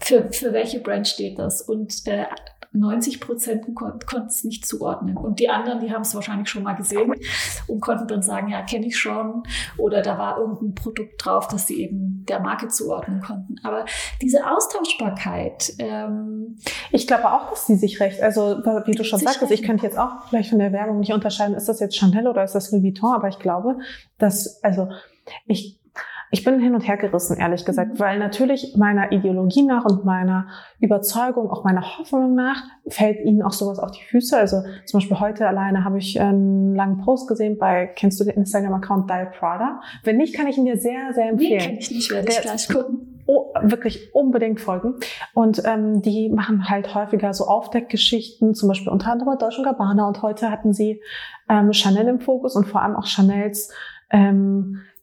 für, 0.00 0.32
für 0.32 0.52
welche 0.52 0.80
Brand 0.80 1.08
steht 1.08 1.38
das? 1.38 1.60
Und 1.60 2.06
äh, 2.06 2.26
90 2.78 3.20
Prozent 3.20 3.74
kon 3.74 3.98
konnten 4.06 4.28
es 4.28 4.44
nicht 4.44 4.66
zuordnen. 4.66 5.16
Und 5.16 5.40
die 5.40 5.48
anderen, 5.48 5.80
die 5.80 5.92
haben 5.92 6.02
es 6.02 6.14
wahrscheinlich 6.14 6.48
schon 6.48 6.62
mal 6.62 6.74
gesehen 6.74 7.12
und 7.66 7.80
konnten 7.80 8.06
dann 8.08 8.22
sagen, 8.22 8.48
ja, 8.48 8.62
kenne 8.62 8.86
ich 8.86 8.98
schon. 8.98 9.42
Oder 9.76 10.02
da 10.02 10.18
war 10.18 10.38
irgendein 10.38 10.74
Produkt 10.74 11.24
drauf, 11.24 11.48
das 11.48 11.66
sie 11.66 11.82
eben 11.82 12.24
der 12.28 12.40
Marke 12.40 12.68
zuordnen 12.68 13.20
konnten. 13.20 13.56
Aber 13.62 13.84
diese 14.22 14.46
Austauschbarkeit. 14.50 15.74
Ähm, 15.78 16.58
ich 16.90 17.06
glaube 17.06 17.30
auch, 17.32 17.50
dass 17.50 17.66
sie 17.66 17.76
sich 17.76 18.00
recht, 18.00 18.22
also 18.22 18.58
wie 18.86 18.92
du 18.92 19.04
schon 19.04 19.20
sagtest, 19.20 19.52
ich 19.52 19.62
könnte 19.62 19.84
jetzt 19.84 19.98
auch 19.98 20.26
vielleicht 20.28 20.50
von 20.50 20.58
der 20.58 20.72
Werbung 20.72 21.00
nicht 21.00 21.12
unterscheiden, 21.12 21.54
ist 21.54 21.68
das 21.68 21.80
jetzt 21.80 21.96
Chanel 21.96 22.28
oder 22.28 22.44
ist 22.44 22.54
das 22.54 22.70
Louis 22.72 22.82
Vuitton, 22.82 23.14
aber 23.14 23.28
ich 23.28 23.38
glaube, 23.38 23.78
dass, 24.18 24.62
also 24.62 24.88
ich 25.46 25.78
ich 26.36 26.44
bin 26.44 26.60
hin 26.60 26.74
und 26.74 26.86
her 26.86 26.98
gerissen, 26.98 27.38
ehrlich 27.38 27.64
gesagt, 27.64 27.94
mhm. 27.94 27.98
weil 27.98 28.18
natürlich 28.18 28.74
meiner 28.76 29.10
Ideologie 29.10 29.62
nach 29.62 29.86
und 29.86 30.04
meiner 30.04 30.48
Überzeugung, 30.80 31.50
auch 31.50 31.64
meiner 31.64 31.98
Hoffnung 31.98 32.34
nach, 32.34 32.62
fällt 32.86 33.24
ihnen 33.24 33.40
auch 33.40 33.52
sowas 33.52 33.78
auf 33.78 33.92
die 33.92 34.04
Füße. 34.04 34.36
Also 34.36 34.58
zum 34.84 35.00
Beispiel 35.00 35.18
heute 35.18 35.48
alleine 35.48 35.82
habe 35.82 35.96
ich 35.96 36.20
einen 36.20 36.74
langen 36.74 36.98
Post 36.98 37.26
gesehen 37.26 37.56
bei, 37.56 37.86
kennst 37.86 38.20
du 38.20 38.24
den 38.24 38.34
Instagram-Account 38.34 39.08
Dial 39.08 39.32
Prada? 39.38 39.80
Wenn 40.04 40.18
nicht, 40.18 40.34
kann 40.34 40.46
ich 40.46 40.58
ihn 40.58 40.66
dir 40.66 40.76
sehr, 40.76 41.14
sehr 41.14 41.30
empfehlen. 41.30 41.58
Nee, 41.58 41.66
kann 41.66 41.76
ich 41.78 41.90
nicht, 41.90 42.10
werde 42.10 42.30
ich 42.30 42.40
gleich 42.42 42.68
gucken. 42.68 43.22
Oh, 43.24 43.46
wirklich 43.62 44.14
unbedingt 44.14 44.60
folgen. 44.60 44.96
Und 45.32 45.62
ähm, 45.64 46.02
die 46.02 46.28
machen 46.28 46.68
halt 46.68 46.94
häufiger 46.94 47.32
so 47.32 47.46
Aufdeckgeschichten, 47.46 48.54
zum 48.54 48.68
Beispiel 48.68 48.92
unter 48.92 49.10
anderem 49.10 49.38
Deutsch 49.38 49.56
und 49.58 49.64
Gabbana. 49.64 50.06
Und 50.06 50.20
heute 50.20 50.50
hatten 50.50 50.74
sie 50.74 51.00
ähm, 51.48 51.72
Chanel 51.72 52.08
im 52.08 52.20
Fokus 52.20 52.54
und 52.54 52.66
vor 52.66 52.82
allem 52.82 52.94
auch 52.94 53.06
Chanels 53.06 53.72
ähm, 54.10 54.82
äh, 54.82 54.95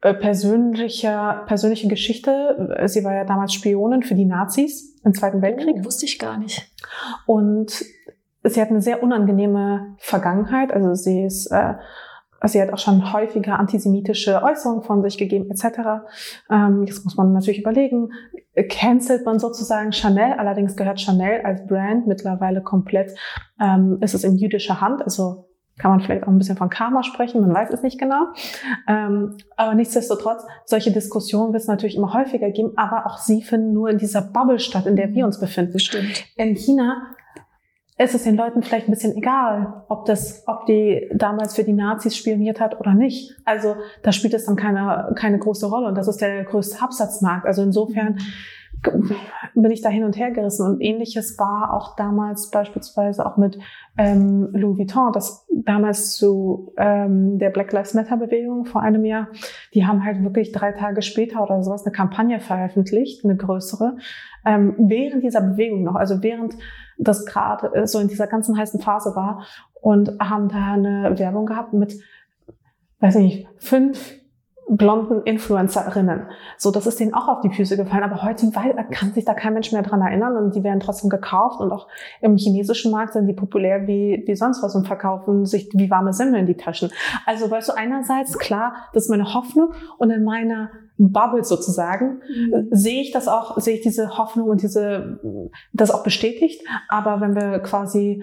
persönlicher, 0.00 1.44
persönliche 1.46 1.88
Geschichte. 1.88 2.84
Sie 2.86 3.04
war 3.04 3.14
ja 3.14 3.24
damals 3.24 3.52
Spionin 3.52 4.02
für 4.02 4.14
die 4.14 4.24
Nazis 4.24 4.96
im 5.04 5.14
Zweiten 5.14 5.42
Weltkrieg. 5.42 5.76
Oh, 5.80 5.84
wusste 5.84 6.06
ich 6.06 6.18
gar 6.18 6.38
nicht. 6.38 6.70
Und 7.26 7.84
sie 8.44 8.60
hat 8.60 8.70
eine 8.70 8.82
sehr 8.82 9.02
unangenehme 9.02 9.96
Vergangenheit. 9.98 10.72
Also 10.72 10.94
sie 10.94 11.24
ist, 11.24 11.46
äh, 11.48 11.74
sie 12.44 12.62
hat 12.62 12.72
auch 12.72 12.78
schon 12.78 13.12
häufiger 13.12 13.58
antisemitische 13.58 14.42
Äußerungen 14.42 14.82
von 14.82 15.02
sich 15.02 15.18
gegeben, 15.18 15.50
etc. 15.50 16.04
Ähm, 16.50 16.84
jetzt 16.86 17.04
muss 17.04 17.16
man 17.16 17.32
natürlich 17.32 17.60
überlegen, 17.60 18.10
cancelt 18.68 19.24
man 19.24 19.38
sozusagen 19.38 19.92
Chanel? 19.92 20.34
Allerdings 20.38 20.76
gehört 20.76 21.00
Chanel 21.00 21.42
als 21.42 21.66
Brand 21.66 22.06
mittlerweile 22.06 22.62
komplett, 22.62 23.16
ähm, 23.60 23.98
ist 24.00 24.14
es 24.14 24.24
in 24.24 24.36
jüdischer 24.36 24.80
Hand, 24.80 25.02
also 25.02 25.47
kann 25.78 25.92
man 25.92 26.00
vielleicht 26.00 26.24
auch 26.24 26.28
ein 26.28 26.38
bisschen 26.38 26.56
von 26.56 26.70
Karma 26.70 27.02
sprechen, 27.02 27.40
man 27.40 27.54
weiß 27.54 27.70
es 27.70 27.82
nicht 27.82 27.98
genau. 27.98 28.26
Ähm, 28.88 29.36
aber 29.56 29.74
nichtsdestotrotz, 29.74 30.44
solche 30.64 30.90
Diskussionen 30.90 31.52
wird 31.52 31.62
es 31.62 31.68
natürlich 31.68 31.96
immer 31.96 32.12
häufiger 32.12 32.50
geben, 32.50 32.72
aber 32.76 33.06
auch 33.06 33.18
sie 33.18 33.42
finden 33.42 33.72
nur 33.72 33.88
in 33.88 33.98
dieser 33.98 34.22
Bubble 34.22 34.58
statt, 34.58 34.86
in 34.86 34.96
der 34.96 35.14
wir 35.14 35.24
uns 35.24 35.40
befinden. 35.40 35.78
Stimmt. 35.78 36.24
In 36.36 36.56
China 36.56 37.14
ist 37.98 38.14
es 38.14 38.22
den 38.22 38.36
Leuten 38.36 38.62
vielleicht 38.62 38.88
ein 38.88 38.92
bisschen 38.92 39.16
egal, 39.16 39.84
ob 39.88 40.04
das, 40.04 40.44
ob 40.46 40.66
die 40.66 41.10
damals 41.14 41.56
für 41.56 41.64
die 41.64 41.72
Nazis 41.72 42.16
spioniert 42.16 42.60
hat 42.60 42.78
oder 42.78 42.94
nicht. 42.94 43.34
Also 43.44 43.74
da 44.02 44.12
spielt 44.12 44.34
es 44.34 44.46
dann 44.46 44.54
keine, 44.54 45.12
keine 45.16 45.38
große 45.38 45.66
Rolle 45.66 45.88
und 45.88 45.96
das 45.96 46.06
ist 46.06 46.20
der 46.20 46.44
größte 46.44 46.80
Absatzmarkt. 46.80 47.44
Also 47.44 47.62
insofern 47.62 48.18
bin 48.82 49.70
ich 49.70 49.82
da 49.82 49.88
hin 49.88 50.04
und 50.04 50.16
her 50.16 50.30
gerissen. 50.30 50.66
Und 50.66 50.80
ähnliches 50.80 51.38
war 51.38 51.72
auch 51.72 51.96
damals 51.96 52.50
beispielsweise 52.50 53.26
auch 53.26 53.36
mit 53.36 53.58
ähm, 53.96 54.48
Louis 54.52 54.78
Vuitton, 54.78 55.12
das 55.12 55.46
damals 55.50 56.16
zu 56.16 56.72
ähm, 56.76 57.38
der 57.38 57.50
Black 57.50 57.72
Lives 57.72 57.94
Matter 57.94 58.16
Bewegung 58.16 58.64
vor 58.64 58.82
einem 58.82 59.04
Jahr, 59.04 59.28
die 59.74 59.86
haben 59.86 60.04
halt 60.04 60.22
wirklich 60.22 60.52
drei 60.52 60.72
Tage 60.72 61.02
später 61.02 61.42
oder 61.42 61.62
sowas 61.62 61.84
eine 61.84 61.92
Kampagne 61.92 62.40
veröffentlicht, 62.40 63.24
eine 63.24 63.36
größere, 63.36 63.96
ähm, 64.46 64.74
während 64.78 65.24
dieser 65.24 65.40
Bewegung 65.40 65.82
noch, 65.82 65.96
also 65.96 66.22
während 66.22 66.54
das 66.98 67.26
gerade 67.26 67.74
äh, 67.74 67.86
so 67.86 67.98
in 67.98 68.08
dieser 68.08 68.26
ganzen 68.26 68.56
heißen 68.56 68.80
Phase 68.80 69.14
war 69.14 69.44
und 69.80 70.18
haben 70.20 70.48
da 70.48 70.72
eine 70.72 71.18
Werbung 71.18 71.46
gehabt 71.46 71.72
mit, 71.72 71.94
weiß 73.00 73.16
ich 73.16 73.22
nicht, 73.22 73.48
fünf 73.58 74.17
blonden 74.68 75.22
Influencerinnen. 75.22 76.26
So, 76.56 76.70
das 76.70 76.86
ist 76.86 77.00
denen 77.00 77.14
auch 77.14 77.28
auf 77.28 77.40
die 77.40 77.50
Füße 77.50 77.76
gefallen. 77.76 78.04
Aber 78.04 78.22
heute 78.22 78.50
kann 78.90 79.12
sich 79.12 79.24
da 79.24 79.34
kein 79.34 79.54
Mensch 79.54 79.72
mehr 79.72 79.82
dran 79.82 80.00
erinnern 80.00 80.36
und 80.36 80.54
die 80.54 80.62
werden 80.62 80.80
trotzdem 80.80 81.10
gekauft 81.10 81.60
und 81.60 81.72
auch 81.72 81.88
im 82.20 82.36
chinesischen 82.36 82.90
Markt 82.90 83.14
sind 83.14 83.26
die 83.26 83.32
populär 83.32 83.86
wie, 83.86 84.22
wie 84.26 84.36
sonst 84.36 84.62
was 84.62 84.74
und 84.74 84.86
verkaufen 84.86 85.46
sich 85.46 85.70
wie 85.72 85.90
warme 85.90 86.12
Semmeln 86.12 86.40
in 86.40 86.46
die 86.46 86.56
Taschen. 86.56 86.90
Also, 87.26 87.50
weißt 87.50 87.70
du, 87.70 87.72
einerseits 87.76 88.38
klar, 88.38 88.74
das 88.92 89.04
ist 89.04 89.10
meine 89.10 89.34
Hoffnung 89.34 89.72
und 89.98 90.10
in 90.10 90.24
meiner 90.24 90.70
Bubble 90.98 91.44
sozusagen 91.44 92.20
mhm. 92.28 92.68
sehe 92.70 93.00
ich 93.00 93.12
das 93.12 93.28
auch, 93.28 93.58
sehe 93.58 93.76
ich 93.76 93.82
diese 93.82 94.18
Hoffnung 94.18 94.48
und 94.48 94.62
diese, 94.62 95.20
das 95.72 95.90
auch 95.90 96.02
bestätigt. 96.02 96.62
Aber 96.88 97.20
wenn 97.20 97.34
wir 97.34 97.60
quasi 97.60 98.22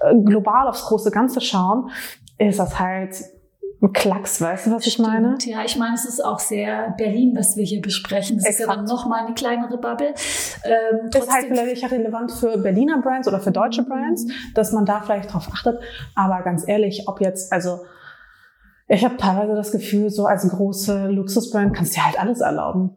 äh, 0.00 0.14
global 0.16 0.68
aufs 0.68 0.84
große 0.86 1.10
Ganze 1.10 1.40
schauen, 1.40 1.90
ist 2.38 2.58
das 2.58 2.78
halt 2.78 3.16
ein 3.80 3.92
Klacks, 3.92 4.40
weißt 4.40 4.66
du, 4.66 4.72
was 4.72 4.86
ich 4.86 4.94
Stimmt, 4.94 5.08
meine? 5.08 5.38
Ja, 5.42 5.64
ich 5.64 5.76
meine, 5.76 5.94
es 5.94 6.04
ist 6.04 6.24
auch 6.24 6.40
sehr 6.40 6.94
Berlin, 6.98 7.34
was 7.36 7.56
wir 7.56 7.64
hier 7.64 7.80
besprechen. 7.80 8.38
Es 8.38 8.48
ist 8.48 8.60
ja 8.60 8.66
dann 8.66 8.84
nochmal 8.84 9.24
eine 9.24 9.34
kleinere 9.34 9.78
Bubble. 9.78 10.14
Ähm, 10.64 11.08
ist 11.08 11.32
halt 11.32 11.46
vielleicht 11.46 11.90
relevant 11.90 12.32
für 12.32 12.58
Berliner 12.58 13.00
Brands 13.00 13.28
oder 13.28 13.38
für 13.38 13.52
deutsche 13.52 13.84
Brands, 13.84 14.24
mhm. 14.24 14.32
dass 14.54 14.72
man 14.72 14.84
da 14.84 15.00
vielleicht 15.00 15.32
drauf 15.32 15.48
achtet. 15.52 15.80
Aber 16.16 16.42
ganz 16.42 16.66
ehrlich, 16.66 17.04
ob 17.06 17.20
jetzt, 17.20 17.52
also 17.52 17.80
ich 18.88 19.04
habe 19.04 19.16
teilweise 19.16 19.54
das 19.54 19.70
Gefühl, 19.70 20.10
so 20.10 20.26
als 20.26 20.48
große 20.48 21.08
Luxusbrand 21.08 21.76
kannst 21.76 21.92
du 21.92 22.00
dir 22.00 22.06
halt 22.06 22.18
alles 22.18 22.40
erlauben. 22.40 22.96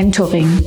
mentoring. 0.00 0.64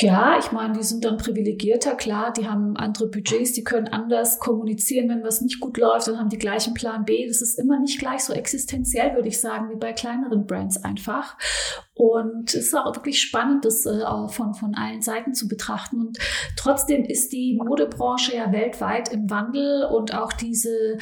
Ja, 0.00 0.38
ich 0.38 0.52
meine, 0.52 0.72
die 0.72 0.82
sind 0.82 1.04
dann 1.04 1.18
privilegierter, 1.18 1.94
klar, 1.96 2.32
die 2.32 2.48
haben 2.48 2.78
andere 2.78 3.08
Budgets, 3.08 3.52
die 3.52 3.62
können 3.62 3.88
anders 3.88 4.38
kommunizieren, 4.38 5.10
wenn 5.10 5.22
was 5.22 5.42
nicht 5.42 5.60
gut 5.60 5.76
läuft, 5.76 6.08
dann 6.08 6.18
haben 6.18 6.30
die 6.30 6.38
gleichen 6.38 6.72
Plan 6.72 7.04
B. 7.04 7.26
Das 7.26 7.42
ist 7.42 7.58
immer 7.58 7.78
nicht 7.78 7.98
gleich 7.98 8.24
so 8.24 8.32
existenziell, 8.32 9.14
würde 9.14 9.28
ich 9.28 9.38
sagen, 9.38 9.68
wie 9.70 9.76
bei 9.76 9.92
kleineren 9.92 10.46
Brands 10.46 10.82
einfach. 10.82 11.36
Und 11.92 12.54
es 12.54 12.68
ist 12.68 12.74
auch 12.74 12.96
wirklich 12.96 13.20
spannend, 13.20 13.66
das 13.66 13.84
äh, 13.84 14.02
auch 14.02 14.32
von, 14.32 14.54
von 14.54 14.74
allen 14.74 15.02
Seiten 15.02 15.34
zu 15.34 15.46
betrachten. 15.46 16.00
Und 16.00 16.18
trotzdem 16.56 17.04
ist 17.04 17.32
die 17.32 17.60
Modebranche 17.62 18.34
ja 18.34 18.50
weltweit 18.50 19.12
im 19.12 19.28
Wandel 19.28 19.84
und 19.84 20.14
auch 20.14 20.32
diese 20.32 20.96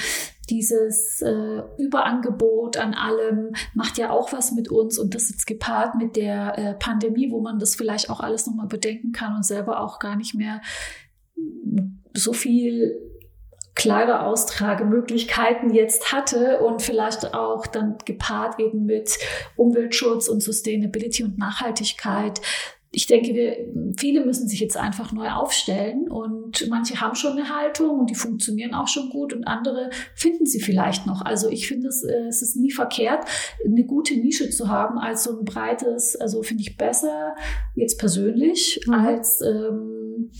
dieses 0.51 1.22
äh, 1.22 1.62
Überangebot 1.78 2.76
an 2.76 2.94
allem 2.94 3.53
macht 3.74 3.98
ja 3.98 4.11
auch 4.11 4.32
was 4.32 4.53
mit 4.53 4.70
uns 4.70 4.98
und 4.98 5.14
das 5.14 5.30
ist 5.30 5.46
gepaart 5.46 5.94
mit 5.94 6.16
der 6.16 6.59
äh, 6.59 6.74
Pandemie, 6.74 7.30
wo 7.30 7.40
man 7.40 7.59
das 7.59 7.74
vielleicht 7.74 8.11
auch 8.11 8.20
alles 8.20 8.46
nochmal 8.46 8.66
bedenken 8.66 9.12
kann 9.12 9.36
und 9.36 9.44
selber 9.44 9.80
auch 9.80 9.98
gar 9.98 10.16
nicht 10.16 10.34
mehr 10.34 10.61
so 12.14 12.32
viel 12.32 12.98
Kleideraustragemöglichkeiten 13.74 15.72
jetzt 15.72 16.12
hatte 16.12 16.61
und 16.61 16.82
vielleicht 16.82 17.32
auch 17.34 17.66
dann 17.66 17.96
gepaart 18.05 18.59
eben 18.59 18.84
mit 18.84 19.18
Umweltschutz 19.57 20.28
und 20.28 20.42
Sustainability 20.42 21.24
und 21.24 21.38
Nachhaltigkeit 21.38 22.40
ich 22.93 23.07
denke, 23.07 23.34
wir, 23.34 23.57
viele 23.97 24.24
müssen 24.24 24.49
sich 24.49 24.59
jetzt 24.59 24.76
einfach 24.76 25.12
neu 25.12 25.30
aufstellen 25.30 26.11
und 26.11 26.68
manche 26.68 27.01
haben 27.01 27.14
schon 27.14 27.32
eine 27.32 27.49
Haltung 27.49 28.01
und 28.01 28.11
die 28.11 28.16
funktionieren 28.16 28.74
auch 28.74 28.88
schon 28.88 29.11
gut 29.11 29.32
und 29.32 29.45
andere 29.45 29.91
finden 30.14 30.45
sie 30.45 30.61
vielleicht 30.61 31.07
noch. 31.07 31.22
Also 31.22 31.49
ich 31.49 31.68
finde 31.68 31.88
es, 31.88 32.03
äh, 32.03 32.26
es 32.28 32.43
ist 32.43 32.57
nie 32.57 32.72
verkehrt, 32.72 33.24
eine 33.64 33.84
gute 33.84 34.14
Nische 34.14 34.51
zu 34.51 34.68
haben 34.68 34.99
als 34.99 35.22
so 35.22 35.38
ein 35.38 35.45
breites, 35.45 36.16
also 36.16 36.43
finde 36.43 36.62
ich 36.62 36.76
besser 36.76 37.36
jetzt 37.76 37.99
persönlich 38.01 38.80
mhm. 38.86 38.95
als 38.95 39.41
ähm, 39.41 40.30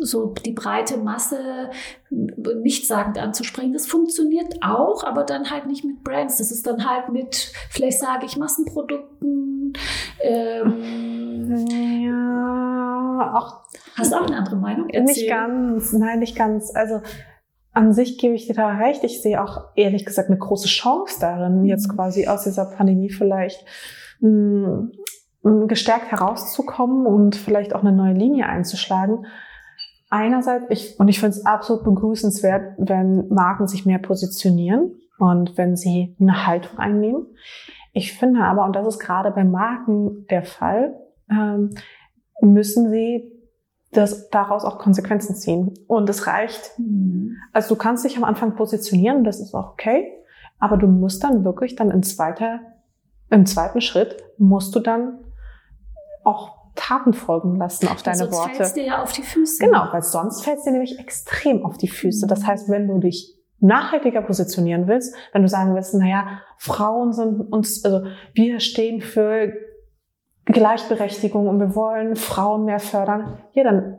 so 0.00 0.34
die 0.44 0.52
breite 0.52 0.98
Masse 0.98 1.70
nichtssagend 2.10 3.18
anzusprechen. 3.18 3.72
Das 3.72 3.86
funktioniert 3.86 4.56
auch, 4.62 5.04
aber 5.04 5.24
dann 5.24 5.50
halt 5.50 5.66
nicht 5.66 5.84
mit 5.84 6.04
Brands. 6.04 6.38
Das 6.38 6.50
ist 6.50 6.66
dann 6.66 6.88
halt 6.88 7.10
mit, 7.10 7.52
vielleicht 7.70 8.00
sage 8.00 8.26
ich 8.26 8.36
Massenprodukten. 8.36 9.72
Ähm, 10.20 11.66
ja, 11.68 13.32
auch. 13.34 13.64
Hast 13.96 14.12
du 14.12 14.16
auch 14.16 14.26
eine 14.26 14.36
andere 14.36 14.56
Meinung? 14.56 14.88
Erzähl. 14.90 15.14
Nicht 15.14 15.28
ganz, 15.28 15.92
nein, 15.92 16.20
nicht 16.20 16.36
ganz. 16.36 16.74
Also 16.74 17.00
an 17.72 17.92
sich 17.92 18.18
gebe 18.18 18.34
ich 18.34 18.46
dir 18.46 18.54
da 18.54 18.68
recht. 18.68 19.04
Ich 19.04 19.22
sehe 19.22 19.42
auch 19.42 19.62
ehrlich 19.74 20.04
gesagt 20.04 20.28
eine 20.28 20.38
große 20.38 20.68
Chance 20.68 21.18
darin, 21.20 21.64
jetzt 21.64 21.88
mhm. 21.88 21.96
quasi 21.96 22.26
aus 22.26 22.44
dieser 22.44 22.64
Pandemie 22.64 23.10
vielleicht 23.10 23.64
mh, 24.20 24.88
hm, 25.42 25.68
gestärkt 25.68 26.10
herauszukommen 26.10 27.06
und 27.06 27.36
vielleicht 27.36 27.74
auch 27.74 27.82
eine 27.82 27.92
neue 27.92 28.14
Linie 28.14 28.46
einzuschlagen. 28.46 29.26
Einerseits, 30.10 30.64
ich, 30.70 30.98
und 30.98 31.08
ich 31.08 31.20
finde 31.20 31.36
es 31.36 31.44
absolut 31.44 31.84
begrüßenswert, 31.84 32.74
wenn 32.78 33.28
Marken 33.28 33.66
sich 33.66 33.84
mehr 33.84 33.98
positionieren 33.98 34.92
und 35.18 35.58
wenn 35.58 35.76
sie 35.76 36.16
eine 36.18 36.46
Haltung 36.46 36.78
einnehmen. 36.78 37.26
Ich 37.92 38.12
finde 38.14 38.40
aber, 38.44 38.64
und 38.64 38.74
das 38.74 38.86
ist 38.86 38.98
gerade 39.00 39.30
bei 39.30 39.44
Marken 39.44 40.26
der 40.28 40.44
Fall, 40.44 40.94
ähm, 41.30 41.74
müssen 42.40 42.90
sie 42.90 43.32
das 43.92 44.30
daraus 44.30 44.64
auch 44.64 44.78
Konsequenzen 44.78 45.34
ziehen. 45.34 45.74
Und 45.86 46.08
es 46.08 46.26
reicht. 46.26 46.78
Mhm. 46.78 47.36
Also 47.52 47.74
du 47.74 47.78
kannst 47.80 48.04
dich 48.04 48.16
am 48.16 48.24
Anfang 48.24 48.54
positionieren, 48.54 49.24
das 49.24 49.40
ist 49.40 49.54
auch 49.54 49.72
okay, 49.72 50.12
aber 50.58 50.76
du 50.76 50.86
musst 50.86 51.24
dann 51.24 51.44
wirklich 51.44 51.76
dann 51.76 51.90
in 51.90 52.02
zweiter, 52.02 52.60
im 53.30 53.46
zweiten 53.46 53.80
Schritt 53.80 54.16
musst 54.38 54.74
du 54.74 54.80
dann 54.80 55.18
auch 56.24 56.57
Taten 56.78 57.12
folgen 57.12 57.56
lassen 57.56 57.88
auf 57.88 58.02
deine 58.02 58.16
sonst 58.18 58.32
Worte. 58.32 58.54
Sonst 58.56 58.72
fällt 58.72 58.76
dir 58.76 58.90
ja 58.90 59.02
auf 59.02 59.12
die 59.12 59.22
Füße. 59.22 59.64
Genau, 59.64 59.88
weil 59.92 60.02
sonst 60.02 60.44
fällt 60.44 60.64
dir 60.64 60.72
nämlich 60.72 60.98
extrem 60.98 61.64
auf 61.64 61.76
die 61.76 61.88
Füße. 61.88 62.26
Das 62.26 62.46
heißt, 62.46 62.70
wenn 62.70 62.86
du 62.88 62.98
dich 62.98 63.36
nachhaltiger 63.60 64.22
positionieren 64.22 64.86
willst, 64.86 65.14
wenn 65.32 65.42
du 65.42 65.48
sagen 65.48 65.74
willst, 65.74 65.94
naja, 65.94 66.40
Frauen 66.56 67.12
sind 67.12 67.40
uns, 67.52 67.84
also 67.84 68.06
wir 68.32 68.60
stehen 68.60 69.00
für 69.00 69.52
Gleichberechtigung 70.44 71.48
und 71.48 71.58
wir 71.58 71.74
wollen 71.74 72.14
Frauen 72.16 72.64
mehr 72.64 72.78
fördern, 72.78 73.38
ja, 73.52 73.64
dann, 73.64 73.98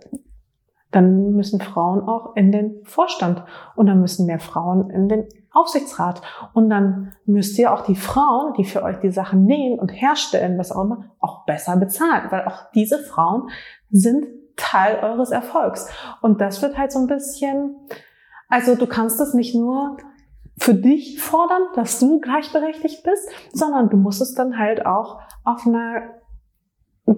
dann 0.91 1.33
müssen 1.33 1.61
Frauen 1.61 2.01
auch 2.01 2.35
in 2.35 2.51
den 2.51 2.83
Vorstand 2.83 3.43
und 3.75 3.87
dann 3.87 4.01
müssen 4.01 4.25
mehr 4.25 4.39
Frauen 4.39 4.89
in 4.89 5.07
den 5.07 5.27
Aufsichtsrat 5.51 6.21
und 6.53 6.69
dann 6.69 7.13
müsst 7.25 7.57
ihr 7.59 7.73
auch 7.73 7.81
die 7.81 7.95
Frauen, 7.95 8.53
die 8.53 8.65
für 8.65 8.83
euch 8.83 8.99
die 8.99 9.11
Sachen 9.11 9.45
nähen 9.45 9.79
und 9.79 9.89
herstellen, 9.89 10.57
was 10.57 10.71
auch 10.71 10.83
immer, 10.83 11.11
auch 11.19 11.45
besser 11.45 11.77
bezahlen, 11.77 12.27
weil 12.29 12.45
auch 12.45 12.71
diese 12.73 12.99
Frauen 12.99 13.49
sind 13.89 14.25
Teil 14.55 14.99
eures 15.01 15.31
Erfolgs. 15.31 15.89
Und 16.21 16.41
das 16.41 16.61
wird 16.61 16.77
halt 16.77 16.91
so 16.91 16.99
ein 16.99 17.07
bisschen, 17.07 17.75
also 18.47 18.75
du 18.75 18.87
kannst 18.87 19.19
es 19.21 19.33
nicht 19.33 19.55
nur 19.55 19.97
für 20.57 20.73
dich 20.73 21.21
fordern, 21.21 21.63
dass 21.75 21.99
du 21.99 22.19
gleichberechtigt 22.19 23.03
bist, 23.03 23.29
sondern 23.53 23.89
du 23.89 23.97
musst 23.97 24.21
es 24.21 24.33
dann 24.33 24.57
halt 24.57 24.85
auch 24.85 25.19
auf 25.45 25.65
einer 25.65 26.01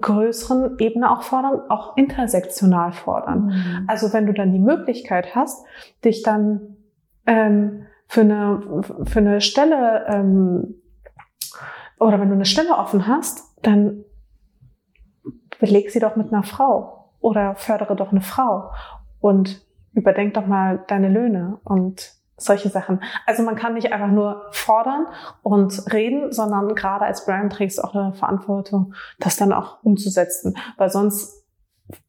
größeren 0.00 0.78
Ebene 0.78 1.10
auch 1.10 1.22
fordern, 1.22 1.62
auch 1.68 1.96
intersektional 1.96 2.92
fordern. 2.92 3.46
Mhm. 3.46 3.84
Also 3.88 4.12
wenn 4.12 4.26
du 4.26 4.32
dann 4.32 4.52
die 4.52 4.58
Möglichkeit 4.58 5.34
hast, 5.34 5.64
dich 6.04 6.22
dann 6.22 6.76
ähm, 7.26 7.86
für 8.06 8.22
eine 8.22 8.82
für 9.04 9.18
eine 9.18 9.40
Stelle 9.40 10.06
ähm, 10.08 10.74
oder 11.98 12.20
wenn 12.20 12.28
du 12.28 12.34
eine 12.34 12.44
Stelle 12.44 12.76
offen 12.76 13.06
hast, 13.06 13.56
dann 13.62 14.04
beleg 15.60 15.90
sie 15.90 16.00
doch 16.00 16.16
mit 16.16 16.32
einer 16.32 16.42
Frau 16.42 17.10
oder 17.20 17.54
fördere 17.54 17.94
doch 17.94 18.10
eine 18.10 18.20
Frau 18.20 18.70
und 19.20 19.64
überdenk 19.94 20.34
doch 20.34 20.46
mal 20.46 20.82
deine 20.88 21.08
Löhne 21.08 21.58
und 21.64 22.21
solche 22.36 22.68
Sachen. 22.68 23.02
Also 23.26 23.42
man 23.42 23.56
kann 23.56 23.74
nicht 23.74 23.92
einfach 23.92 24.10
nur 24.10 24.46
fordern 24.50 25.06
und 25.42 25.92
reden, 25.92 26.32
sondern 26.32 26.74
gerade 26.74 27.04
als 27.04 27.24
Brand 27.24 27.52
trägst 27.52 27.78
du 27.78 27.82
auch 27.82 27.94
eine 27.94 28.14
Verantwortung, 28.14 28.94
das 29.18 29.36
dann 29.36 29.52
auch 29.52 29.82
umzusetzen, 29.82 30.56
weil 30.76 30.90
sonst 30.90 31.42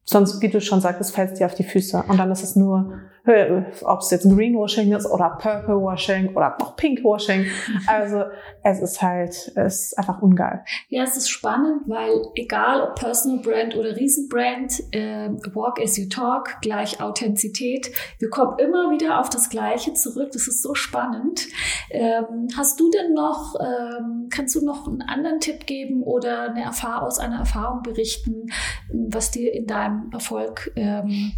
sonst, 0.05 0.41
wie 0.41 0.49
du 0.49 0.61
schon 0.61 0.82
sagst, 0.82 1.13
fällt 1.13 1.32
es 1.32 1.38
dir 1.39 1.45
auf 1.45 1.55
die 1.55 1.63
Füße. 1.63 2.03
Und 2.07 2.17
dann 2.17 2.32
ist 2.32 2.43
es 2.43 2.55
nur, 2.55 2.99
ob 3.26 3.99
es 3.99 4.11
jetzt 4.11 4.30
Greenwashing 4.30 4.91
ist 4.91 5.05
oder 5.05 5.38
Purplewashing 5.39 6.36
oder 6.36 6.57
auch 6.61 6.76
Pinkwashing. 6.76 7.45
Also 7.88 8.24
es 8.63 8.80
ist 8.82 9.01
halt, 9.01 9.51
es 9.55 9.86
ist 9.86 9.97
einfach 9.97 10.21
ungeil. 10.21 10.63
Ja, 10.89 11.03
es 11.03 11.17
ist 11.17 11.30
spannend, 11.30 11.84
weil 11.86 12.21
egal 12.36 12.82
ob 12.82 12.95
Personal 12.95 13.39
Brand 13.39 13.76
oder 13.76 13.95
Riesenbrand, 13.95 14.93
äh, 14.93 15.30
Walk 15.53 15.80
as 15.82 15.97
you 15.97 16.07
talk, 16.07 16.57
gleich 16.61 17.01
Authentizität, 17.01 17.91
wir 18.19 18.30
kommen 18.30 18.57
immer 18.59 18.91
wieder 18.91 19.19
auf 19.19 19.30
das 19.30 19.49
Gleiche 19.49 19.93
zurück. 19.93 20.32
Das 20.34 20.47
ist 20.47 20.61
so 20.61 20.76
spannend. 20.76 21.47
Ähm, 21.91 22.47
hast 22.57 22.80
du 22.80 22.89
denn 22.89 23.13
noch, 23.13 23.55
ähm, 23.59 24.28
kannst 24.30 24.55
du 24.55 24.65
noch 24.65 24.88
einen 24.88 25.01
anderen 25.01 25.39
Tipp 25.39 25.65
geben 25.65 26.03
oder 26.03 26.49
eine 26.49 26.63
Erfahrung 26.63 27.07
aus 27.07 27.19
einer 27.19 27.39
Erfahrung 27.39 27.84
berichten, 27.84 28.47
was 28.91 29.32
dir 29.32 29.53
in 29.53 29.65
deinem 29.65 30.09
Erfolg 30.11 30.71
ähm, 30.76 31.34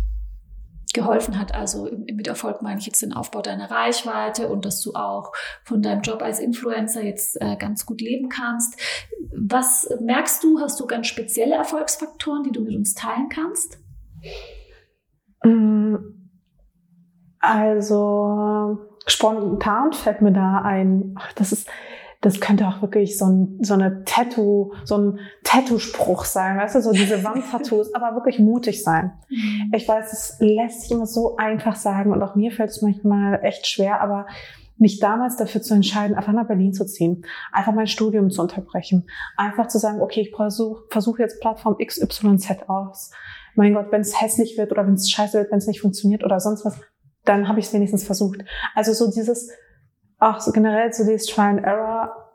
geholfen 0.95 1.39
hat. 1.39 1.53
Also 1.53 1.87
mit 1.91 2.27
Erfolg 2.27 2.63
meine 2.63 2.79
ich 2.79 2.87
jetzt 2.87 3.03
den 3.03 3.13
Aufbau 3.13 3.41
deiner 3.41 3.69
Reichweite 3.69 4.47
und 4.47 4.65
dass 4.65 4.81
du 4.81 4.95
auch 4.95 5.31
von 5.63 5.83
deinem 5.83 6.01
Job 6.01 6.23
als 6.23 6.39
Influencer 6.39 7.03
jetzt 7.03 7.39
äh, 7.39 7.55
ganz 7.57 7.85
gut 7.85 8.01
leben 8.01 8.29
kannst. 8.29 8.79
Was 9.31 9.87
merkst 10.01 10.43
du? 10.43 10.59
Hast 10.59 10.79
du 10.79 10.87
ganz 10.87 11.05
spezielle 11.05 11.55
Erfolgsfaktoren, 11.55 12.43
die 12.43 12.51
du 12.51 12.61
mit 12.61 12.75
uns 12.75 12.95
teilen 12.95 13.29
kannst? 13.29 13.77
Mm, 15.43 15.95
also 17.39 18.79
spontan 19.05 19.93
fällt 19.93 20.21
mir 20.21 20.31
da 20.31 20.61
ein, 20.61 21.15
das 21.35 21.51
ist 21.51 21.69
das 22.25 22.39
könnte 22.39 22.67
auch 22.67 22.81
wirklich 22.81 23.19
so, 23.19 23.25
ein, 23.25 23.59
so 23.61 23.75
eine 23.75 24.03
Tattoo, 24.03 24.73
so 24.83 24.97
ein 24.97 25.19
Tattoo-Spruch 25.43 26.25
sein, 26.25 26.57
weißt 26.57 26.73
du, 26.73 26.81
so 26.81 26.91
diese 26.91 27.23
Wandtattoos, 27.23 27.93
aber 27.93 28.15
wirklich 28.15 28.39
mutig 28.39 28.83
sein. 28.83 29.13
Mhm. 29.29 29.71
Ich 29.75 29.87
weiß, 29.87 30.11
es 30.11 30.37
lässt 30.39 30.81
sich 30.81 30.91
immer 30.91 31.05
so 31.05 31.35
einfach 31.37 31.75
sagen 31.75 32.11
und 32.11 32.23
auch 32.23 32.35
mir 32.35 32.51
fällt 32.51 32.71
es 32.71 32.81
manchmal 32.81 33.41
echt 33.43 33.67
schwer, 33.67 34.01
aber 34.01 34.25
mich 34.77 34.99
damals 34.99 35.37
dafür 35.37 35.61
zu 35.61 35.75
entscheiden, 35.75 36.17
einfach 36.17 36.33
nach 36.33 36.47
Berlin 36.47 36.73
zu 36.73 36.87
ziehen, 36.87 37.23
einfach 37.51 37.73
mein 37.73 37.85
Studium 37.85 38.31
zu 38.31 38.41
unterbrechen, 38.41 39.05
einfach 39.37 39.67
zu 39.67 39.77
sagen, 39.77 40.01
okay, 40.01 40.21
ich 40.21 40.35
versuche 40.35 40.83
versuch 40.89 41.19
jetzt 41.19 41.39
Plattform 41.41 41.77
XYZ 41.77 42.67
aus. 42.67 43.11
Mein 43.53 43.75
Gott, 43.75 43.91
wenn 43.91 44.01
es 44.01 44.19
hässlich 44.19 44.57
wird 44.57 44.71
oder 44.71 44.87
wenn 44.87 44.95
es 44.95 45.11
scheiße 45.11 45.37
wird, 45.37 45.51
wenn 45.51 45.59
es 45.59 45.67
nicht 45.67 45.81
funktioniert 45.81 46.23
oder 46.23 46.39
sonst 46.39 46.65
was, 46.65 46.81
dann 47.23 47.47
habe 47.47 47.59
ich 47.59 47.67
es 47.67 47.73
wenigstens 47.73 48.03
versucht. 48.03 48.43
Also 48.73 48.93
so 48.93 49.11
dieses 49.11 49.51
auch 50.19 50.39
so 50.39 50.51
generell 50.51 50.91
so 50.93 51.03
dieses 51.03 51.27
Try 51.27 51.41
and 51.41 51.63
Error, 51.63 52.25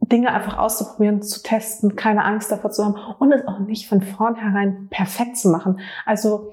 Dinge 0.00 0.32
einfach 0.32 0.58
auszuprobieren, 0.58 1.22
zu 1.22 1.42
testen, 1.42 1.94
keine 1.96 2.24
Angst 2.24 2.50
davor 2.50 2.70
zu 2.70 2.84
haben 2.84 2.94
und 3.18 3.32
es 3.32 3.46
auch 3.46 3.60
nicht 3.60 3.88
von 3.88 4.00
vornherein 4.00 4.88
perfekt 4.90 5.36
zu 5.36 5.48
machen. 5.48 5.80
Also 6.06 6.52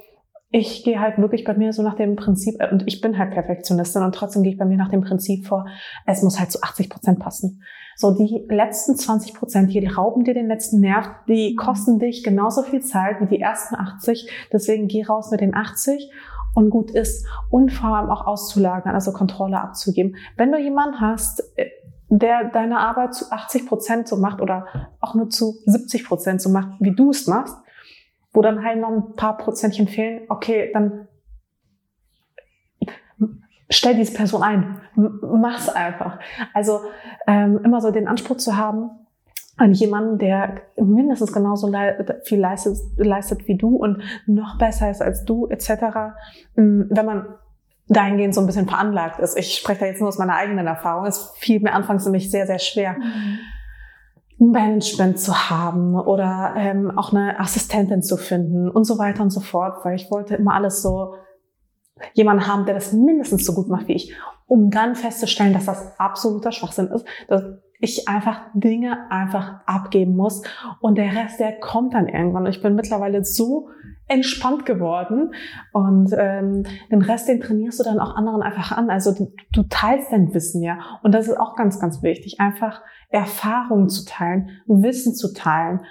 ich 0.51 0.83
gehe 0.83 0.99
halt 0.99 1.17
wirklich 1.17 1.43
bei 1.43 1.53
mir 1.53 1.73
so 1.73 1.81
nach 1.81 1.95
dem 1.95 2.15
Prinzip, 2.15 2.55
äh, 2.59 2.69
und 2.71 2.87
ich 2.87 3.01
bin 3.01 3.17
halt 3.17 3.31
Perfektionistin 3.31 4.03
und 4.03 4.15
trotzdem 4.15 4.43
gehe 4.43 4.53
ich 4.53 4.57
bei 4.57 4.65
mir 4.65 4.77
nach 4.77 4.89
dem 4.89 5.01
Prinzip 5.01 5.45
vor, 5.45 5.65
es 6.05 6.21
muss 6.21 6.39
halt 6.39 6.51
zu 6.51 6.61
80 6.61 6.89
Prozent 6.89 7.19
passen. 7.19 7.61
So 7.97 8.11
die 8.11 8.45
letzten 8.49 8.95
20 8.95 9.33
Prozent 9.33 9.71
hier, 9.71 9.81
die 9.81 9.87
rauben 9.87 10.23
dir 10.23 10.33
den 10.33 10.47
letzten 10.47 10.81
Nerv, 10.81 11.09
die 11.27 11.55
kosten 11.55 11.99
dich 11.99 12.23
genauso 12.23 12.61
viel 12.61 12.81
Zeit 12.81 13.21
wie 13.21 13.25
die 13.25 13.39
ersten 13.39 13.75
80. 13.75 14.29
Deswegen 14.51 14.87
geh 14.87 15.03
raus 15.03 15.31
mit 15.31 15.39
den 15.39 15.55
80 15.55 16.11
und 16.55 16.71
gut 16.71 16.89
ist. 16.89 17.27
Und 17.51 17.71
vor 17.71 17.95
allem 17.95 18.09
auch 18.09 18.25
auszulagern, 18.25 18.95
also 18.95 19.13
Kontrolle 19.13 19.61
abzugeben. 19.61 20.15
Wenn 20.37 20.51
du 20.51 20.57
jemanden 20.57 20.99
hast, 20.99 21.43
äh, 21.57 21.69
der 22.09 22.45
deine 22.45 22.79
Arbeit 22.79 23.13
zu 23.13 23.31
80 23.31 23.67
Prozent 23.67 24.07
so 24.07 24.17
macht 24.17 24.41
oder 24.41 24.67
auch 25.01 25.13
nur 25.15 25.29
zu 25.29 25.55
70 25.65 26.05
Prozent 26.05 26.41
so 26.41 26.49
macht, 26.49 26.69
wie 26.79 26.95
du 26.95 27.11
es 27.11 27.27
machst, 27.27 27.55
wo 28.31 28.41
dann 28.41 28.63
halt 28.63 28.79
noch 28.79 28.89
ein 28.89 29.15
paar 29.15 29.37
Prozentchen 29.37 29.87
fehlen, 29.87 30.23
okay, 30.29 30.71
dann 30.73 31.07
stell 33.69 33.95
diese 33.95 34.13
Person 34.13 34.43
ein, 34.43 34.81
mach's 34.95 35.69
einfach. 35.69 36.19
Also 36.53 36.81
ähm, 37.27 37.59
immer 37.63 37.81
so 37.81 37.91
den 37.91 38.07
Anspruch 38.07 38.37
zu 38.37 38.55
haben, 38.55 38.91
an 39.57 39.73
jemanden, 39.73 40.17
der 40.17 40.61
mindestens 40.77 41.31
genauso 41.31 41.71
viel 42.23 42.39
leistet, 42.39 42.77
leistet 42.97 43.47
wie 43.47 43.57
du 43.57 43.75
und 43.75 44.01
noch 44.25 44.57
besser 44.57 44.91
ist 44.91 45.01
als 45.01 45.23
du, 45.23 45.47
etc. 45.47 45.69
Wenn 46.55 47.05
man 47.05 47.27
dahingehend 47.87 48.33
so 48.33 48.41
ein 48.41 48.47
bisschen 48.47 48.67
veranlagt 48.67 49.19
ist. 49.19 49.37
Ich 49.37 49.55
spreche 49.55 49.81
da 49.81 49.85
jetzt 49.85 49.99
nur 49.99 50.09
aus 50.09 50.17
meiner 50.17 50.35
eigenen 50.35 50.65
Erfahrung. 50.65 51.05
Es 51.05 51.33
fiel 51.37 51.59
mir 51.59 51.73
anfangs 51.73 52.05
nämlich 52.05 52.31
sehr, 52.31 52.47
sehr 52.47 52.59
schwer. 52.59 52.93
Mhm. 52.93 53.39
Management 54.37 55.19
zu 55.19 55.49
haben 55.49 55.95
oder 55.95 56.55
ähm, 56.57 56.97
auch 56.97 57.13
eine 57.13 57.39
Assistentin 57.39 58.01
zu 58.01 58.17
finden 58.17 58.69
und 58.69 58.83
so 58.83 58.97
weiter 58.97 59.23
und 59.23 59.29
so 59.29 59.39
fort, 59.39 59.85
weil 59.85 59.95
ich 59.95 60.11
wollte 60.11 60.35
immer 60.35 60.53
alles 60.55 60.81
so 60.81 61.15
jemanden 62.13 62.47
haben, 62.47 62.65
der 62.65 62.75
das 62.75 62.91
mindestens 62.91 63.45
so 63.45 63.53
gut 63.53 63.69
macht 63.69 63.87
wie 63.87 63.93
ich, 63.93 64.13
um 64.47 64.69
dann 64.71 64.95
festzustellen, 64.95 65.53
dass 65.53 65.65
das 65.65 65.97
absoluter 65.97 66.51
Schwachsinn 66.51 66.87
ist, 66.87 67.05
dass 67.29 67.43
ich 67.79 68.07
einfach 68.07 68.41
Dinge 68.53 69.11
einfach 69.11 69.61
abgeben 69.65 70.15
muss 70.15 70.41
und 70.79 70.97
der 70.97 71.15
Rest, 71.15 71.39
der 71.39 71.59
kommt 71.59 71.93
dann 71.93 72.07
irgendwann. 72.07 72.45
Ich 72.45 72.61
bin 72.61 72.75
mittlerweile 72.75 73.23
so 73.23 73.69
entspannt 74.07 74.65
geworden 74.65 75.33
und 75.73 76.13
ähm, 76.15 76.63
den 76.91 77.01
Rest, 77.01 77.27
den 77.27 77.41
trainierst 77.41 77.79
du 77.79 77.83
dann 77.83 77.99
auch 77.99 78.15
anderen 78.15 78.43
einfach 78.43 78.71
an. 78.71 78.89
Also 78.89 79.13
du, 79.13 79.33
du 79.51 79.63
teilst 79.63 80.11
dein 80.11 80.33
Wissen 80.33 80.61
ja 80.61 80.77
und 81.01 81.11
das 81.13 81.27
ist 81.27 81.39
auch 81.39 81.55
ganz, 81.55 81.79
ganz 81.79 82.03
wichtig, 82.03 82.39
einfach 82.39 82.81
Erfahrungen 83.09 83.89
zu 83.89 84.05
teilen, 84.05 84.49
Wissen 84.67 85.15
zu 85.15 85.33
teilen, 85.33 85.81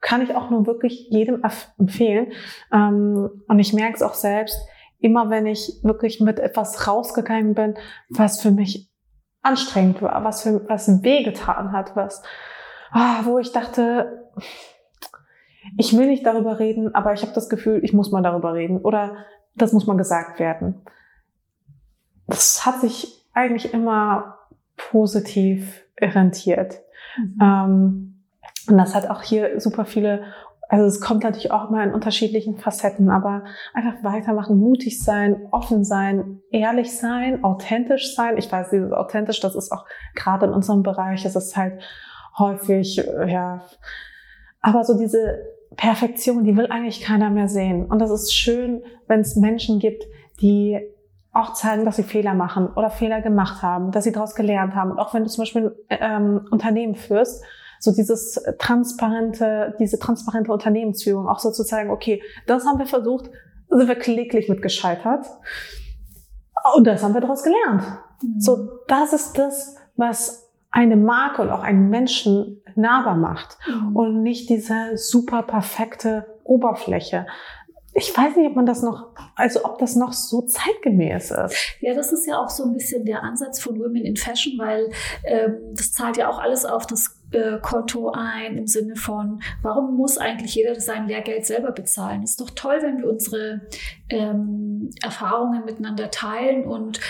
kann 0.00 0.22
ich 0.22 0.34
auch 0.34 0.50
nur 0.50 0.66
wirklich 0.66 1.08
jedem 1.10 1.42
empfehlen. 1.78 2.28
Ähm, 2.72 3.30
und 3.48 3.58
ich 3.58 3.72
merke 3.72 3.94
es 3.94 4.02
auch 4.02 4.14
selbst, 4.14 4.58
immer 5.00 5.30
wenn 5.30 5.46
ich 5.46 5.80
wirklich 5.82 6.20
mit 6.20 6.38
etwas 6.38 6.86
rausgegangen 6.86 7.54
bin, 7.54 7.74
was 8.10 8.40
für 8.40 8.50
mich 8.50 8.89
anstrengend 9.42 10.02
war, 10.02 10.22
was 10.24 10.42
für 10.42 10.68
was 10.68 11.02
wehgetan 11.02 11.72
hat, 11.72 11.96
was, 11.96 12.22
ah, 12.90 13.20
wo 13.24 13.38
ich 13.38 13.52
dachte, 13.52 14.28
ich 15.76 15.96
will 15.96 16.06
nicht 16.06 16.26
darüber 16.26 16.58
reden, 16.58 16.94
aber 16.94 17.12
ich 17.12 17.22
habe 17.22 17.32
das 17.32 17.48
Gefühl, 17.48 17.80
ich 17.82 17.92
muss 17.92 18.10
mal 18.10 18.22
darüber 18.22 18.54
reden 18.54 18.78
oder 18.78 19.16
das 19.54 19.72
muss 19.72 19.86
mal 19.86 19.96
gesagt 19.96 20.38
werden. 20.38 20.82
Das 22.26 22.64
hat 22.64 22.80
sich 22.80 23.26
eigentlich 23.32 23.72
immer 23.74 24.38
positiv 24.76 25.84
rentiert. 26.00 26.80
Mhm. 27.16 27.38
Ähm, 27.40 28.22
und 28.68 28.78
das 28.78 28.94
hat 28.94 29.08
auch 29.10 29.22
hier 29.22 29.60
super 29.60 29.84
viele, 29.84 30.24
also 30.70 30.86
es 30.86 31.00
kommt 31.00 31.24
natürlich 31.24 31.50
auch 31.50 31.68
mal 31.68 31.88
in 31.88 31.92
unterschiedlichen 31.92 32.56
Facetten, 32.56 33.10
aber 33.10 33.42
einfach 33.74 34.04
weitermachen, 34.04 34.56
mutig 34.56 35.02
sein, 35.02 35.48
offen 35.50 35.82
sein, 35.82 36.42
ehrlich 36.52 36.96
sein, 36.96 37.42
authentisch 37.42 38.14
sein. 38.14 38.38
Ich 38.38 38.50
weiß, 38.50 38.70
dieses 38.70 38.92
authentisch, 38.92 39.40
das 39.40 39.56
ist 39.56 39.72
auch 39.72 39.84
gerade 40.14 40.46
in 40.46 40.52
unserem 40.52 40.84
Bereich, 40.84 41.24
es 41.24 41.34
ist 41.34 41.56
halt 41.56 41.82
häufig, 42.38 43.04
äh, 43.04 43.32
ja, 43.32 43.62
aber 44.60 44.84
so 44.84 44.96
diese 44.96 45.40
Perfektion, 45.76 46.44
die 46.44 46.56
will 46.56 46.66
eigentlich 46.66 47.00
keiner 47.00 47.30
mehr 47.30 47.48
sehen. 47.48 47.86
Und 47.86 47.98
das 47.98 48.12
ist 48.12 48.32
schön, 48.32 48.84
wenn 49.08 49.20
es 49.20 49.34
Menschen 49.34 49.80
gibt, 49.80 50.04
die 50.40 50.78
auch 51.32 51.52
zeigen, 51.52 51.84
dass 51.84 51.96
sie 51.96 52.04
Fehler 52.04 52.34
machen 52.34 52.68
oder 52.68 52.90
Fehler 52.90 53.20
gemacht 53.22 53.62
haben, 53.62 53.90
dass 53.90 54.04
sie 54.04 54.12
daraus 54.12 54.36
gelernt 54.36 54.76
haben. 54.76 54.92
Und 54.92 55.00
auch 55.00 55.14
wenn 55.14 55.24
du 55.24 55.30
zum 55.30 55.42
Beispiel 55.42 55.74
ein 55.88 55.98
ähm, 56.00 56.48
Unternehmen 56.52 56.94
führst, 56.94 57.44
so 57.80 57.92
dieses 57.92 58.40
transparente, 58.58 59.74
diese 59.80 59.98
transparente 59.98 60.52
Unternehmensführung, 60.52 61.26
auch 61.26 61.40
so 61.40 61.50
zu 61.50 61.64
zeigen, 61.64 61.90
okay, 61.90 62.22
das 62.46 62.64
haben 62.66 62.78
wir 62.78 62.86
versucht, 62.86 63.30
sind 63.68 63.88
wir 63.88 63.96
kläglich 63.96 64.48
mit 64.48 64.62
gescheitert. 64.62 65.26
Und 66.76 66.86
das 66.86 67.02
haben 67.02 67.14
wir 67.14 67.22
daraus 67.22 67.42
gelernt. 67.42 67.82
Mhm. 68.22 68.40
So, 68.40 68.68
das 68.86 69.14
ist 69.14 69.38
das, 69.38 69.76
was 69.96 70.50
eine 70.70 70.96
Marke 70.96 71.42
und 71.42 71.50
auch 71.50 71.62
einen 71.62 71.88
Menschen 71.88 72.62
nahbar 72.76 73.16
macht 73.16 73.56
mhm. 73.66 73.96
und 73.96 74.22
nicht 74.22 74.50
diese 74.50 74.96
super 74.96 75.42
perfekte 75.42 76.26
Oberfläche. 76.44 77.26
Ich 77.94 78.16
weiß 78.16 78.36
nicht, 78.36 78.46
ob 78.46 78.54
man 78.54 78.66
das 78.66 78.82
noch, 78.82 79.08
also 79.34 79.64
ob 79.64 79.78
das 79.78 79.96
noch 79.96 80.12
so 80.12 80.42
zeitgemäß 80.42 81.32
ist. 81.32 81.56
Ja, 81.80 81.92
das 81.94 82.12
ist 82.12 82.26
ja 82.26 82.38
auch 82.38 82.48
so 82.48 82.64
ein 82.64 82.72
bisschen 82.72 83.04
der 83.04 83.22
Ansatz 83.24 83.60
von 83.60 83.80
Women 83.80 84.04
in 84.04 84.16
Fashion, 84.16 84.58
weil 84.58 84.90
ähm, 85.24 85.56
das 85.74 85.90
zahlt 85.90 86.16
ja 86.16 86.28
auch 86.28 86.38
alles 86.38 86.64
auf 86.64 86.86
das 86.86 87.19
äh, 87.32 87.58
Konto 87.60 88.10
ein 88.10 88.56
im 88.56 88.66
Sinne 88.66 88.96
von, 88.96 89.42
warum 89.62 89.96
muss 89.96 90.18
eigentlich 90.18 90.54
jeder 90.54 90.78
sein 90.80 91.06
Lehrgeld 91.06 91.46
selber 91.46 91.72
bezahlen? 91.72 92.22
Ist 92.22 92.40
doch 92.40 92.50
toll, 92.50 92.78
wenn 92.82 92.98
wir 92.98 93.08
unsere 93.08 93.62
ähm, 94.08 94.90
Erfahrungen 95.02 95.64
miteinander 95.64 96.10
teilen 96.10 96.64
und 96.64 97.00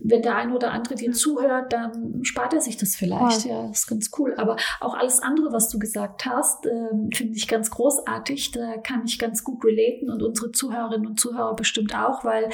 wenn 0.00 0.22
der 0.22 0.36
eine 0.36 0.54
oder 0.54 0.72
andere 0.72 0.96
dir 0.96 1.12
zuhört, 1.12 1.72
dann 1.72 2.22
spart 2.22 2.52
er 2.52 2.60
sich 2.60 2.76
das 2.76 2.94
vielleicht. 2.94 3.46
Ja, 3.46 3.62
ja 3.62 3.68
das 3.68 3.80
ist 3.80 3.86
ganz 3.86 4.10
cool. 4.18 4.34
Aber 4.36 4.56
auch 4.80 4.94
alles 4.94 5.20
andere, 5.20 5.52
was 5.52 5.70
du 5.70 5.78
gesagt 5.78 6.26
hast, 6.26 6.66
ähm, 6.66 7.10
finde 7.12 7.36
ich 7.36 7.48
ganz 7.48 7.70
großartig. 7.70 8.52
Da 8.52 8.76
kann 8.78 9.04
ich 9.06 9.18
ganz 9.18 9.44
gut 9.44 9.64
relaten 9.64 10.10
und 10.10 10.22
unsere 10.22 10.52
Zuhörerinnen 10.52 11.06
und 11.06 11.18
Zuhörer 11.18 11.56
bestimmt 11.56 11.94
auch, 11.94 12.24
weil 12.24 12.50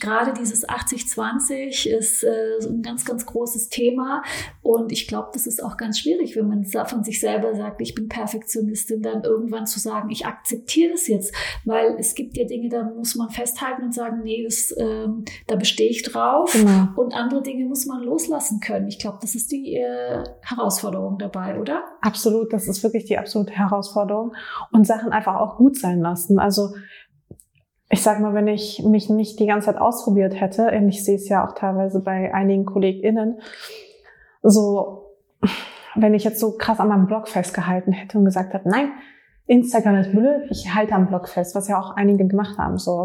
gerade 0.00 0.32
dieses 0.38 0.68
80-20 0.68 1.88
ist 1.88 2.22
äh, 2.22 2.58
ein 2.62 2.82
ganz, 2.82 3.04
ganz 3.04 3.26
großes 3.26 3.68
Thema 3.68 4.22
und 4.62 4.92
ich 4.92 5.08
glaube, 5.08 5.30
das 5.32 5.46
ist 5.46 5.62
auch 5.62 5.76
ganz 5.76 5.98
schwierig 5.98 6.17
schwierig, 6.18 6.36
wenn 6.36 6.48
man 6.48 6.64
von 6.64 7.04
sich 7.04 7.20
selber 7.20 7.54
sagt, 7.54 7.80
ich 7.80 7.94
bin 7.94 8.08
Perfektionistin, 8.08 9.02
dann 9.02 9.24
irgendwann 9.24 9.66
zu 9.66 9.78
sagen, 9.78 10.10
ich 10.10 10.26
akzeptiere 10.26 10.92
das 10.92 11.06
jetzt, 11.06 11.34
weil 11.64 11.96
es 11.98 12.14
gibt 12.14 12.36
ja 12.36 12.44
Dinge, 12.44 12.68
da 12.68 12.82
muss 12.84 13.14
man 13.14 13.30
festhalten 13.30 13.84
und 13.84 13.94
sagen, 13.94 14.22
nee, 14.22 14.44
das, 14.44 14.74
ähm, 14.78 15.24
da 15.46 15.56
bestehe 15.56 15.90
ich 15.90 16.02
drauf 16.02 16.52
genau. 16.52 16.88
und 16.96 17.14
andere 17.14 17.42
Dinge 17.42 17.64
muss 17.66 17.86
man 17.86 18.02
loslassen 18.02 18.60
können. 18.60 18.88
Ich 18.88 18.98
glaube, 18.98 19.18
das 19.20 19.34
ist 19.34 19.50
die 19.52 19.76
äh, 19.76 20.24
Herausforderung 20.42 21.18
dabei, 21.18 21.58
oder? 21.58 21.84
Absolut, 22.00 22.52
das 22.52 22.68
ist 22.68 22.82
wirklich 22.82 23.04
die 23.04 23.18
absolute 23.18 23.52
Herausforderung 23.52 24.34
und 24.72 24.86
Sachen 24.86 25.12
einfach 25.12 25.36
auch 25.36 25.56
gut 25.56 25.76
sein 25.76 26.00
lassen. 26.00 26.38
Also 26.38 26.70
ich 27.90 28.02
sag 28.02 28.20
mal, 28.20 28.34
wenn 28.34 28.48
ich 28.48 28.82
mich 28.84 29.08
nicht 29.08 29.40
die 29.40 29.46
ganze 29.46 29.66
Zeit 29.66 29.80
ausprobiert 29.80 30.38
hätte, 30.38 30.70
und 30.70 30.88
ich 30.90 31.04
sehe 31.04 31.16
es 31.16 31.28
ja 31.28 31.46
auch 31.46 31.54
teilweise 31.54 32.00
bei 32.00 32.34
einigen 32.34 32.66
KollegInnen, 32.66 33.40
so 34.42 35.08
wenn 36.02 36.14
ich 36.14 36.24
jetzt 36.24 36.40
so 36.40 36.56
krass 36.56 36.80
an 36.80 36.88
meinem 36.88 37.06
Blog 37.06 37.28
festgehalten 37.28 37.92
hätte 37.92 38.18
und 38.18 38.24
gesagt 38.24 38.54
hätte, 38.54 38.68
nein, 38.68 38.92
Instagram 39.46 39.96
ist 39.96 40.12
blöd, 40.12 40.42
ich 40.50 40.74
halte 40.74 40.94
am 40.94 41.06
Blog 41.06 41.28
fest, 41.28 41.54
was 41.54 41.68
ja 41.68 41.80
auch 41.80 41.96
einige 41.96 42.26
gemacht 42.26 42.58
haben, 42.58 42.78
so, 42.78 43.04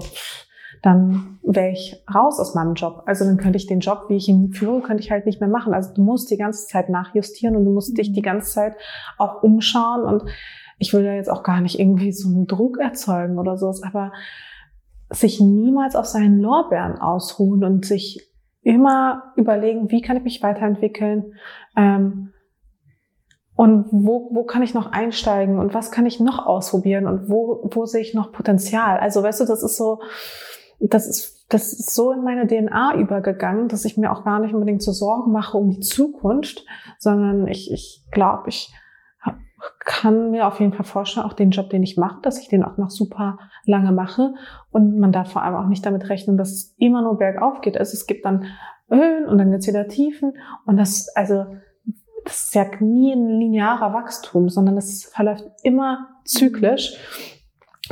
dann 0.81 1.39
wäre 1.43 1.71
ich 1.71 2.03
raus 2.13 2.39
aus 2.39 2.55
meinem 2.55 2.73
Job. 2.73 3.03
Also 3.05 3.23
dann 3.23 3.37
könnte 3.37 3.57
ich 3.57 3.67
den 3.67 3.79
Job, 3.79 4.05
wie 4.09 4.17
ich 4.17 4.27
ihn 4.27 4.51
führe, 4.51 4.81
könnte 4.81 5.01
ich 5.01 5.11
halt 5.11 5.25
nicht 5.25 5.39
mehr 5.39 5.49
machen. 5.49 5.73
Also 5.73 5.93
du 5.93 6.03
musst 6.03 6.29
die 6.29 6.37
ganze 6.37 6.67
Zeit 6.67 6.89
nachjustieren 6.89 7.55
und 7.55 7.63
du 7.63 7.71
musst 7.71 7.97
dich 7.97 8.11
die 8.11 8.21
ganze 8.21 8.51
Zeit 8.51 8.75
auch 9.17 9.43
umschauen 9.43 10.03
und 10.03 10.23
ich 10.79 10.93
will 10.93 11.05
ja 11.05 11.13
jetzt 11.13 11.29
auch 11.29 11.43
gar 11.43 11.61
nicht 11.61 11.79
irgendwie 11.79 12.11
so 12.11 12.27
einen 12.27 12.47
Druck 12.47 12.77
erzeugen 12.79 13.39
oder 13.39 13.57
sowas, 13.57 13.81
aber 13.83 14.11
sich 15.09 15.39
niemals 15.39 15.95
auf 15.95 16.05
seinen 16.05 16.39
Lorbeeren 16.39 16.99
ausruhen 16.99 17.63
und 17.63 17.85
sich 17.85 18.29
immer 18.61 19.33
überlegen, 19.37 19.91
wie 19.91 20.01
kann 20.01 20.17
ich 20.17 20.23
mich 20.23 20.43
weiterentwickeln, 20.43 21.33
ähm, 21.77 22.32
und 23.55 23.85
wo, 23.91 24.29
wo 24.31 24.43
kann 24.43 24.63
ich 24.63 24.73
noch 24.73 24.91
einsteigen 24.91 25.59
und 25.59 25.73
was 25.73 25.91
kann 25.91 26.05
ich 26.05 26.19
noch 26.19 26.45
ausprobieren 26.45 27.07
und 27.07 27.29
wo, 27.29 27.69
wo 27.71 27.85
sehe 27.85 28.01
ich 28.01 28.13
noch 28.13 28.31
Potenzial? 28.31 28.97
Also 28.97 29.21
weißt 29.21 29.41
du, 29.41 29.45
das 29.45 29.61
ist 29.61 29.77
so, 29.77 29.99
das 30.79 31.07
ist, 31.07 31.45
das 31.49 31.71
ist 31.73 31.93
so 31.93 32.11
in 32.11 32.23
meine 32.23 32.47
DNA 32.47 32.95
übergegangen, 32.95 33.67
dass 33.67 33.85
ich 33.85 33.95
mir 33.95 34.11
auch 34.11 34.23
gar 34.23 34.39
nicht 34.39 34.53
unbedingt 34.53 34.81
so 34.81 34.91
Sorgen 34.91 35.31
mache 35.31 35.57
um 35.57 35.69
die 35.69 35.81
Zukunft, 35.81 36.65
sondern 36.97 37.47
ich, 37.47 37.71
ich 37.71 38.03
glaube, 38.11 38.49
ich 38.49 38.73
kann 39.85 40.31
mir 40.31 40.47
auf 40.47 40.59
jeden 40.59 40.73
Fall 40.73 40.85
vorstellen, 40.85 41.25
auch 41.25 41.33
den 41.33 41.51
Job, 41.51 41.69
den 41.69 41.83
ich 41.83 41.97
mache, 41.97 42.21
dass 42.21 42.39
ich 42.39 42.47
den 42.47 42.63
auch 42.63 42.77
noch 42.77 42.89
super 42.89 43.37
lange 43.65 43.91
mache. 43.91 44.33
Und 44.71 44.97
man 44.97 45.11
darf 45.11 45.31
vor 45.31 45.43
allem 45.43 45.55
auch 45.55 45.67
nicht 45.67 45.85
damit 45.85 46.09
rechnen, 46.09 46.37
dass 46.37 46.51
es 46.51 46.75
immer 46.77 47.01
nur 47.01 47.17
bergauf 47.17 47.61
geht. 47.61 47.77
Also 47.77 47.93
es 47.93 48.07
gibt 48.07 48.25
dann 48.25 48.45
Höhen 48.89 49.25
und 49.25 49.37
dann 49.37 49.51
gibt 49.51 49.61
es 49.61 49.67
wieder 49.67 49.87
Tiefen. 49.87 50.33
Und 50.65 50.77
das, 50.77 51.09
also 51.15 51.45
das 52.25 52.45
ist 52.45 52.55
ja 52.55 52.65
nie 52.79 53.13
ein 53.13 53.27
linearer 53.27 53.93
Wachstum, 53.93 54.49
sondern 54.49 54.77
es 54.77 55.05
verläuft 55.05 55.45
immer 55.63 56.07
zyklisch. 56.25 56.97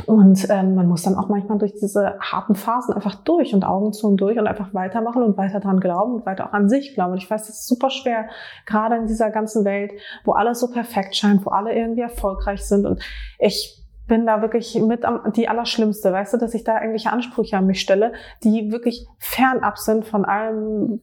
Und 0.06 0.48
ähm, 0.48 0.74
man 0.74 0.86
muss 0.86 1.02
dann 1.02 1.16
auch 1.16 1.28
manchmal 1.28 1.58
durch 1.58 1.74
diese 1.74 2.18
harten 2.18 2.54
Phasen 2.54 2.94
einfach 2.94 3.14
durch 3.16 3.54
und 3.54 3.64
Augen 3.64 3.92
zu 3.92 4.06
und 4.08 4.16
durch 4.16 4.38
und 4.38 4.46
einfach 4.46 4.72
weitermachen 4.72 5.22
und 5.22 5.36
weiter 5.36 5.60
dran 5.60 5.80
glauben 5.80 6.14
und 6.14 6.26
weiter 6.26 6.48
auch 6.48 6.54
an 6.54 6.70
sich 6.70 6.94
glauben. 6.94 7.12
Und 7.12 7.18
ich 7.18 7.30
weiß, 7.30 7.46
das 7.46 7.60
ist 7.60 7.68
super 7.68 7.90
schwer, 7.90 8.28
gerade 8.64 8.96
in 8.96 9.06
dieser 9.06 9.30
ganzen 9.30 9.66
Welt, 9.66 9.92
wo 10.24 10.32
alles 10.32 10.60
so 10.60 10.70
perfekt 10.70 11.14
scheint, 11.14 11.44
wo 11.44 11.50
alle 11.50 11.74
irgendwie 11.74 12.00
erfolgreich 12.00 12.64
sind. 12.64 12.86
Und 12.86 13.02
ich 13.38 13.82
bin 14.08 14.24
da 14.24 14.40
wirklich 14.40 14.80
mit 14.80 15.04
am, 15.04 15.30
die 15.34 15.48
Allerschlimmste, 15.48 16.10
weißt 16.10 16.34
du, 16.34 16.38
dass 16.38 16.54
ich 16.54 16.64
da 16.64 16.76
irgendwelche 16.76 17.12
Ansprüche 17.12 17.58
an 17.58 17.66
mich 17.66 17.80
stelle, 17.80 18.14
die 18.42 18.72
wirklich 18.72 19.06
fernab 19.18 19.76
sind 19.78 20.06
von 20.06 20.24
allem, 20.24 21.02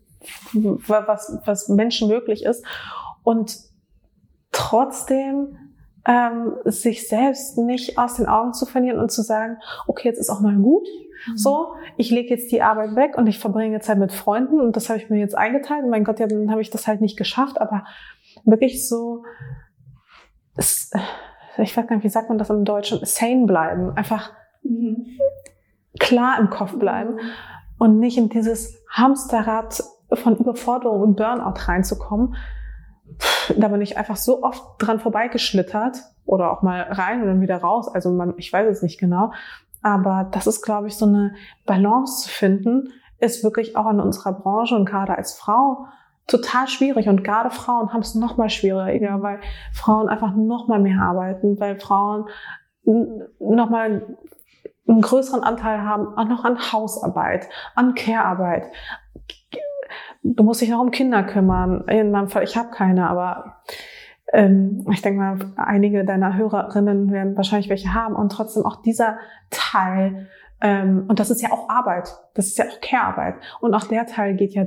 was, 0.54 1.40
was 1.46 1.70
Menschen 1.70 2.08
möglich 2.08 2.44
ist. 2.44 2.66
Und 3.24 3.58
trotzdem 4.52 5.58
ähm, 6.06 6.56
sich 6.66 7.08
selbst 7.08 7.58
nicht 7.58 7.98
aus 7.98 8.16
den 8.16 8.26
Augen 8.26 8.54
zu 8.54 8.66
verlieren 8.66 9.00
und 9.00 9.12
zu 9.12 9.22
sagen, 9.22 9.58
okay, 9.88 10.08
jetzt 10.08 10.20
ist 10.20 10.30
auch 10.30 10.40
mal 10.40 10.56
gut. 10.56 10.88
Mhm. 11.28 11.38
So, 11.38 11.74
ich 11.98 12.10
lege 12.10 12.30
jetzt 12.30 12.52
die 12.52 12.62
Arbeit 12.62 12.96
weg 12.96 13.18
und 13.18 13.28
ich 13.28 13.40
verbringe 13.40 13.80
Zeit 13.82 13.98
mit 13.98 14.12
Freunden 14.12 14.60
und 14.60 14.76
das 14.76 14.90
habe 14.90 15.00
ich 15.00 15.10
mir 15.10 15.20
jetzt 15.20 15.38
eingeteilt. 15.38 15.84
Und 15.84 15.90
mein 15.90 16.04
Gott, 16.04 16.20
ja, 16.20 16.28
dann 16.28 16.52
habe 16.52 16.62
ich 16.62 16.70
das 16.70 16.88
halt 16.88 17.02
nicht 17.02 17.18
geschafft, 17.18 17.60
aber 17.60 17.86
wirklich 18.46 18.88
so, 18.88 19.24
es, 20.56 20.92
ich 21.58 21.76
weiß 21.76 21.88
gar 21.88 21.96
nicht, 21.96 22.06
wie 22.06 22.10
sagt 22.10 22.30
man 22.30 22.38
das 22.38 22.50
im 22.50 22.66
Deutschen, 22.66 23.00
sane 23.04 23.46
bleiben, 23.46 23.92
einfach 23.96 24.32
mhm. 24.64 25.06
klar 26.00 26.40
im 26.40 26.50
Kopf 26.50 26.78
bleiben 26.78 27.20
und 27.78 28.00
nicht 28.00 28.18
in 28.18 28.30
dieses 28.30 28.84
Hamsterrad 28.90 29.84
von 30.14 30.38
Überforderung 30.38 31.02
und 31.02 31.16
Burnout 31.18 31.68
reinzukommen, 31.68 32.36
da 33.58 33.68
bin 33.68 33.82
ich 33.82 33.98
einfach 33.98 34.16
so 34.16 34.44
oft 34.44 34.64
dran 34.78 35.00
vorbeigeschlittert 35.00 35.98
oder 36.26 36.52
auch 36.52 36.62
mal 36.62 36.82
rein 36.82 37.22
und 37.22 37.28
dann 37.28 37.42
wieder 37.42 37.58
raus. 37.58 37.88
Also 37.94 38.12
man, 38.12 38.34
ich 38.38 38.52
weiß 38.52 38.68
es 38.68 38.82
nicht 38.82 39.00
genau. 39.00 39.32
Aber 39.82 40.28
das 40.32 40.48
ist, 40.48 40.62
glaube 40.62 40.88
ich, 40.88 40.98
so 40.98 41.06
eine 41.06 41.34
Balance 41.66 42.24
zu 42.24 42.30
finden, 42.30 42.92
ist 43.20 43.44
wirklich 43.44 43.76
auch 43.76 43.90
in 43.90 44.00
unserer 44.00 44.34
Branche 44.34 44.76
und 44.76 44.86
gerade 44.86 45.18
als 45.18 45.34
Frau 45.34 45.86
total 46.28 46.68
schwierig. 46.68 47.08
Und 47.08 47.24
gerade 47.24 47.50
Frauen 47.50 47.92
haben 47.94 48.02
es 48.02 48.16
noch 48.16 48.38
mal 48.38 48.50
schwieriger, 48.50 49.22
weil 49.22 49.40
Frauen 49.74 50.10
einfach 50.10 50.36
noch 50.36 50.68
mal 50.68 50.80
mehr 50.80 51.02
arbeiten, 51.02 51.60
weil 51.60 51.80
Frauen 51.80 52.26
noch 52.84 53.70
mal 53.70 54.18
einen 54.88 55.02
größeren 55.02 55.44
Anteil 55.44 55.84
haben 55.84 56.18
auch 56.18 56.26
noch 56.26 56.46
an 56.46 56.72
Hausarbeit, 56.72 57.48
an 57.76 57.94
Care-Arbeit, 57.94 58.72
du 60.24 60.44
musst 60.44 60.62
dich 60.62 60.70
noch 60.70 60.82
um 60.82 60.92
Kinder 60.92 61.24
kümmern. 61.24 61.86
In 61.88 62.12
meinem 62.12 62.30
Fall, 62.30 62.44
ich 62.44 62.58
habe 62.58 62.70
keine, 62.72 63.10
aber 63.10 63.62
ähm, 64.34 64.86
ich 64.92 65.02
denke 65.02 65.20
mal, 65.20 65.40
einige 65.56 66.06
deiner 66.06 66.36
Hörerinnen 66.36 67.12
werden 67.12 67.36
wahrscheinlich 67.36 67.70
welche 67.70 67.94
haben 67.94 68.16
und 68.16 68.32
trotzdem 68.32 68.66
auch 68.66 68.82
dieser 68.82 69.18
Teil, 69.50 70.28
ähm, 70.62 71.06
und 71.08 71.20
das 71.20 71.30
ist 71.32 71.42
ja 71.42 71.52
auch 71.52 71.70
Arbeit, 71.70 72.14
das 72.36 72.48
ist 72.48 72.58
ja 72.58 72.66
auch 72.66 72.82
Care-Arbeit. 72.82 73.36
Und 73.62 73.74
auch 73.74 73.86
der 73.86 74.06
Teil 74.06 74.36
geht 74.36 74.54
ja 74.54 74.66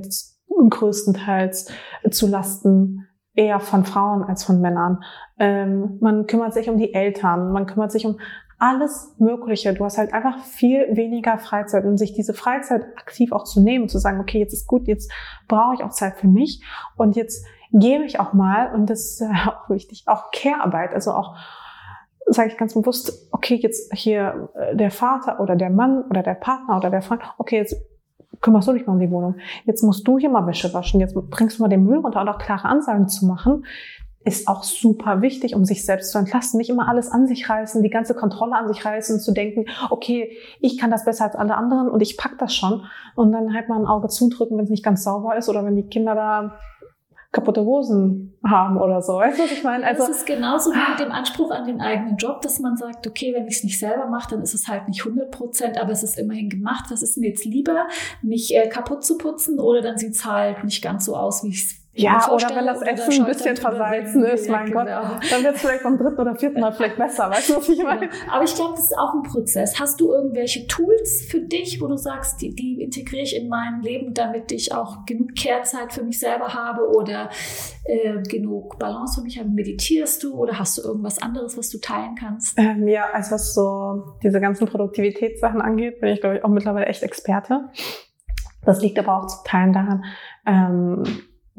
größtenteils 0.69 1.71
zu 2.11 2.27
Lasten 2.27 3.09
eher 3.35 3.61
von 3.61 3.85
Frauen 3.85 4.23
als 4.23 4.45
von 4.45 4.61
Männern. 4.61 5.03
Ähm, 5.39 5.99
man 6.01 6.27
kümmert 6.27 6.53
sich 6.53 6.69
um 6.69 6.77
die 6.77 6.93
Eltern, 6.93 7.53
man 7.53 7.67
kümmert 7.67 7.91
sich 7.91 8.05
um 8.05 8.19
alles 8.63 9.13
Mögliche. 9.19 9.75
Du 9.75 9.85
hast 9.85 9.99
halt 9.99 10.15
einfach 10.15 10.39
viel 10.45 10.87
weniger 10.97 11.37
Freizeit. 11.37 11.85
Und 11.85 11.99
sich 11.99 12.13
diese 12.13 12.33
Freizeit 12.33 12.85
aktiv 12.97 13.33
auch 13.33 13.43
zu 13.43 13.61
nehmen, 13.61 13.89
zu 13.89 13.99
sagen, 13.99 14.21
okay, 14.21 14.39
jetzt 14.39 14.53
ist 14.53 14.69
gut, 14.69 14.87
jetzt 14.87 15.11
brauche 15.49 15.75
ich 15.75 15.83
auch 15.83 15.91
Zeit 15.91 16.17
für 16.17 16.29
mich. 16.29 16.63
Und 16.97 17.17
jetzt 17.17 17.45
gebe 17.73 18.05
ich 18.05 18.21
auch 18.21 18.35
mal, 18.35 18.73
und 18.73 18.89
das 18.89 19.21
ist 19.21 19.23
auch 19.49 19.69
wichtig, 19.69 20.05
auch 20.07 20.31
Care-Arbeit, 20.31 20.95
also 20.95 21.11
auch 21.11 21.35
sage 22.27 22.51
ich 22.51 22.57
ganz 22.57 22.75
bewusst, 22.75 23.29
okay, 23.33 23.57
jetzt 23.57 23.93
hier 23.95 24.49
äh, 24.55 24.77
der 24.77 24.93
Vater 24.93 25.41
oder 25.41 25.57
der 25.57 25.71
Mann 25.71 26.05
oder 26.09 26.23
der 26.23 26.35
Partner 26.35 26.77
oder 26.77 26.89
der 26.89 27.03
Freund, 27.03 27.21
okay, 27.39 27.57
jetzt 27.57 27.75
kümmerst 28.41 28.69
du 28.69 28.75
dich 28.75 28.87
mal 28.87 28.93
um 28.93 29.01
die 29.01 29.11
Wohnung. 29.11 29.39
Jetzt 29.65 29.83
musst 29.83 30.07
du 30.07 30.21
hier 30.21 30.31
mal 30.31 30.47
Wäsche 30.47 30.73
waschen, 30.73 31.01
jetzt 31.01 31.15
bringst 31.15 31.59
du 31.59 31.63
mal 31.65 31.69
den 31.69 31.83
Müll 31.83 31.99
runter 31.99 32.21
und 32.21 32.29
auch 32.29 32.39
klare 32.39 32.69
Ansagen 32.69 33.09
zu 33.09 33.27
machen 33.27 33.65
ist 34.25 34.49
auch 34.49 34.62
super 34.62 35.20
wichtig, 35.20 35.55
um 35.55 35.64
sich 35.64 35.85
selbst 35.85 36.12
zu 36.12 36.18
entlasten. 36.18 36.59
Nicht 36.59 36.70
immer 36.70 36.89
alles 36.89 37.11
an 37.11 37.27
sich 37.27 37.49
reißen, 37.49 37.83
die 37.83 37.91
ganze 37.91 38.14
Kontrolle 38.14 38.55
an 38.55 38.68
sich 38.68 38.85
reißen, 38.85 39.20
zu 39.20 39.33
denken, 39.33 39.66
okay, 39.91 40.37
ich 40.61 40.79
kann 40.79 40.91
das 40.91 41.05
besser 41.05 41.25
als 41.25 41.35
alle 41.35 41.57
anderen 41.57 41.89
und 41.89 42.01
ich 42.01 42.16
pack 42.16 42.39
das 42.39 42.55
schon. 42.55 42.85
Und 43.16 43.33
dann 43.33 43.55
halt 43.55 43.68
mal 43.68 43.79
ein 43.79 43.87
Auge 43.87 44.09
zudrücken, 44.09 44.57
wenn 44.57 44.64
es 44.64 44.70
nicht 44.70 44.85
ganz 44.85 45.03
sauber 45.03 45.37
ist 45.37 45.49
oder 45.49 45.64
wenn 45.64 45.77
die 45.77 45.87
Kinder 45.87 46.14
da 46.14 46.59
kaputte 47.33 47.64
Hosen 47.64 48.39
haben 48.47 48.77
oder 48.77 49.01
so. 49.01 49.14
Weißt 49.14 49.39
du, 49.39 49.45
was 49.45 49.53
ich 49.53 49.64
meine? 49.64 49.87
Also, 49.87 50.03
es 50.03 50.11
ist 50.11 50.27
genauso 50.27 50.70
wie 50.70 50.91
mit 50.91 51.01
dem 51.01 51.11
Anspruch 51.11 51.51
an 51.51 51.66
den 51.66 51.81
eigenen 51.81 52.18
Job, 52.18 52.43
dass 52.43 52.61
man 52.61 52.77
sagt, 52.77 53.07
okay, 53.07 53.33
wenn 53.35 53.49
ich 53.49 53.57
es 53.57 53.64
nicht 53.64 53.79
selber 53.79 54.07
mache, 54.07 54.31
dann 54.33 54.43
ist 54.43 54.53
es 54.53 54.68
halt 54.68 54.87
nicht 54.87 55.01
100 55.01 55.31
Prozent, 55.31 55.81
aber 55.81 55.93
es 55.93 56.03
ist 56.03 56.18
immerhin 56.18 56.51
gemacht. 56.51 56.85
Was 56.91 57.03
ist 57.03 57.16
mir 57.16 57.31
jetzt 57.31 57.47
lieber, 57.47 57.87
mich 58.20 58.55
äh, 58.55 58.68
kaputt 58.68 59.03
zu 59.03 59.16
putzen 59.16 59.59
oder 59.59 59.81
dann 59.81 59.97
sieht 59.97 60.14
es 60.14 60.27
halt 60.27 60.62
nicht 60.62 60.83
ganz 60.83 61.07
so 61.07 61.16
aus, 61.16 61.43
wie 61.43 61.49
ich 61.49 61.64
es 61.64 61.82
ja, 61.95 62.30
oder 62.30 62.49
wenn 62.57 62.66
das 62.66 62.80
Essen 62.80 63.22
ein 63.22 63.26
bisschen 63.26 63.57
versalzen 63.57 64.24
ist, 64.24 64.49
mein 64.49 64.68
ja, 64.68 64.72
Gott, 64.72 64.86
genau. 64.86 65.20
dann 65.30 65.45
wird 65.45 65.57
es 65.57 65.61
vielleicht 65.61 65.82
beim 65.82 65.99
dritten 65.99 66.20
oder 66.20 66.34
vierten 66.36 66.61
Mal 66.61 66.72
vielleicht 66.72 66.97
besser, 66.97 67.28
weißt 67.28 67.51
du, 67.51 67.57
was 67.57 67.68
ich 67.68 67.82
meine? 67.82 68.09
Genau. 68.09 68.32
Aber 68.32 68.45
ich 68.45 68.55
glaube, 68.55 68.72
das 68.76 68.84
ist 68.84 68.99
auch 68.99 69.12
ein 69.14 69.22
Prozess. 69.22 69.78
Hast 69.78 70.01
du 70.01 70.11
irgendwelche 70.11 70.66
Tools 70.66 71.26
für 71.28 71.40
dich, 71.40 71.82
wo 71.82 71.88
du 71.88 71.99
sagst, 71.99 72.40
die, 72.40 72.55
die 72.55 72.80
integriere 72.80 73.24
ich 73.24 73.36
in 73.36 73.49
mein 73.49 73.82
Leben, 73.82 74.14
damit 74.14 74.53
ich 74.53 74.72
auch 74.72 75.05
genug 75.05 75.34
Kehrzeit 75.34 75.93
für 75.93 76.03
mich 76.03 76.18
selber 76.18 76.55
habe 76.55 76.88
oder 76.88 77.28
äh, 77.84 78.22
genug 78.22 78.78
Balance 78.78 79.20
für 79.20 79.24
mich 79.24 79.38
habe? 79.38 79.51
Meditierst 79.51 80.22
du 80.22 80.34
oder 80.34 80.59
hast 80.59 80.78
du 80.78 80.82
irgendwas 80.82 81.20
anderes, 81.20 81.59
was 81.59 81.68
du 81.68 81.78
teilen 81.78 82.14
kannst? 82.18 82.59
Ähm, 82.59 82.88
ja, 82.88 83.05
also 83.12 83.32
was 83.32 83.53
so 83.53 84.16
diese 84.22 84.40
ganzen 84.40 84.66
Produktivitätssachen 84.66 85.61
angeht, 85.61 86.01
bin 86.01 86.09
ich, 86.09 86.20
glaube 86.20 86.38
ich, 86.38 86.45
auch 86.45 86.49
mittlerweile 86.49 86.86
echt 86.86 87.03
Experte. 87.03 87.68
Das 88.64 88.80
liegt 88.80 88.99
aber 88.99 89.18
auch 89.18 89.26
zu 89.26 89.38
Teilen 89.45 89.72
daran, 89.72 90.05
ähm, 90.47 91.03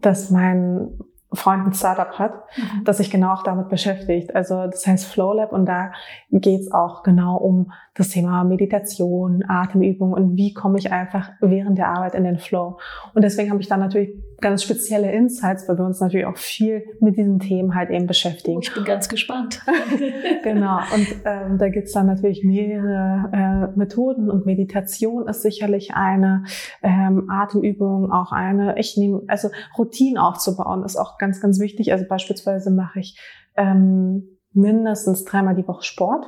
dass 0.06 0.30
mein 0.30 0.99
Freund 1.34 1.66
ein 1.66 1.74
Startup 1.74 2.20
hat, 2.20 2.34
mhm. 2.56 2.84
das 2.84 2.97
sich 2.97 3.10
genau 3.10 3.34
auch 3.34 3.43
damit 3.43 3.70
beschäftigt. 3.70 4.36
Also 4.36 4.68
das 4.68 4.86
heißt 4.86 5.06
Flow 5.06 5.34
Lab 5.34 5.51
und 5.51 5.66
da 5.66 5.91
geht's 6.32 6.72
auch 6.72 7.04
genau 7.04 7.38
um 7.38 7.72
das 7.96 8.10
Thema 8.10 8.44
Meditation, 8.44 9.44
Atemübung 9.48 10.14
und 10.14 10.36
wie 10.36 10.54
komme 10.54 10.80
ich 10.80 10.91
einfach 10.91 11.32
während 11.41 11.78
der 11.78 11.89
Arbeit 11.89 12.16
in 12.16 12.24
den 12.24 12.39
Flow. 12.39 12.80
Und 13.14 13.24
deswegen 13.24 13.52
habe 13.52 13.62
ich 13.62 13.68
dann 13.68 13.80
natürlich 13.80 14.10
ganz 14.41 14.64
spezielle 14.64 15.12
Insights, 15.12 15.70
weil 15.70 15.78
wir 15.78 15.86
uns 15.86 16.00
natürlich 16.00 16.26
auch 16.26 16.38
viel 16.38 16.84
mit 17.00 17.18
diesen 17.18 17.39
Themen 17.39 17.76
halt 17.76 17.91
eben 17.91 18.08
beschäftigen. 18.08 18.60
Ich 18.62 18.74
bin 18.74 18.84
ganz 18.84 19.10
gespannt. 19.10 19.62
genau. 20.44 20.80
Und 20.94 21.08
ähm, 21.24 21.58
da 21.60 21.70
gibt's 21.70 21.94
dann 21.94 22.08
natürlich 22.08 22.44
mehrere 22.44 23.30
äh, 23.32 23.78
Methoden 23.78 24.30
und 24.30 24.46
Meditation 24.46 25.28
ist 25.28 25.44
sicherlich 25.44 25.94
eine, 25.94 26.46
ähm, 26.82 27.30
Atemübung 27.30 28.12
auch 28.12 28.32
eine. 28.32 28.78
Ich 28.80 28.98
nehme, 28.98 29.22
also 29.28 29.50
Routinen 29.78 30.18
aufzubauen 30.18 30.84
ist 30.84 30.98
auch 30.98 31.20
ganz, 31.20 31.39
ganz 31.39 31.60
wichtig. 31.60 31.91
Also 31.91 32.06
beispielsweise 32.08 32.72
mache 32.72 33.00
ich 33.00 33.20
ähm, 33.56 34.39
mindestens 34.52 35.26
dreimal 35.26 35.56
die 35.56 35.68
Woche 35.68 35.84
Sport 35.84 36.26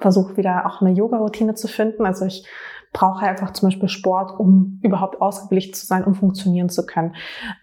versuche 0.00 0.36
wieder 0.36 0.66
auch 0.66 0.80
eine 0.80 0.90
Yoga-Routine 0.90 1.54
zu 1.54 1.68
finden. 1.68 2.06
Also 2.06 2.26
ich 2.26 2.46
brauche 2.92 3.26
einfach 3.26 3.52
zum 3.52 3.68
Beispiel 3.68 3.88
Sport, 3.88 4.38
um 4.38 4.80
überhaupt 4.82 5.20
ausgeglichen 5.20 5.74
zu 5.74 5.86
sein, 5.86 6.04
um 6.04 6.14
funktionieren 6.14 6.68
zu 6.68 6.86
können. 6.86 7.14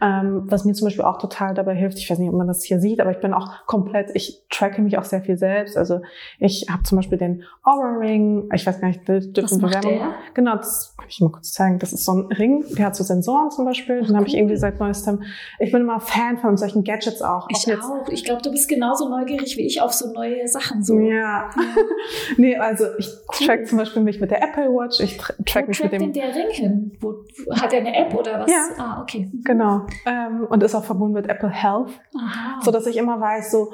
Ähm, 0.01 0.43
was 0.45 0.65
mir 0.65 0.73
zum 0.73 0.85
Beispiel 0.85 1.05
auch 1.05 1.17
total 1.17 1.53
dabei 1.53 1.75
hilft, 1.75 1.97
ich 1.97 2.09
weiß 2.09 2.19
nicht, 2.19 2.29
ob 2.29 2.35
man 2.35 2.47
das 2.47 2.63
hier 2.63 2.79
sieht, 2.79 2.99
aber 2.99 3.11
ich 3.11 3.19
bin 3.19 3.33
auch 3.33 3.65
komplett, 3.65 4.11
ich 4.13 4.45
tracke 4.49 4.81
mich 4.81 4.97
auch 4.97 5.03
sehr 5.03 5.21
viel 5.21 5.37
selbst. 5.37 5.77
Also 5.77 6.01
ich 6.39 6.67
habe 6.69 6.83
zum 6.83 6.97
Beispiel 6.97 7.17
den 7.17 7.43
Aura 7.63 7.97
Ring, 7.97 8.49
ich 8.53 8.65
weiß 8.65 8.79
gar 8.79 8.87
nicht, 8.87 9.07
dürfen 9.07 9.59
Bewerbungen. 9.59 10.13
Genau, 10.33 10.55
das 10.55 10.95
kann 10.97 11.07
ich 11.09 11.19
mal 11.21 11.31
kurz 11.31 11.51
zeigen. 11.51 11.79
Das 11.79 11.93
ist 11.93 12.05
so 12.05 12.13
ein 12.13 12.25
Ring, 12.27 12.63
der 12.77 12.85
hat 12.87 12.95
so 12.95 13.03
Sensoren 13.03 13.51
zum 13.51 13.65
Beispiel. 13.65 14.01
Den 14.01 14.11
cool. 14.11 14.15
habe 14.17 14.27
ich 14.27 14.35
irgendwie 14.35 14.57
seit 14.57 14.79
neuestem. 14.79 15.23
Ich 15.59 15.71
bin 15.71 15.81
immer 15.81 15.99
Fan 15.99 16.37
von 16.37 16.57
solchen 16.57 16.83
Gadgets 16.83 17.21
auch. 17.21 17.47
Ich 17.49 17.65
auch. 17.73 17.83
auch. 17.83 18.09
Ich 18.09 18.23
glaube, 18.23 18.41
du 18.41 18.51
bist 18.51 18.69
genauso 18.69 19.09
neugierig 19.09 19.57
wie 19.57 19.65
ich 19.65 19.81
auf 19.81 19.93
so 19.93 20.11
neue 20.13 20.47
Sachen. 20.47 20.83
So. 20.83 20.99
Ja. 20.99 21.13
ja. 21.13 21.49
nee, 22.37 22.55
also 22.57 22.85
ich 22.97 23.09
track 23.31 23.67
zum 23.67 23.77
Beispiel 23.77 24.01
mich 24.01 24.19
mit 24.19 24.31
der 24.31 24.43
Apple 24.43 24.69
Watch. 24.69 24.99
Ich 24.99 25.12
track 25.17 25.65
Wo 25.65 25.67
mich 25.69 25.83
mit 25.83 25.91
dem. 25.91 25.99
denn 25.99 26.13
der 26.13 26.35
Ring 26.35 26.49
hin? 26.49 26.97
Wo, 26.99 27.25
hat 27.51 27.73
er 27.73 27.79
eine 27.79 27.95
App 27.95 28.13
oder 28.13 28.41
was? 28.41 28.51
Ja. 28.51 28.65
Ah, 28.77 29.01
okay. 29.01 29.29
Genau. 29.43 29.85
Ähm, 30.05 30.47
und 30.49 30.63
ist 30.63 30.75
auch 30.75 30.83
verbunden 30.83 31.13
mit 31.13 31.27
Apple 31.27 31.49
Health. 31.49 31.91
Aha. 32.17 32.61
So 32.61 32.71
dass 32.71 32.85
ich 32.85 32.97
immer 32.97 33.19
weiß, 33.19 33.51
so, 33.51 33.71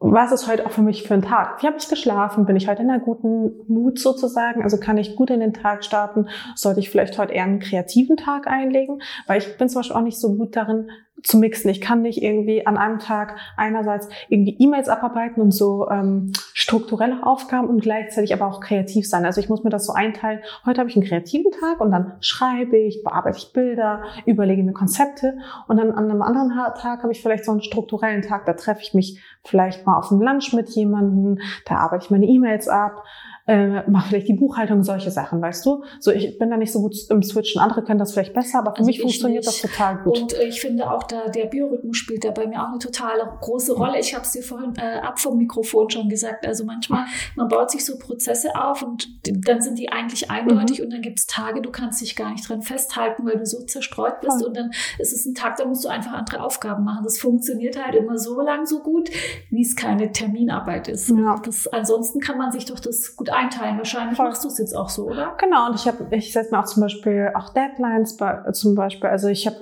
was 0.00 0.30
ist 0.32 0.46
heute 0.46 0.64
auch 0.64 0.70
für 0.70 0.82
mich 0.82 1.02
für 1.02 1.14
ein 1.14 1.22
Tag? 1.22 1.60
Wie 1.62 1.66
habe 1.66 1.76
ich 1.76 1.88
geschlafen? 1.88 2.46
Bin 2.46 2.56
ich 2.56 2.68
heute 2.68 2.82
in 2.82 2.90
einer 2.90 3.00
guten 3.00 3.50
Mut 3.66 3.98
sozusagen? 3.98 4.62
Also 4.62 4.78
kann 4.78 4.96
ich 4.96 5.16
gut 5.16 5.30
in 5.30 5.40
den 5.40 5.52
Tag 5.52 5.84
starten? 5.84 6.28
Sollte 6.54 6.80
ich 6.80 6.88
vielleicht 6.88 7.18
heute 7.18 7.34
eher 7.34 7.44
einen 7.44 7.58
kreativen 7.58 8.16
Tag 8.16 8.46
einlegen? 8.46 9.02
Weil 9.26 9.38
ich 9.38 9.58
bin 9.58 9.68
zum 9.68 9.80
Beispiel 9.80 9.96
auch 9.96 10.02
nicht 10.02 10.20
so 10.20 10.34
gut 10.36 10.54
darin, 10.54 10.90
zu 11.22 11.38
mixen. 11.38 11.70
Ich 11.70 11.80
kann 11.80 12.02
nicht 12.02 12.22
irgendwie 12.22 12.66
an 12.66 12.76
einem 12.76 12.98
Tag 12.98 13.36
einerseits 13.56 14.08
irgendwie 14.28 14.56
E-Mails 14.58 14.88
abarbeiten 14.88 15.40
und 15.42 15.52
so 15.52 15.88
ähm, 15.90 16.32
strukturelle 16.54 17.26
Aufgaben 17.26 17.68
und 17.68 17.80
gleichzeitig 17.80 18.32
aber 18.32 18.46
auch 18.46 18.60
kreativ 18.60 19.08
sein. 19.08 19.24
Also 19.24 19.40
ich 19.40 19.48
muss 19.48 19.64
mir 19.64 19.70
das 19.70 19.86
so 19.86 19.92
einteilen. 19.92 20.40
Heute 20.64 20.80
habe 20.80 20.90
ich 20.90 20.96
einen 20.96 21.04
kreativen 21.04 21.50
Tag 21.52 21.80
und 21.80 21.90
dann 21.90 22.14
schreibe 22.20 22.76
ich, 22.76 23.02
bearbeite 23.02 23.38
ich 23.38 23.52
Bilder, 23.52 24.02
überlege 24.26 24.62
mir 24.62 24.72
Konzepte 24.72 25.38
und 25.66 25.76
dann 25.76 25.90
an 25.90 26.10
einem 26.10 26.22
anderen 26.22 26.50
Tag 26.50 27.02
habe 27.02 27.12
ich 27.12 27.20
vielleicht 27.20 27.44
so 27.44 27.52
einen 27.52 27.62
strukturellen 27.62 28.22
Tag. 28.22 28.46
Da 28.46 28.52
treffe 28.52 28.82
ich 28.82 28.94
mich 28.94 29.20
vielleicht 29.44 29.86
mal 29.86 29.98
auf 29.98 30.08
dem 30.08 30.20
Lunch 30.20 30.52
mit 30.52 30.68
jemandem, 30.70 31.38
da 31.66 31.76
arbeite 31.76 32.04
ich 32.04 32.10
meine 32.10 32.26
E-Mails 32.26 32.68
ab, 32.68 33.04
äh, 33.48 33.82
mach 33.88 34.08
vielleicht 34.08 34.28
die 34.28 34.34
Buchhaltung, 34.34 34.82
solche 34.82 35.10
Sachen, 35.10 35.40
weißt 35.40 35.64
du? 35.64 35.82
So, 36.00 36.10
ich 36.12 36.38
bin 36.38 36.50
da 36.50 36.58
nicht 36.58 36.70
so 36.70 36.82
gut 36.82 36.94
im 37.08 37.22
Switchen. 37.22 37.62
Andere 37.62 37.82
können 37.82 37.98
das 37.98 38.12
vielleicht 38.12 38.34
besser, 38.34 38.58
aber 38.58 38.72
für 38.72 38.80
also 38.80 38.88
mich 38.88 39.00
funktioniert 39.00 39.46
nicht. 39.46 39.64
das 39.64 39.70
total 39.70 40.02
gut. 40.02 40.20
Und 40.20 40.34
äh, 40.34 40.44
ich 40.44 40.60
finde 40.60 40.90
auch, 40.90 41.04
da 41.04 41.28
der 41.28 41.46
Biorhythmus 41.46 41.96
spielt 41.96 42.24
da 42.24 42.30
bei 42.30 42.46
mir 42.46 42.62
auch 42.62 42.68
eine 42.68 42.78
totale 42.78 43.26
große 43.40 43.72
Rolle. 43.72 43.98
Ich 44.00 44.14
habe 44.14 44.24
es 44.24 44.32
dir 44.32 44.42
vorhin 44.42 44.74
äh, 44.76 45.00
ab 45.00 45.18
vom 45.18 45.38
Mikrofon 45.38 45.88
schon 45.88 46.10
gesagt. 46.10 46.46
Also 46.46 46.64
manchmal, 46.64 47.06
man 47.36 47.48
baut 47.48 47.70
sich 47.70 47.86
so 47.86 47.98
Prozesse 47.98 48.54
auf 48.54 48.82
und 48.82 49.08
dann 49.24 49.62
sind 49.62 49.78
die 49.78 49.90
eigentlich 49.90 50.30
eindeutig 50.30 50.80
mhm. 50.80 50.84
und 50.84 50.92
dann 50.92 51.00
gibt 51.00 51.18
es 51.18 51.26
Tage, 51.26 51.62
du 51.62 51.70
kannst 51.70 52.02
dich 52.02 52.16
gar 52.16 52.32
nicht 52.32 52.46
dran 52.46 52.60
festhalten, 52.60 53.24
weil 53.24 53.38
du 53.38 53.46
so 53.46 53.64
zerstreut 53.64 54.20
bist. 54.20 54.42
Ja. 54.42 54.46
Und 54.46 54.58
dann 54.58 54.72
ist 54.98 55.14
es 55.14 55.24
ein 55.24 55.34
Tag, 55.34 55.56
da 55.56 55.64
musst 55.64 55.86
du 55.86 55.88
einfach 55.88 56.12
andere 56.12 56.42
Aufgaben 56.42 56.84
machen. 56.84 57.02
Das 57.02 57.18
funktioniert 57.18 57.82
halt 57.82 57.94
immer 57.94 58.18
so 58.18 58.42
lang 58.42 58.66
so 58.66 58.80
gut, 58.80 59.08
wie 59.48 59.62
es 59.62 59.74
keine 59.74 60.12
Terminarbeit 60.12 60.88
ist. 60.88 61.08
Ja. 61.08 61.40
Das, 61.42 61.66
ansonsten 61.68 62.20
kann 62.20 62.36
man 62.36 62.52
sich 62.52 62.66
doch 62.66 62.78
das 62.78 63.16
gut 63.16 63.30
einteilen. 63.38 63.78
Wahrscheinlich 63.78 64.16
Voll. 64.16 64.26
machst 64.26 64.44
du 64.44 64.48
es 64.48 64.58
jetzt 64.58 64.74
auch 64.74 64.88
so, 64.88 65.06
oder? 65.06 65.34
Genau, 65.38 65.66
und 65.66 65.74
ich 65.74 65.86
habe, 65.86 66.06
ich 66.10 66.32
setze 66.32 66.54
mir 66.54 66.60
auch 66.60 66.66
zum 66.66 66.82
Beispiel 66.82 67.32
auch 67.34 67.52
Deadlines 67.52 68.16
bei, 68.16 68.50
zum 68.52 68.74
Beispiel. 68.74 69.08
Also 69.08 69.28
ich 69.28 69.46
habe, 69.46 69.56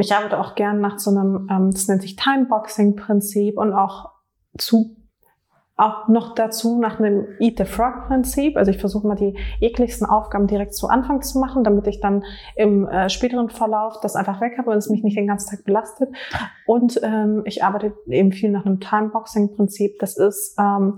ich 0.00 0.14
arbeite 0.14 0.38
auch 0.38 0.54
gern 0.54 0.80
nach 0.80 0.98
so 0.98 1.10
einem, 1.10 1.48
ähm, 1.50 1.70
das 1.70 1.88
nennt 1.88 2.02
sich 2.02 2.16
Timeboxing-Prinzip 2.16 3.58
und 3.58 3.72
auch 3.72 4.10
zu 4.58 4.96
auch 5.76 6.08
noch 6.08 6.34
dazu 6.34 6.78
nach 6.80 6.98
einem 6.98 7.26
Eat 7.38 7.58
the 7.58 7.64
Frog 7.64 8.06
Prinzip. 8.06 8.56
Also 8.56 8.70
ich 8.70 8.78
versuche 8.78 9.06
mal 9.06 9.14
die 9.14 9.36
ekligsten 9.60 10.06
Aufgaben 10.06 10.46
direkt 10.46 10.74
zu 10.74 10.88
Anfang 10.88 11.20
zu 11.20 11.38
machen, 11.38 11.64
damit 11.64 11.86
ich 11.86 12.00
dann 12.00 12.24
im 12.56 12.88
äh, 12.88 13.10
späteren 13.10 13.50
Verlauf 13.50 14.00
das 14.00 14.16
einfach 14.16 14.40
weg 14.40 14.56
habe 14.56 14.70
und 14.70 14.78
es 14.78 14.88
mich 14.88 15.02
nicht 15.02 15.18
den 15.18 15.26
ganzen 15.26 15.50
Tag 15.50 15.64
belastet. 15.64 16.08
Und 16.66 16.98
ähm, 17.02 17.42
ich 17.44 17.62
arbeite 17.62 17.92
eben 18.06 18.32
viel 18.32 18.50
nach 18.50 18.64
einem 18.64 18.80
Timeboxing 18.80 19.54
Prinzip. 19.54 19.98
Das 19.98 20.16
ist 20.16 20.56
ähm, 20.58 20.96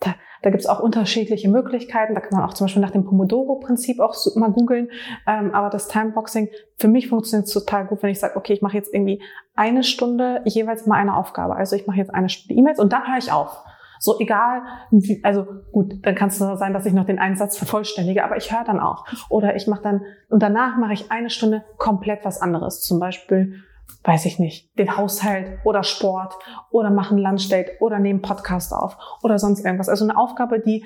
da, 0.00 0.14
da 0.42 0.50
gibt 0.50 0.62
es 0.62 0.66
auch 0.66 0.80
unterschiedliche 0.80 1.48
Möglichkeiten. 1.48 2.14
Da 2.14 2.20
kann 2.20 2.38
man 2.38 2.48
auch 2.48 2.54
zum 2.54 2.66
Beispiel 2.66 2.82
nach 2.82 2.90
dem 2.90 3.04
Pomodoro-Prinzip 3.04 4.00
auch 4.00 4.14
mal 4.36 4.50
googeln. 4.50 4.88
Ähm, 5.26 5.54
aber 5.54 5.70
das 5.70 5.88
Timeboxing, 5.88 6.48
für 6.78 6.88
mich 6.88 7.08
funktioniert 7.08 7.46
es 7.46 7.54
total 7.54 7.86
gut, 7.86 8.02
wenn 8.02 8.10
ich 8.10 8.20
sage, 8.20 8.36
okay, 8.36 8.52
ich 8.52 8.62
mache 8.62 8.76
jetzt 8.76 8.92
irgendwie 8.92 9.22
eine 9.54 9.82
Stunde 9.82 10.42
jeweils 10.44 10.86
mal 10.86 10.96
eine 10.96 11.16
Aufgabe. 11.16 11.56
Also 11.56 11.76
ich 11.76 11.86
mache 11.86 11.98
jetzt 11.98 12.14
eine 12.14 12.28
Stunde 12.28 12.58
E-Mails 12.58 12.78
und 12.78 12.92
dann 12.92 13.06
höre 13.06 13.18
ich 13.18 13.32
auf. 13.32 13.64
So 14.02 14.18
egal, 14.18 14.62
wie, 14.90 15.22
also 15.22 15.46
gut, 15.72 16.06
dann 16.06 16.14
kann 16.14 16.28
es 16.28 16.38
sein, 16.38 16.72
dass 16.72 16.86
ich 16.86 16.94
noch 16.94 17.04
den 17.04 17.18
Einsatz 17.18 17.58
vervollständige, 17.58 18.24
aber 18.24 18.38
ich 18.38 18.50
höre 18.50 18.64
dann 18.64 18.80
auch. 18.80 19.04
Oder 19.28 19.56
ich 19.56 19.66
mache 19.66 19.82
dann, 19.82 20.02
und 20.30 20.42
danach 20.42 20.78
mache 20.78 20.94
ich 20.94 21.10
eine 21.10 21.28
Stunde 21.28 21.64
komplett 21.76 22.24
was 22.24 22.40
anderes. 22.40 22.80
Zum 22.80 22.98
Beispiel 22.98 23.62
weiß 24.04 24.26
ich 24.26 24.38
nicht, 24.38 24.76
den 24.78 24.96
Haushalt 24.96 25.58
oder 25.64 25.82
Sport 25.82 26.34
oder 26.70 26.90
machen 26.90 27.18
Lunchdate 27.18 27.72
oder 27.80 27.98
nehmen 27.98 28.22
Podcast 28.22 28.72
auf 28.72 28.96
oder 29.22 29.38
sonst 29.38 29.64
irgendwas. 29.64 29.88
Also 29.88 30.04
eine 30.04 30.18
Aufgabe, 30.18 30.60
die 30.60 30.84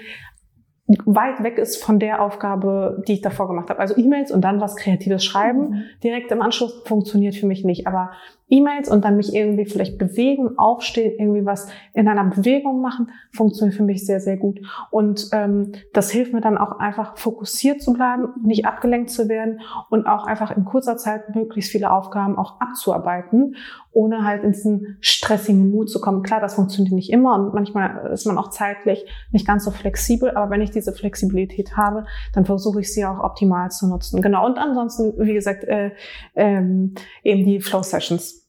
weit 1.06 1.42
weg 1.42 1.56
ist 1.58 1.82
von 1.82 1.98
der 1.98 2.20
Aufgabe, 2.20 3.02
die 3.08 3.14
ich 3.14 3.20
davor 3.22 3.48
gemacht 3.48 3.70
habe. 3.70 3.80
Also 3.80 3.96
E-Mails 3.96 4.30
und 4.30 4.42
dann 4.42 4.60
was 4.60 4.76
Kreatives 4.76 5.24
schreiben 5.24 5.70
mhm. 5.70 5.82
direkt 6.02 6.30
im 6.30 6.42
Anschluss 6.42 6.82
funktioniert 6.84 7.34
für 7.34 7.46
mich 7.46 7.64
nicht. 7.64 7.86
Aber 7.86 8.10
E-Mails 8.54 8.88
und 8.88 9.04
dann 9.04 9.16
mich 9.16 9.34
irgendwie 9.34 9.64
vielleicht 9.64 9.98
bewegen, 9.98 10.56
aufstehen, 10.56 11.14
irgendwie 11.18 11.44
was 11.44 11.68
in 11.92 12.06
einer 12.06 12.24
Bewegung 12.24 12.80
machen, 12.80 13.10
funktioniert 13.32 13.76
für 13.76 13.82
mich 13.82 14.06
sehr, 14.06 14.20
sehr 14.20 14.36
gut. 14.36 14.60
Und 14.90 15.28
ähm, 15.32 15.72
das 15.92 16.10
hilft 16.10 16.32
mir 16.32 16.40
dann 16.40 16.56
auch 16.56 16.78
einfach 16.78 17.16
fokussiert 17.18 17.82
zu 17.82 17.92
bleiben, 17.92 18.28
nicht 18.44 18.64
abgelenkt 18.66 19.10
zu 19.10 19.28
werden 19.28 19.60
und 19.90 20.06
auch 20.06 20.26
einfach 20.26 20.56
in 20.56 20.64
kurzer 20.64 20.96
Zeit 20.96 21.34
möglichst 21.34 21.72
viele 21.72 21.90
Aufgaben 21.90 22.38
auch 22.38 22.60
abzuarbeiten, 22.60 23.56
ohne 23.92 24.24
halt 24.24 24.44
in 24.44 24.52
diesen 24.52 24.98
stressigen 25.00 25.70
Mut 25.70 25.90
zu 25.90 26.00
kommen. 26.00 26.22
Klar, 26.22 26.40
das 26.40 26.54
funktioniert 26.54 26.94
nicht 26.94 27.10
immer 27.10 27.34
und 27.34 27.54
manchmal 27.54 28.10
ist 28.12 28.26
man 28.26 28.38
auch 28.38 28.50
zeitlich 28.50 29.04
nicht 29.32 29.46
ganz 29.46 29.64
so 29.64 29.70
flexibel, 29.70 30.30
aber 30.30 30.50
wenn 30.50 30.62
ich 30.62 30.70
diese 30.70 30.92
Flexibilität 30.92 31.76
habe, 31.76 32.04
dann 32.32 32.44
versuche 32.44 32.80
ich 32.80 32.92
sie 32.92 33.04
auch 33.04 33.18
optimal 33.18 33.70
zu 33.70 33.88
nutzen. 33.88 34.22
Genau. 34.22 34.46
Und 34.46 34.58
ansonsten, 34.58 35.14
wie 35.18 35.34
gesagt, 35.34 35.64
äh, 35.64 35.90
ähm, 36.34 36.94
eben 37.22 37.44
die 37.44 37.60
Flow 37.60 37.82
Sessions 37.82 38.43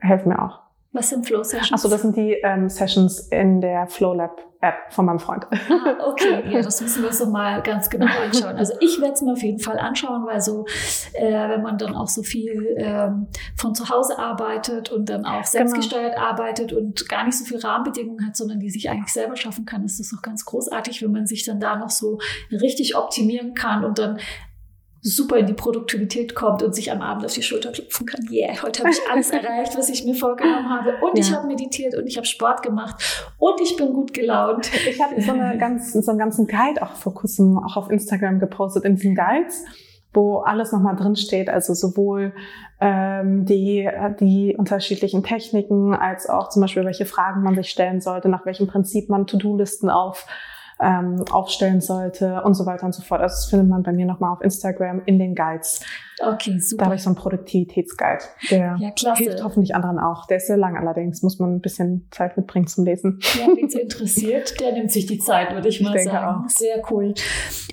helfen 0.00 0.30
mir 0.30 0.42
auch. 0.42 0.60
Was 0.92 1.08
sind 1.10 1.24
Flow 1.24 1.42
Sessions? 1.42 1.72
Achso, 1.72 1.88
das 1.88 2.02
sind 2.02 2.16
die 2.16 2.32
ähm, 2.42 2.68
Sessions 2.68 3.28
in 3.28 3.60
der 3.60 3.86
Flow 3.86 4.12
Lab 4.12 4.40
App 4.62 4.74
von 4.90 5.06
meinem 5.06 5.18
Freund. 5.20 5.46
Ah, 5.50 6.06
okay, 6.06 6.42
ja, 6.50 6.60
das 6.60 6.80
müssen 6.82 7.02
wir 7.02 7.08
uns 7.08 7.20
noch 7.20 7.30
mal 7.30 7.62
ganz 7.62 7.88
genau 7.88 8.06
anschauen. 8.06 8.56
Also 8.56 8.74
ich 8.80 9.00
werde 9.00 9.14
es 9.14 9.22
mir 9.22 9.32
auf 9.32 9.42
jeden 9.42 9.58
Fall 9.58 9.78
anschauen, 9.78 10.26
weil 10.26 10.40
so, 10.40 10.66
äh, 11.14 11.48
wenn 11.48 11.62
man 11.62 11.78
dann 11.78 11.94
auch 11.94 12.08
so 12.08 12.22
viel 12.22 12.74
ähm, 12.76 13.28
von 13.56 13.74
zu 13.74 13.88
Hause 13.88 14.18
arbeitet 14.18 14.90
und 14.90 15.08
dann 15.08 15.24
auch 15.24 15.44
selbstgesteuert 15.44 16.14
genau. 16.14 16.26
arbeitet 16.26 16.72
und 16.74 17.08
gar 17.08 17.24
nicht 17.24 17.38
so 17.38 17.44
viel 17.44 17.58
Rahmenbedingungen 17.58 18.26
hat, 18.26 18.36
sondern 18.36 18.60
die 18.60 18.68
sich 18.68 18.90
eigentlich 18.90 19.12
selber 19.12 19.36
schaffen 19.36 19.64
kann, 19.64 19.84
ist 19.84 19.98
das 19.98 20.12
auch 20.16 20.22
ganz 20.22 20.44
großartig, 20.44 21.00
wenn 21.00 21.12
man 21.12 21.26
sich 21.26 21.44
dann 21.44 21.58
da 21.58 21.76
noch 21.76 21.90
so 21.90 22.18
richtig 22.50 22.96
optimieren 22.96 23.54
kann 23.54 23.84
und 23.84 23.98
dann 23.98 24.18
super 25.02 25.36
in 25.36 25.46
die 25.46 25.54
Produktivität 25.54 26.34
kommt 26.34 26.62
und 26.62 26.74
sich 26.74 26.92
am 26.92 27.00
Abend 27.00 27.24
auf 27.24 27.32
die 27.32 27.42
Schulter 27.42 27.72
klopfen 27.72 28.06
kann. 28.06 28.26
Yeah, 28.30 28.62
heute 28.62 28.82
habe 28.82 28.90
ich 28.90 29.00
alles 29.10 29.30
erreicht, 29.30 29.76
was 29.76 29.88
ich 29.88 30.04
mir 30.04 30.14
vorgenommen 30.14 30.68
habe. 30.68 30.94
Und 31.02 31.16
ja. 31.16 31.24
ich 31.24 31.32
habe 31.32 31.46
meditiert 31.46 31.94
und 31.94 32.06
ich 32.06 32.16
habe 32.16 32.26
Sport 32.26 32.62
gemacht 32.62 33.32
und 33.38 33.60
ich 33.60 33.76
bin 33.76 33.92
gut 33.92 34.12
gelaunt. 34.12 34.70
Ich 34.88 35.00
habe 35.02 35.20
so, 35.20 35.32
eine 35.32 35.56
ganz, 35.58 35.92
so 35.92 36.10
einen 36.10 36.18
ganzen 36.18 36.46
Guide 36.46 36.82
auch 36.82 36.94
vor 36.94 37.14
kurzem 37.14 37.58
auch 37.58 37.76
auf 37.76 37.90
Instagram 37.90 38.40
gepostet 38.40 38.84
in 38.84 38.96
diesen 38.96 39.14
Guides 39.14 39.64
wo 40.12 40.38
alles 40.38 40.72
nochmal 40.72 40.96
drin 40.96 41.16
steht, 41.16 41.48
also 41.48 41.74
sowohl 41.74 42.32
ähm, 42.80 43.44
die, 43.44 43.88
die 44.18 44.56
unterschiedlichen 44.56 45.22
Techniken 45.22 45.94
als 45.94 46.28
auch 46.28 46.48
zum 46.48 46.62
Beispiel, 46.62 46.84
welche 46.84 47.06
Fragen 47.06 47.42
man 47.42 47.54
sich 47.54 47.70
stellen 47.70 48.00
sollte, 48.00 48.28
nach 48.28 48.44
welchem 48.44 48.66
Prinzip 48.66 49.08
man 49.08 49.26
To-Do-Listen 49.26 49.88
auf 49.88 50.26
ähm, 50.80 51.24
aufstellen 51.30 51.80
sollte 51.80 52.42
und 52.42 52.54
so 52.54 52.64
weiter 52.66 52.86
und 52.86 52.94
so 52.94 53.02
fort. 53.02 53.20
Also 53.20 53.34
das 53.34 53.46
findet 53.46 53.68
man 53.68 53.82
bei 53.82 53.92
mir 53.92 54.06
nochmal 54.06 54.32
auf 54.32 54.40
Instagram 54.40 55.02
in 55.04 55.18
den 55.18 55.34
Guides. 55.34 55.80
Okay, 56.22 56.58
super. 56.58 56.80
Da 56.80 56.84
habe 56.86 56.94
ich 56.96 57.02
so 57.02 57.10
einen 57.10 57.16
Produktivitätsguide. 57.16 58.24
Der 58.50 58.76
ja, 58.78 58.90
klasse. 58.90 59.22
hilft 59.22 59.42
hoffentlich 59.42 59.74
anderen 59.74 59.98
auch. 59.98 60.26
Der 60.26 60.38
ist 60.38 60.46
sehr 60.46 60.56
lang 60.56 60.76
allerdings, 60.76 61.22
muss 61.22 61.38
man 61.38 61.56
ein 61.56 61.60
bisschen 61.60 62.06
Zeit 62.10 62.36
mitbringen 62.36 62.66
zum 62.66 62.84
Lesen. 62.84 63.20
Ja, 63.38 63.46
wen 63.46 63.66
es 63.66 63.74
interessiert, 63.74 64.58
der 64.60 64.72
nimmt 64.72 64.90
sich 64.90 65.06
die 65.06 65.18
Zeit, 65.18 65.54
würde 65.54 65.68
ich 65.68 65.80
mal 65.80 65.96
ich 65.96 66.04
sagen. 66.04 66.44
Auch. 66.44 66.48
Sehr 66.48 66.82
cool. 66.90 67.14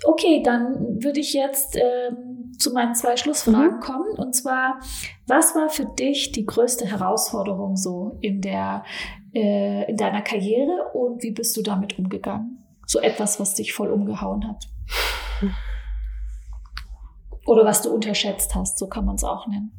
Okay, 0.06 0.42
dann 0.44 1.02
würde 1.04 1.20
ich 1.20 1.34
jetzt 1.34 1.76
ähm, 1.76 2.54
zu 2.58 2.74
meinen 2.74 2.96
zwei 2.96 3.18
Schlussfragen 3.18 3.78
mhm. 3.78 3.82
kommen. 3.82 4.18
Und 4.18 4.36
zwar, 4.36 4.80
was 5.28 5.56
war 5.56 5.70
für 5.70 5.86
dich 5.86 6.32
die 6.32 6.46
größte 6.46 6.86
Herausforderung 6.86 7.76
so 7.76 8.18
in 8.22 8.42
der 8.42 8.84
äh, 9.34 9.90
in 9.90 9.98
deiner 9.98 10.22
Karriere 10.22 10.92
und 10.94 11.22
wie 11.22 11.32
bist 11.32 11.56
du 11.58 11.62
damit 11.62 12.00
umgegangen? 12.00 12.67
So 12.88 13.00
etwas, 13.00 13.40
was 13.40 13.54
dich 13.54 13.74
voll 13.74 13.92
umgehauen 13.92 14.48
hat? 14.48 14.66
Oder 17.46 17.66
was 17.66 17.82
du 17.82 17.94
unterschätzt 17.94 18.56
hast, 18.56 18.80
so 18.80 18.88
kann 18.88 19.06
man 19.06 19.16
es 19.16 19.24
auch 19.24 19.48
nennen. 19.48 19.72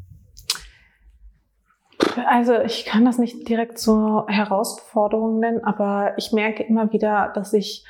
Also 2.27 2.61
ich 2.61 2.85
kann 2.85 3.05
das 3.05 3.19
nicht 3.19 3.49
direkt 3.49 3.79
zur 3.79 4.27
Herausforderung 4.29 5.41
nennen, 5.41 5.65
aber 5.65 6.15
ich 6.17 6.33
merke 6.33 6.63
immer 6.63 6.93
wieder, 6.93 7.33
dass 7.35 7.53
ich 7.53 7.85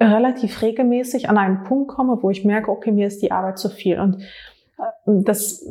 relativ 0.00 0.62
regelmäßig 0.62 1.28
an 1.28 1.38
einen 1.38 1.64
Punkt 1.64 1.90
komme, 1.90 2.18
wo 2.22 2.30
ich 2.30 2.44
merke, 2.44 2.70
okay, 2.70 2.92
mir 2.92 3.06
ist 3.06 3.22
die 3.22 3.32
Arbeit 3.32 3.58
zu 3.58 3.68
viel. 3.68 4.00
Und 4.00 4.22
äh, 4.78 5.22
das 5.24 5.64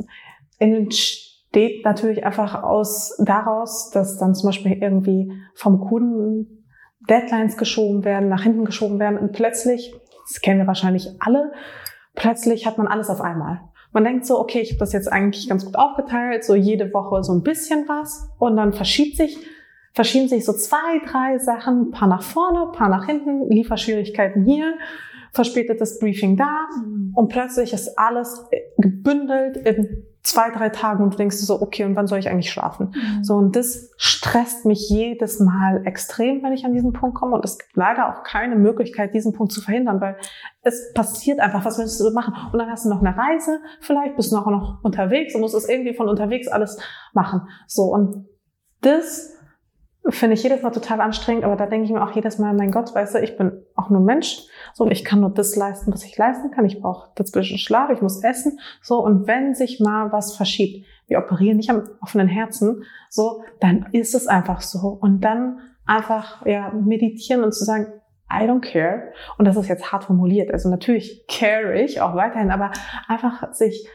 entsteht 0.58 1.84
natürlich 1.84 2.24
einfach 2.24 2.62
aus 2.62 3.16
daraus, 3.24 3.90
dass 3.90 4.18
dann 4.18 4.34
zum 4.34 4.48
Beispiel 4.48 4.72
irgendwie 4.72 5.32
vom 5.54 5.80
Kunden 5.80 6.61
Deadlines 7.08 7.56
geschoben 7.56 8.04
werden, 8.04 8.28
nach 8.28 8.42
hinten 8.42 8.64
geschoben 8.64 8.98
werden 8.98 9.18
und 9.18 9.32
plötzlich, 9.32 9.94
das 10.28 10.40
kennen 10.40 10.60
wir 10.60 10.66
wahrscheinlich 10.66 11.08
alle, 11.20 11.52
plötzlich 12.14 12.66
hat 12.66 12.78
man 12.78 12.86
alles 12.86 13.10
auf 13.10 13.20
einmal. 13.20 13.60
Man 13.92 14.04
denkt 14.04 14.24
so, 14.24 14.38
okay, 14.38 14.60
ich 14.60 14.70
habe 14.70 14.78
das 14.78 14.92
jetzt 14.92 15.12
eigentlich 15.12 15.48
ganz 15.48 15.64
gut 15.64 15.76
aufgeteilt, 15.76 16.44
so 16.44 16.54
jede 16.54 16.92
Woche 16.94 17.22
so 17.22 17.32
ein 17.34 17.42
bisschen 17.42 17.88
was 17.88 18.30
und 18.38 18.56
dann 18.56 18.72
verschiebt 18.72 19.16
sich, 19.16 19.36
verschieben 19.92 20.28
sich 20.28 20.44
so 20.44 20.52
zwei, 20.52 21.00
drei 21.06 21.38
Sachen, 21.38 21.90
paar 21.90 22.08
nach 22.08 22.22
vorne, 22.22 22.72
paar 22.72 22.88
nach 22.88 23.06
hinten, 23.06 23.50
Lieferschwierigkeiten 23.50 24.44
hier, 24.44 24.74
verspätetes 25.32 25.98
Briefing 25.98 26.36
da 26.36 26.68
mhm. 26.76 27.12
und 27.14 27.28
plötzlich 27.28 27.72
ist 27.72 27.98
alles 27.98 28.46
gebündelt 28.78 29.56
in 29.56 30.06
zwei, 30.22 30.50
drei 30.50 30.68
Tagen 30.68 31.02
und 31.02 31.14
du 31.14 31.16
denkst 31.16 31.36
so, 31.36 31.60
okay, 31.60 31.84
und 31.84 31.96
wann 31.96 32.06
soll 32.06 32.18
ich 32.18 32.28
eigentlich 32.28 32.50
schlafen? 32.50 32.94
Mhm. 32.94 33.24
So, 33.24 33.34
und 33.34 33.56
das 33.56 33.90
stresst 33.96 34.64
mich 34.64 34.88
jedes 34.88 35.40
Mal 35.40 35.84
extrem, 35.84 36.42
wenn 36.42 36.52
ich 36.52 36.64
an 36.64 36.72
diesen 36.72 36.92
Punkt 36.92 37.16
komme. 37.16 37.34
Und 37.34 37.44
es 37.44 37.58
gibt 37.58 37.76
leider 37.76 38.08
auch 38.08 38.22
keine 38.22 38.54
Möglichkeit, 38.54 39.14
diesen 39.14 39.32
Punkt 39.32 39.52
zu 39.52 39.60
verhindern, 39.60 40.00
weil 40.00 40.16
es 40.62 40.92
passiert 40.94 41.40
einfach, 41.40 41.64
was 41.64 41.78
willst 41.78 42.00
du 42.00 42.10
machen? 42.12 42.34
Und 42.52 42.58
dann 42.58 42.70
hast 42.70 42.84
du 42.84 42.88
noch 42.88 43.00
eine 43.02 43.16
Reise, 43.16 43.60
vielleicht 43.80 44.16
bist 44.16 44.30
du 44.30 44.36
noch, 44.36 44.46
noch 44.46 44.84
unterwegs 44.84 45.34
und 45.34 45.40
musst 45.40 45.56
es 45.56 45.68
irgendwie 45.68 45.94
von 45.94 46.08
unterwegs 46.08 46.46
alles 46.46 46.78
machen. 47.12 47.48
So, 47.66 47.84
und 47.84 48.26
das 48.80 49.32
finde 50.08 50.34
ich 50.34 50.42
jedes 50.42 50.62
Mal 50.62 50.70
total 50.70 51.00
anstrengend, 51.00 51.44
aber 51.44 51.56
da 51.56 51.66
denke 51.66 51.86
ich 51.86 51.92
mir 51.92 52.02
auch 52.02 52.12
jedes 52.12 52.38
Mal, 52.38 52.54
mein 52.54 52.70
Gott, 52.70 52.94
weißt 52.94 53.14
du, 53.14 53.18
ich 53.20 53.36
bin 53.36 53.64
auch 53.76 53.90
nur 53.90 54.00
Mensch, 54.00 54.46
so, 54.74 54.88
ich 54.88 55.04
kann 55.04 55.20
nur 55.20 55.30
das 55.30 55.56
leisten, 55.56 55.92
was 55.92 56.04
ich 56.04 56.16
leisten 56.16 56.50
kann. 56.50 56.64
Ich 56.64 56.80
brauche 56.80 57.10
dazwischen 57.14 57.58
Schlaf, 57.58 57.90
ich 57.90 58.02
muss 58.02 58.22
essen, 58.22 58.58
so, 58.80 59.04
und 59.04 59.26
wenn 59.26 59.54
sich 59.54 59.80
mal 59.80 60.12
was 60.12 60.36
verschiebt, 60.36 60.86
wir 61.06 61.18
operieren 61.18 61.56
nicht 61.56 61.70
am 61.70 61.88
offenen 62.00 62.28
Herzen, 62.28 62.84
so, 63.10 63.42
dann 63.60 63.86
ist 63.92 64.14
es 64.14 64.26
einfach 64.26 64.60
so. 64.62 64.88
Und 64.88 65.20
dann 65.20 65.58
einfach, 65.84 66.46
ja, 66.46 66.70
meditieren 66.70 67.44
und 67.44 67.52
zu 67.52 67.64
sagen, 67.64 67.86
I 68.30 68.44
don't 68.44 68.60
care. 68.60 69.12
Und 69.36 69.44
das 69.44 69.56
ist 69.56 69.68
jetzt 69.68 69.92
hart 69.92 70.04
formuliert. 70.04 70.50
Also 70.50 70.70
natürlich 70.70 71.26
care 71.28 71.78
ich 71.78 72.00
auch 72.00 72.14
weiterhin, 72.14 72.50
aber 72.50 72.72
einfach 73.08 73.52
sich 73.52 73.86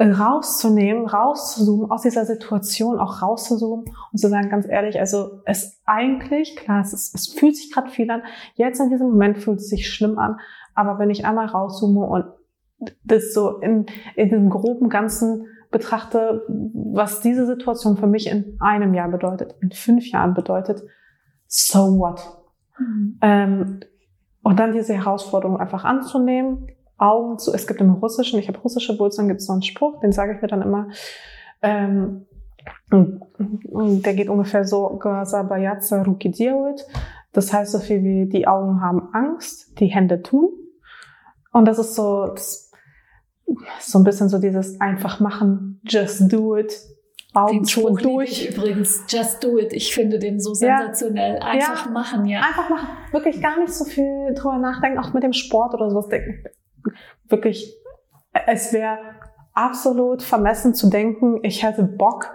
rauszunehmen, 0.00 1.06
rauszuzoomen, 1.06 1.90
aus 1.90 2.02
dieser 2.02 2.24
Situation 2.24 2.98
auch 2.98 3.20
rauszuzoomen 3.20 3.84
und 4.12 4.18
zu 4.18 4.28
sagen, 4.28 4.48
ganz 4.48 4.66
ehrlich, 4.66 4.98
also 4.98 5.42
es 5.44 5.80
eigentlich, 5.84 6.56
klar, 6.56 6.80
es, 6.80 6.94
ist, 6.94 7.14
es 7.14 7.28
fühlt 7.28 7.56
sich 7.56 7.70
gerade 7.72 7.90
viel 7.90 8.10
an, 8.10 8.22
jetzt 8.54 8.80
in 8.80 8.88
diesem 8.88 9.10
Moment 9.10 9.38
fühlt 9.38 9.58
es 9.58 9.68
sich 9.68 9.90
schlimm 9.90 10.18
an, 10.18 10.38
aber 10.74 10.98
wenn 10.98 11.10
ich 11.10 11.26
einmal 11.26 11.46
rauszoome 11.46 12.06
und 12.06 12.24
das 13.04 13.34
so 13.34 13.58
in, 13.58 13.86
in 14.16 14.30
dem 14.30 14.48
groben 14.48 14.88
Ganzen 14.88 15.46
betrachte, 15.70 16.46
was 16.48 17.20
diese 17.20 17.46
Situation 17.46 17.98
für 17.98 18.06
mich 18.06 18.26
in 18.26 18.56
einem 18.58 18.94
Jahr 18.94 19.10
bedeutet, 19.10 19.54
in 19.60 19.70
fünf 19.70 20.10
Jahren 20.10 20.32
bedeutet, 20.32 20.82
so 21.46 21.98
what? 21.98 22.20
Mhm. 22.78 23.18
Ähm, 23.20 23.80
und 24.42 24.58
dann 24.58 24.72
diese 24.72 24.94
Herausforderung 24.94 25.58
einfach 25.58 25.84
anzunehmen, 25.84 26.68
Augen 27.00 27.38
zu, 27.38 27.52
es 27.52 27.66
gibt 27.66 27.80
im 27.80 27.90
Russischen, 27.90 28.38
ich 28.38 28.48
habe 28.48 28.58
russische 28.58 28.98
Wurzeln, 28.98 29.28
gibt 29.28 29.40
es 29.40 29.46
so 29.46 29.52
einen 29.52 29.62
Spruch, 29.62 30.00
den 30.00 30.12
sage 30.12 30.34
ich 30.34 30.42
mir 30.42 30.48
dann 30.48 30.62
immer, 30.62 30.88
ähm, 31.62 32.26
der 32.92 34.14
geht 34.14 34.28
ungefähr 34.28 34.64
so, 34.64 35.00
das 37.32 37.52
heißt 37.52 37.72
so 37.72 37.78
viel 37.78 38.02
wie, 38.02 38.28
die 38.28 38.46
Augen 38.46 38.80
haben 38.82 39.14
Angst, 39.14 39.78
die 39.80 39.86
Hände 39.86 40.22
tun. 40.22 40.50
Und 41.52 41.64
das 41.66 41.78
ist 41.78 41.94
so, 41.94 42.26
das, 42.26 42.70
so 43.80 43.98
ein 43.98 44.04
bisschen 44.04 44.28
so 44.28 44.38
dieses 44.38 44.80
einfach 44.80 45.20
machen, 45.20 45.80
just 45.84 46.32
do 46.32 46.56
it, 46.56 46.72
Augen 47.32 47.64
zu 47.64 47.86
und 47.86 48.04
durch. 48.04 48.48
Ich 48.48 48.56
übrigens, 48.56 49.04
just 49.08 49.42
do 49.42 49.58
it. 49.58 49.72
Ich 49.72 49.94
finde 49.94 50.18
den 50.18 50.40
so 50.40 50.52
sensationell. 50.52 51.36
Ja. 51.36 51.46
Einfach 51.46 51.86
ja. 51.86 51.92
machen, 51.92 52.26
ja. 52.26 52.40
Einfach 52.40 52.68
machen. 52.68 52.88
Wirklich 53.12 53.40
gar 53.40 53.58
nicht 53.58 53.72
so 53.72 53.84
viel 53.84 54.34
drüber 54.34 54.58
nachdenken, 54.58 54.98
auch 54.98 55.12
mit 55.12 55.22
dem 55.22 55.32
Sport 55.32 55.74
oder 55.74 55.90
sowas 55.90 56.08
wirklich, 57.28 57.76
es 58.46 58.72
wäre 58.72 58.98
absolut 59.54 60.22
vermessen 60.22 60.74
zu 60.74 60.88
denken, 60.88 61.40
ich 61.42 61.62
hätte 61.62 61.82
Bock, 61.82 62.32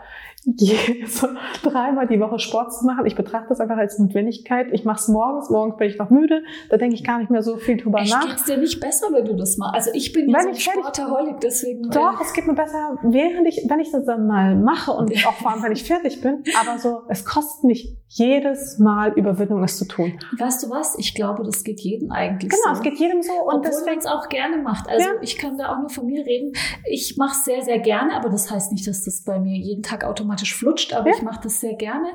so 1.07 1.27
dreimal 1.63 2.07
die 2.07 2.19
Woche 2.19 2.37
Sport 2.37 2.73
zu 2.73 2.85
machen. 2.85 3.05
Ich 3.05 3.15
betrachte 3.15 3.49
das 3.49 3.59
einfach 3.59 3.77
als 3.77 3.97
Notwendigkeit. 3.97 4.67
Ich 4.71 4.85
mache 4.85 4.99
es 4.99 5.07
morgens, 5.07 5.49
morgens 5.49 5.77
bin 5.77 5.89
ich 5.89 5.97
noch 5.97 6.09
müde, 6.09 6.43
da 6.69 6.77
denke 6.77 6.95
ich 6.95 7.03
gar 7.03 7.17
nicht 7.17 7.31
mehr 7.31 7.41
so 7.41 7.57
viel 7.57 7.77
drüber 7.77 7.99
Echt, 7.99 8.11
nach. 8.11 8.27
Geht's 8.27 8.45
dir 8.45 8.57
nicht 8.57 8.79
besser, 8.79 9.07
wenn 9.11 9.25
du 9.25 9.35
das 9.35 9.57
machst? 9.57 9.75
Also 9.75 9.91
ich 9.93 10.13
bin 10.13 10.29
so 10.29 10.47
ein 10.47 10.55
Sportaholic, 10.55 11.39
deswegen. 11.41 11.89
Doch, 11.89 12.21
es 12.21 12.33
geht 12.33 12.45
mir 12.45 12.53
besser, 12.53 12.97
während 13.03 13.47
ich, 13.47 13.65
wenn 13.67 13.79
ich 13.79 13.91
das 13.91 14.05
dann 14.05 14.27
mal 14.27 14.55
mache 14.55 14.91
und 14.91 15.11
auch 15.25 15.33
vor 15.33 15.51
allem, 15.51 15.63
wenn 15.63 15.71
ich 15.71 15.83
fertig 15.83 16.21
bin. 16.21 16.43
Aber 16.61 16.77
so, 16.77 17.01
es 17.09 17.25
kostet 17.25 17.63
mich 17.63 17.97
jedes 18.07 18.79
Mal 18.79 19.13
Überwindung, 19.13 19.63
es 19.63 19.77
zu 19.77 19.85
tun. 19.85 20.13
Weißt 20.37 20.63
du 20.63 20.69
was? 20.69 20.97
Ich 20.97 21.15
glaube, 21.15 21.43
das 21.43 21.63
geht 21.63 21.81
jedem 21.81 22.11
eigentlich 22.11 22.51
genau, 22.51 22.61
so. 22.61 22.69
Genau, 22.69 22.77
es 22.77 22.83
geht 22.83 22.99
jedem 22.99 23.21
so. 23.21 23.33
Und 23.33 23.65
Obwohl 23.65 23.85
man 23.85 23.97
es 23.97 24.05
auch 24.05 24.29
gerne 24.29 24.57
macht. 24.57 24.87
Also 24.87 25.09
ja. 25.09 25.15
ich 25.21 25.37
kann 25.37 25.57
da 25.57 25.73
auch 25.73 25.79
nur 25.79 25.89
von 25.89 26.05
mir 26.05 26.25
reden. 26.25 26.53
Ich 26.89 27.17
mache 27.17 27.31
es 27.31 27.45
sehr, 27.45 27.61
sehr 27.61 27.79
gerne, 27.79 28.15
aber 28.15 28.29
das 28.29 28.49
heißt 28.49 28.71
nicht, 28.71 28.87
dass 28.87 29.03
das 29.03 29.23
bei 29.23 29.39
mir 29.39 29.57
jeden 29.57 29.83
Tag 29.83 30.03
automatisch 30.05 30.34
flutscht, 30.43 30.93
aber 30.93 31.09
ja. 31.09 31.15
ich 31.15 31.21
mache 31.21 31.41
das 31.43 31.59
sehr 31.59 31.75
gerne. 31.75 32.07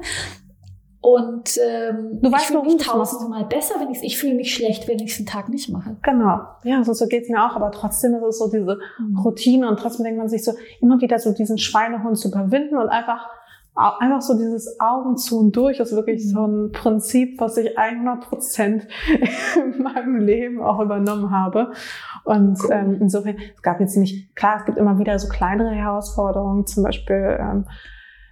Und 1.03 1.59
ähm, 1.67 2.19
du 2.21 2.31
weißt, 2.31 2.43
ich 2.43 2.49
fühle 2.49 2.63
mich 2.63 2.77
tausendmal 2.77 3.47
besser, 3.47 3.77
wenn 3.81 3.91
ich 3.91 4.03
ich 4.03 4.19
fühle 4.19 4.35
mich 4.35 4.55
schlecht, 4.55 4.87
wenn 4.87 4.99
ich 4.99 5.13
es 5.13 5.19
einen 5.19 5.27
Tag 5.27 5.49
nicht 5.49 5.71
mache. 5.71 5.97
Genau, 6.03 6.41
ja, 6.63 6.85
so, 6.85 6.93
so 6.93 7.07
geht's 7.07 7.31
mir 7.31 7.43
auch, 7.43 7.57
aber 7.57 7.71
trotzdem 7.71 8.15
ist 8.15 8.23
es 8.23 8.39
so 8.39 8.51
diese 8.51 8.79
mhm. 8.99 9.19
Routine 9.19 9.69
und 9.69 9.81
trotzdem 9.81 10.05
denkt 10.05 10.19
man 10.19 10.29
sich 10.29 10.45
so, 10.45 10.53
immer 10.83 11.01
wieder 11.01 11.19
so 11.19 11.33
diesen 11.33 11.57
Schweinehund 11.57 12.19
zu 12.19 12.29
überwinden 12.29 12.77
und 12.77 12.89
einfach 12.89 13.27
einfach 13.75 14.21
so 14.21 14.37
dieses 14.37 14.79
Augen 14.81 15.17
zu 15.17 15.39
und 15.39 15.57
durch 15.57 15.81
ist 15.81 15.95
wirklich 15.95 16.29
so 16.29 16.47
ein 16.47 16.73
Prinzip, 16.73 17.41
was 17.41 17.57
ich 17.57 17.79
100 17.79 18.21
Prozent 18.21 18.87
in 19.57 19.83
meinem 19.83 20.19
Leben 20.19 20.61
auch 20.61 20.81
übernommen 20.81 21.31
habe. 21.31 21.73
Und 22.25 22.59
cool. 22.65 22.71
ähm, 22.73 22.99
insofern, 23.01 23.37
es 23.55 23.63
gab 23.63 23.81
jetzt 23.81 23.97
nicht, 23.97 24.35
klar, 24.35 24.57
es 24.59 24.65
gibt 24.67 24.77
immer 24.77 24.99
wieder 24.99 25.19
so 25.19 25.29
kleinere 25.29 25.71
Herausforderungen, 25.71 26.67
zum 26.67 26.83
Beispiel, 26.83 27.39
ähm, 27.41 27.67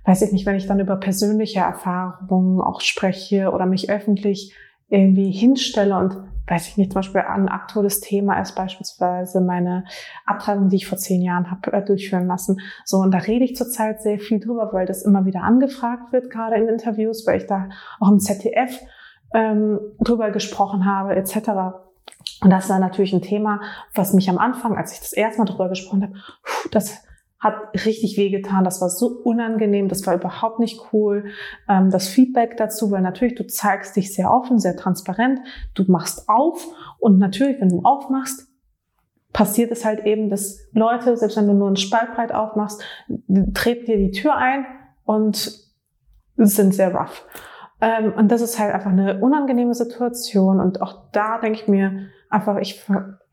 weiß 0.05 0.23
ich 0.23 0.33
nicht, 0.33 0.47
wenn 0.47 0.57
ich 0.57 0.67
dann 0.67 0.81
über 0.81 0.97
persönliche 0.97 1.61
Erfahrungen 1.61 2.61
auch 2.61 2.81
spreche 2.81 3.51
oder 3.51 3.67
mich 3.67 3.91
öffentlich 3.91 4.55
irgendwie 4.89 5.31
hinstelle 5.31 5.97
und 5.97 6.17
weiß 6.49 6.69
ich 6.69 6.77
nicht, 6.79 6.93
zum 6.93 7.01
Beispiel 7.01 7.21
ein 7.21 7.49
aktuelles 7.49 8.01
Thema 8.01 8.41
ist 8.41 8.55
beispielsweise 8.55 9.41
meine 9.41 9.85
Abtreibung, 10.25 10.69
die 10.69 10.77
ich 10.77 10.87
vor 10.87 10.99
zehn 10.99 11.23
Jahren 11.23 11.51
habe 11.51 11.73
äh, 11.73 11.85
durchführen 11.85 12.27
lassen. 12.27 12.61
So, 12.85 12.99
und 12.99 13.13
da 13.13 13.19
rede 13.19 13.45
ich 13.45 13.55
zurzeit 13.55 14.03
sehr 14.03 14.19
viel 14.19 14.41
drüber, 14.41 14.71
weil 14.73 14.87
das 14.87 15.03
immer 15.03 15.27
wieder 15.27 15.43
angefragt 15.43 16.13
wird, 16.13 16.31
gerade 16.31 16.57
in 16.57 16.69
Interviews, 16.69 17.27
weil 17.27 17.39
ich 17.39 17.47
da 17.47 17.69
auch 18.01 18.09
im 18.09 18.19
ZDF 18.19 18.81
ähm, 19.35 19.79
drüber 20.01 20.31
gesprochen 20.31 20.87
habe, 20.87 21.15
etc. 21.17 21.37
Und 22.41 22.51
das 22.51 22.71
war 22.71 22.79
natürlich 22.79 23.13
ein 23.13 23.23
Thema, 23.23 23.61
was 23.95 24.15
mich 24.15 24.31
am 24.31 24.39
Anfang, 24.39 24.77
als 24.77 24.93
ich 24.93 25.01
das 25.01 25.13
erste 25.13 25.41
Mal 25.41 25.47
drüber 25.47 25.69
gesprochen 25.69 26.03
habe, 26.03 26.15
das 26.71 27.03
hat 27.41 27.55
richtig 27.85 28.17
wehgetan. 28.17 28.65
Das 28.65 28.81
war 28.81 28.89
so 28.89 29.07
unangenehm, 29.25 29.89
das 29.89 30.07
war 30.07 30.15
überhaupt 30.15 30.59
nicht 30.59 30.81
cool. 30.93 31.27
Ähm, 31.69 31.91
das 31.91 32.09
Feedback 32.09 32.57
dazu, 32.57 32.91
weil 32.91 33.03
natürlich 33.03 33.37
du 33.37 33.47
zeigst 33.47 33.97
dich 33.97 34.13
sehr 34.13 34.31
offen, 34.31 34.59
sehr 34.59 34.77
transparent, 34.77 35.41
du 35.75 35.85
machst 35.87 36.29
auf 36.29 36.67
und 36.99 37.19
natürlich, 37.19 37.61
wenn 37.61 37.69
du 37.69 37.83
aufmachst, 37.85 38.49
passiert 39.33 39.71
es 39.71 39.85
halt 39.85 40.05
eben, 40.05 40.31
dass 40.31 40.59
Leute, 40.73 41.17
selbst 41.17 41.37
wenn 41.37 41.47
du 41.47 41.55
nur 41.55 41.69
einen 41.69 41.77
Spaltbreit 41.77 42.33
aufmachst, 42.33 42.83
treten 43.55 43.87
dir 43.87 43.99
die 43.99 44.11
Tür 44.11 44.35
ein 44.37 44.67
und 45.05 45.69
sind 46.37 46.75
sehr 46.75 46.95
rough. 46.95 47.27
Ähm, 47.81 48.13
und 48.17 48.33
das 48.33 48.41
ist 48.41 48.59
halt 48.59 48.75
einfach 48.75 48.91
eine 48.91 49.21
unangenehme 49.21 49.75
Situation 49.75 50.61
und 50.61 50.83
auch 50.83 51.11
da 51.13 51.39
denke 51.39 51.61
ich 51.61 51.69
mir 51.69 52.09
einfach, 52.31 52.57
ich 52.57 52.85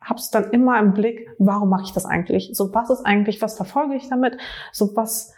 habe 0.06 0.20
es 0.20 0.30
dann 0.30 0.50
immer 0.50 0.78
im 0.78 0.94
Blick, 0.94 1.28
warum 1.38 1.68
mache 1.68 1.82
ich 1.84 1.92
das 1.92 2.06
eigentlich? 2.06 2.50
So, 2.52 2.72
was 2.72 2.90
ist 2.90 3.04
eigentlich, 3.04 3.42
was 3.42 3.56
verfolge 3.56 3.96
ich 3.96 4.08
damit? 4.08 4.38
So, 4.72 4.94
was, 4.94 5.34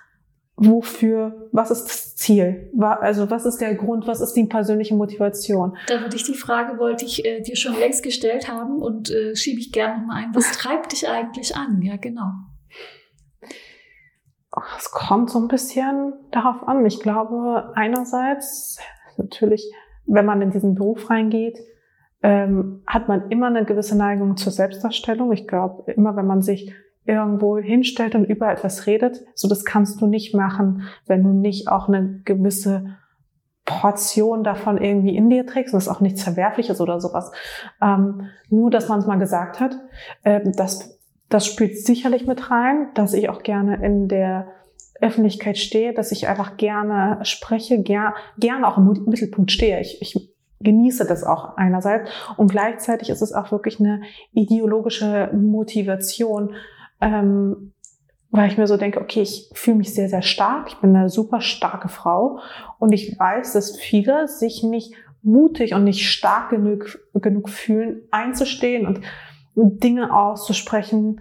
wofür, 0.56 1.48
was 1.52 1.70
ist 1.70 1.84
das 1.84 2.16
Ziel? 2.16 2.70
Also, 2.78 3.30
was 3.30 3.46
ist 3.46 3.58
der 3.58 3.74
Grund, 3.74 4.06
was 4.06 4.20
ist 4.20 4.34
die 4.34 4.44
persönliche 4.44 4.94
Motivation? 4.94 5.76
Da 5.86 6.02
würde 6.02 6.16
ich 6.16 6.24
die 6.24 6.34
Frage, 6.34 6.78
wollte 6.78 7.06
ich 7.06 7.24
äh, 7.24 7.40
dir 7.40 7.56
schon 7.56 7.78
längst 7.78 8.02
gestellt 8.02 8.48
haben 8.48 8.82
und 8.82 9.10
äh, 9.10 9.34
schiebe 9.34 9.58
ich 9.58 9.72
gerne 9.72 10.00
nochmal 10.00 10.24
ein. 10.24 10.34
Was 10.34 10.52
treibt 10.52 10.92
dich 10.92 11.08
eigentlich 11.08 11.56
an? 11.56 11.80
Ja, 11.80 11.96
genau. 11.96 12.30
Es 14.76 14.90
kommt 14.90 15.30
so 15.30 15.38
ein 15.38 15.48
bisschen 15.48 16.12
darauf 16.30 16.66
an. 16.68 16.84
Ich 16.84 17.00
glaube, 17.00 17.72
einerseits 17.74 18.78
natürlich, 19.16 19.72
wenn 20.04 20.26
man 20.26 20.42
in 20.42 20.50
diesen 20.50 20.74
Beruf 20.74 21.08
reingeht, 21.08 21.58
ähm, 22.22 22.82
hat 22.86 23.08
man 23.08 23.30
immer 23.30 23.46
eine 23.46 23.64
gewisse 23.64 23.96
Neigung 23.96 24.36
zur 24.36 24.52
Selbstdarstellung. 24.52 25.32
Ich 25.32 25.46
glaube, 25.46 25.90
immer 25.92 26.16
wenn 26.16 26.26
man 26.26 26.42
sich 26.42 26.72
irgendwo 27.04 27.58
hinstellt 27.58 28.14
und 28.14 28.24
über 28.24 28.50
etwas 28.50 28.86
redet, 28.86 29.24
so 29.34 29.48
das 29.48 29.64
kannst 29.64 30.00
du 30.00 30.06
nicht 30.06 30.34
machen, 30.34 30.82
wenn 31.06 31.22
du 31.22 31.30
nicht 31.30 31.68
auch 31.68 31.88
eine 31.88 32.20
gewisse 32.24 32.96
Portion 33.64 34.44
davon 34.44 34.78
irgendwie 34.78 35.16
in 35.16 35.30
dir 35.30 35.46
trägst. 35.46 35.72
Und 35.72 35.78
das 35.78 35.86
ist 35.86 35.92
auch 35.94 36.00
nichts 36.00 36.22
Verwerfliches 36.22 36.80
oder 36.80 37.00
sowas. 37.00 37.30
Ähm, 37.82 38.26
nur, 38.48 38.70
dass 38.70 38.88
man 38.88 38.98
es 38.98 39.06
mal 39.06 39.18
gesagt 39.18 39.60
hat. 39.60 39.76
Ähm, 40.24 40.52
das, 40.56 40.98
das 41.28 41.46
spielt 41.46 41.78
sicherlich 41.78 42.26
mit 42.26 42.50
rein, 42.50 42.88
dass 42.94 43.14
ich 43.14 43.28
auch 43.28 43.42
gerne 43.42 43.84
in 43.84 44.08
der 44.08 44.48
Öffentlichkeit 45.00 45.58
stehe, 45.58 45.94
dass 45.94 46.12
ich 46.12 46.28
einfach 46.28 46.56
gerne 46.56 47.20
spreche, 47.22 47.82
ger 47.82 48.14
gerne 48.38 48.66
auch 48.66 48.78
im 48.78 49.04
Mittelpunkt 49.06 49.52
stehe. 49.52 49.80
Ich, 49.80 50.02
ich 50.02 50.34
genieße 50.60 51.06
das 51.06 51.24
auch 51.24 51.56
einerseits. 51.56 52.10
Und 52.36 52.50
gleichzeitig 52.50 53.10
ist 53.10 53.22
es 53.22 53.32
auch 53.32 53.52
wirklich 53.52 53.80
eine 53.80 54.02
ideologische 54.32 55.30
Motivation, 55.32 56.54
ähm, 57.00 57.72
weil 58.30 58.50
ich 58.50 58.58
mir 58.58 58.66
so 58.66 58.76
denke, 58.76 59.00
okay, 59.00 59.22
ich 59.22 59.50
fühle 59.54 59.78
mich 59.78 59.94
sehr, 59.94 60.08
sehr 60.08 60.22
stark, 60.22 60.68
ich 60.68 60.76
bin 60.78 60.94
eine 60.94 61.08
super 61.08 61.40
starke 61.40 61.88
Frau 61.88 62.40
und 62.78 62.92
ich 62.92 63.18
weiß, 63.18 63.54
dass 63.54 63.76
viele 63.76 64.28
sich 64.28 64.62
nicht 64.62 64.94
mutig 65.22 65.74
und 65.74 65.84
nicht 65.84 66.08
stark 66.08 66.50
genug, 66.50 66.98
genug 67.14 67.48
fühlen, 67.48 68.02
einzustehen 68.10 68.86
und 68.86 69.02
Dinge 69.56 70.14
auszusprechen, 70.14 71.20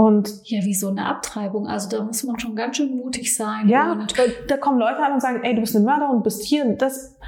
und 0.00 0.40
ja, 0.44 0.64
wie 0.64 0.72
so 0.72 0.88
eine 0.88 1.04
Abtreibung. 1.04 1.66
Also 1.66 1.90
da 1.90 2.02
muss 2.02 2.24
man 2.24 2.40
schon 2.40 2.56
ganz 2.56 2.78
schön 2.78 2.96
mutig 2.96 3.36
sein. 3.36 3.68
Ja, 3.68 3.92
und 3.92 4.14
da 4.48 4.56
kommen 4.56 4.78
Leute 4.78 4.96
an 5.00 5.12
und 5.12 5.20
sagen, 5.20 5.40
ey, 5.42 5.54
du 5.54 5.60
bist 5.60 5.76
eine 5.76 5.84
Mörder 5.84 6.08
und 6.08 6.22
bist 6.22 6.42
hier, 6.42 6.64
das, 6.74 7.18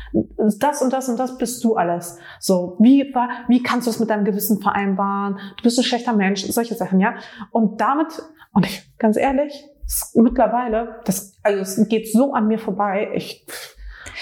das 0.59 0.81
und 0.81 0.91
das 0.91 1.07
und 1.11 1.19
das 1.19 1.37
bist 1.37 1.63
du 1.65 1.77
alles. 1.77 2.17
So, 2.41 2.79
wie, 2.81 3.13
wie 3.49 3.63
kannst 3.63 3.87
du 3.87 3.91
es 3.91 4.01
mit 4.01 4.09
deinem 4.09 4.25
Gewissen 4.25 4.63
vereinbaren? 4.63 5.39
Du 5.59 5.65
bist 5.65 5.79
ein 5.79 5.85
schlechter 5.85 6.15
Mensch, 6.15 6.47
solche 6.47 6.75
Sachen, 6.75 6.99
ja. 6.99 7.17
Und 7.51 7.79
damit, 7.79 8.23
und 8.55 8.65
ich, 8.65 8.91
ganz 8.97 9.19
ehrlich, 9.19 9.69
mittlerweile, 10.15 11.03
das, 11.05 11.35
also 11.43 11.61
es 11.61 11.89
geht 11.91 12.11
so 12.11 12.33
an 12.33 12.49
mir 12.49 12.59
vorbei, 12.59 13.11
ich, 13.13 13.47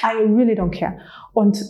I 0.03 0.25
really 0.25 0.61
don't 0.61 0.77
care. 0.77 0.99
Und 1.35 1.63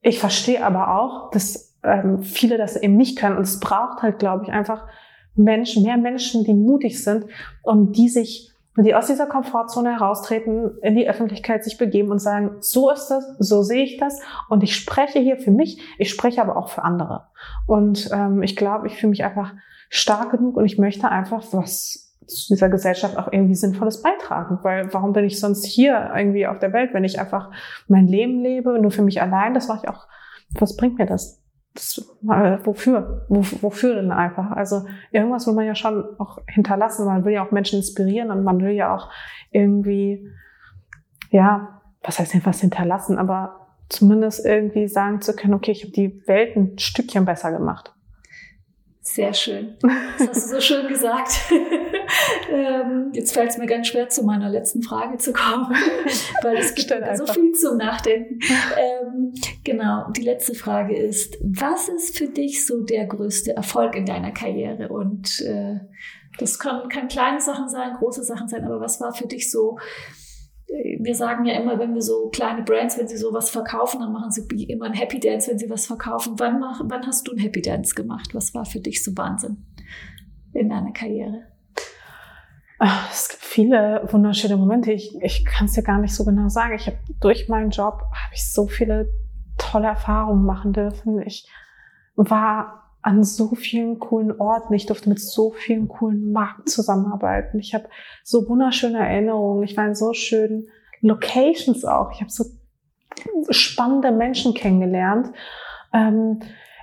ich 0.00 0.18
verstehe 0.18 0.64
aber 0.64 0.98
auch, 0.98 1.30
dass 1.30 1.76
ähm, 1.82 2.22
viele 2.22 2.56
das 2.56 2.76
eben 2.76 2.96
nicht 2.96 3.18
können. 3.18 3.36
Und 3.36 3.42
es 3.42 3.60
braucht 3.60 4.00
halt, 4.00 4.18
glaube 4.18 4.44
ich, 4.44 4.50
einfach 4.50 4.86
Menschen, 5.34 5.82
mehr 5.82 5.96
Menschen, 5.96 6.44
die 6.44 6.54
mutig 6.54 7.02
sind 7.02 7.26
und 7.62 7.96
die 7.96 8.08
sich 8.08 8.52
die 8.78 8.94
aus 8.94 9.06
dieser 9.06 9.26
Komfortzone 9.26 9.90
heraustreten, 9.90 10.78
in 10.80 10.96
die 10.96 11.06
Öffentlichkeit 11.08 11.62
sich 11.62 11.76
begeben 11.76 12.10
und 12.10 12.20
sagen, 12.20 12.56
so 12.60 12.90
ist 12.90 13.08
das, 13.08 13.36
so 13.38 13.62
sehe 13.62 13.84
ich 13.84 13.98
das 13.98 14.20
und 14.48 14.62
ich 14.62 14.74
spreche 14.74 15.18
hier 15.18 15.36
für 15.36 15.50
mich, 15.50 15.82
ich 15.98 16.08
spreche 16.08 16.40
aber 16.40 16.56
auch 16.56 16.70
für 16.70 16.82
andere. 16.82 17.26
Und 17.66 18.08
ähm, 18.14 18.42
ich 18.42 18.56
glaube, 18.56 18.86
ich 18.86 18.96
fühle 18.96 19.10
mich 19.10 19.24
einfach 19.24 19.52
stark 19.90 20.30
genug 20.30 20.56
und 20.56 20.64
ich 20.64 20.78
möchte 20.78 21.10
einfach 21.10 21.44
was 21.52 22.14
zu 22.26 22.54
dieser 22.54 22.70
Gesellschaft 22.70 23.18
auch 23.18 23.30
irgendwie 23.30 23.54
Sinnvolles 23.54 24.00
beitragen. 24.00 24.58
Weil 24.62 24.92
warum 24.94 25.12
bin 25.12 25.24
ich 25.24 25.38
sonst 25.38 25.66
hier 25.66 26.12
irgendwie 26.16 26.46
auf 26.46 26.58
der 26.58 26.72
Welt, 26.72 26.94
wenn 26.94 27.04
ich 27.04 27.20
einfach 27.20 27.50
mein 27.88 28.06
Leben 28.06 28.40
lebe, 28.40 28.80
nur 28.80 28.90
für 28.90 29.02
mich 29.02 29.20
allein, 29.20 29.52
das 29.52 29.68
mache 29.68 29.80
ich 29.82 29.88
auch, 29.90 30.06
was 30.58 30.76
bringt 30.76 30.98
mir 30.98 31.06
das? 31.06 31.41
Das, 31.74 32.16
wofür? 32.20 33.24
Wo, 33.28 33.42
wofür 33.62 33.94
denn 33.94 34.12
einfach? 34.12 34.50
Also 34.50 34.84
irgendwas 35.10 35.46
will 35.46 35.54
man 35.54 35.66
ja 35.66 35.74
schon 35.74 36.04
auch 36.18 36.38
hinterlassen. 36.46 37.06
Man 37.06 37.24
will 37.24 37.32
ja 37.32 37.46
auch 37.46 37.50
Menschen 37.50 37.78
inspirieren 37.78 38.30
und 38.30 38.44
man 38.44 38.60
will 38.60 38.72
ja 38.72 38.94
auch 38.94 39.10
irgendwie, 39.50 40.28
ja, 41.30 41.80
was 42.02 42.18
heißt 42.18 42.34
denn 42.34 42.44
was 42.44 42.60
hinterlassen, 42.60 43.18
aber 43.18 43.68
zumindest 43.88 44.44
irgendwie 44.44 44.88
sagen 44.88 45.20
zu 45.20 45.34
können, 45.34 45.54
okay, 45.54 45.70
ich 45.70 45.82
habe 45.82 45.92
die 45.92 46.26
Welt 46.26 46.56
ein 46.56 46.78
Stückchen 46.78 47.24
besser 47.24 47.52
gemacht. 47.52 47.94
Sehr 49.04 49.34
schön. 49.34 49.74
Das 49.80 50.28
hast 50.28 50.44
du 50.44 50.54
so 50.54 50.60
schön 50.60 50.86
gesagt. 50.86 51.32
ähm, 52.52 53.10
jetzt 53.12 53.34
fällt 53.34 53.50
es 53.50 53.58
mir 53.58 53.66
ganz 53.66 53.88
schwer, 53.88 54.08
zu 54.08 54.22
meiner 54.22 54.48
letzten 54.48 54.80
Frage 54.80 55.18
zu 55.18 55.32
kommen, 55.32 55.74
weil 56.42 56.56
es 56.58 56.72
gibt 56.76 56.94
so 57.16 57.26
viel 57.26 57.52
zum 57.52 57.78
Nachdenken. 57.78 58.38
Ähm, 58.78 59.34
genau, 59.64 60.08
die 60.16 60.22
letzte 60.22 60.54
Frage 60.54 60.96
ist, 60.96 61.36
was 61.42 61.88
ist 61.88 62.16
für 62.16 62.28
dich 62.28 62.64
so 62.64 62.84
der 62.84 63.06
größte 63.06 63.56
Erfolg 63.56 63.96
in 63.96 64.06
deiner 64.06 64.30
Karriere? 64.30 64.88
Und 64.88 65.40
äh, 65.40 65.80
das 66.38 66.60
können, 66.60 66.88
kann 66.88 67.08
kleine 67.08 67.40
Sachen 67.40 67.68
sein, 67.68 67.94
große 67.94 68.22
Sachen 68.22 68.46
sein, 68.46 68.64
aber 68.64 68.80
was 68.80 69.00
war 69.00 69.12
für 69.12 69.26
dich 69.26 69.50
so 69.50 69.78
wir 70.72 71.14
sagen 71.14 71.44
ja 71.44 71.54
immer, 71.60 71.78
wenn 71.78 71.94
wir 71.94 72.02
so 72.02 72.28
kleine 72.30 72.62
Brands, 72.62 72.98
wenn 72.98 73.08
sie 73.08 73.16
sowas 73.16 73.50
verkaufen, 73.50 74.00
dann 74.00 74.12
machen 74.12 74.30
sie 74.30 74.42
immer 74.64 74.86
ein 74.86 74.94
Happy 74.94 75.20
Dance, 75.20 75.50
wenn 75.50 75.58
sie 75.58 75.68
was 75.68 75.86
verkaufen. 75.86 76.34
Wann, 76.38 76.60
mach, 76.60 76.80
wann 76.84 77.06
hast 77.06 77.28
du 77.28 77.32
ein 77.32 77.38
Happy 77.38 77.60
Dance 77.60 77.94
gemacht? 77.94 78.34
Was 78.34 78.54
war 78.54 78.64
für 78.64 78.80
dich 78.80 79.04
so 79.04 79.16
Wahnsinn 79.16 79.64
in 80.54 80.70
deiner 80.70 80.92
Karriere? 80.92 81.42
Es 83.10 83.28
gibt 83.28 83.42
viele 83.42 84.08
wunderschöne 84.10 84.56
Momente. 84.56 84.92
Ich, 84.92 85.14
ich 85.20 85.44
kann 85.44 85.66
es 85.66 85.72
dir 85.72 85.82
gar 85.82 85.98
nicht 85.98 86.14
so 86.14 86.24
genau 86.24 86.48
sagen. 86.48 86.74
Ich 86.74 86.86
habe 86.86 86.98
durch 87.20 87.48
meinen 87.48 87.70
Job 87.70 88.00
habe 88.00 88.34
ich 88.34 88.50
so 88.50 88.66
viele 88.66 89.08
tolle 89.58 89.86
Erfahrungen 89.86 90.44
machen 90.44 90.72
dürfen. 90.72 91.20
Ich 91.22 91.46
war 92.16 92.81
an 93.02 93.24
so 93.24 93.54
vielen 93.54 93.98
coolen 93.98 94.40
Orten. 94.40 94.72
Ich 94.74 94.86
durfte 94.86 95.08
mit 95.08 95.20
so 95.20 95.50
vielen 95.50 95.88
coolen 95.88 96.32
Marken 96.32 96.66
zusammenarbeiten. 96.66 97.58
Ich 97.58 97.74
habe 97.74 97.88
so 98.22 98.48
wunderschöne 98.48 98.98
Erinnerungen. 98.98 99.64
Ich 99.64 99.76
war 99.76 99.86
in 99.86 99.94
so 99.94 100.12
schönen 100.12 100.68
Locations 101.00 101.84
auch. 101.84 102.12
Ich 102.12 102.20
habe 102.20 102.30
so 102.30 102.44
spannende 103.50 104.12
Menschen 104.12 104.54
kennengelernt. 104.54 105.32
Ähm, 105.92 106.40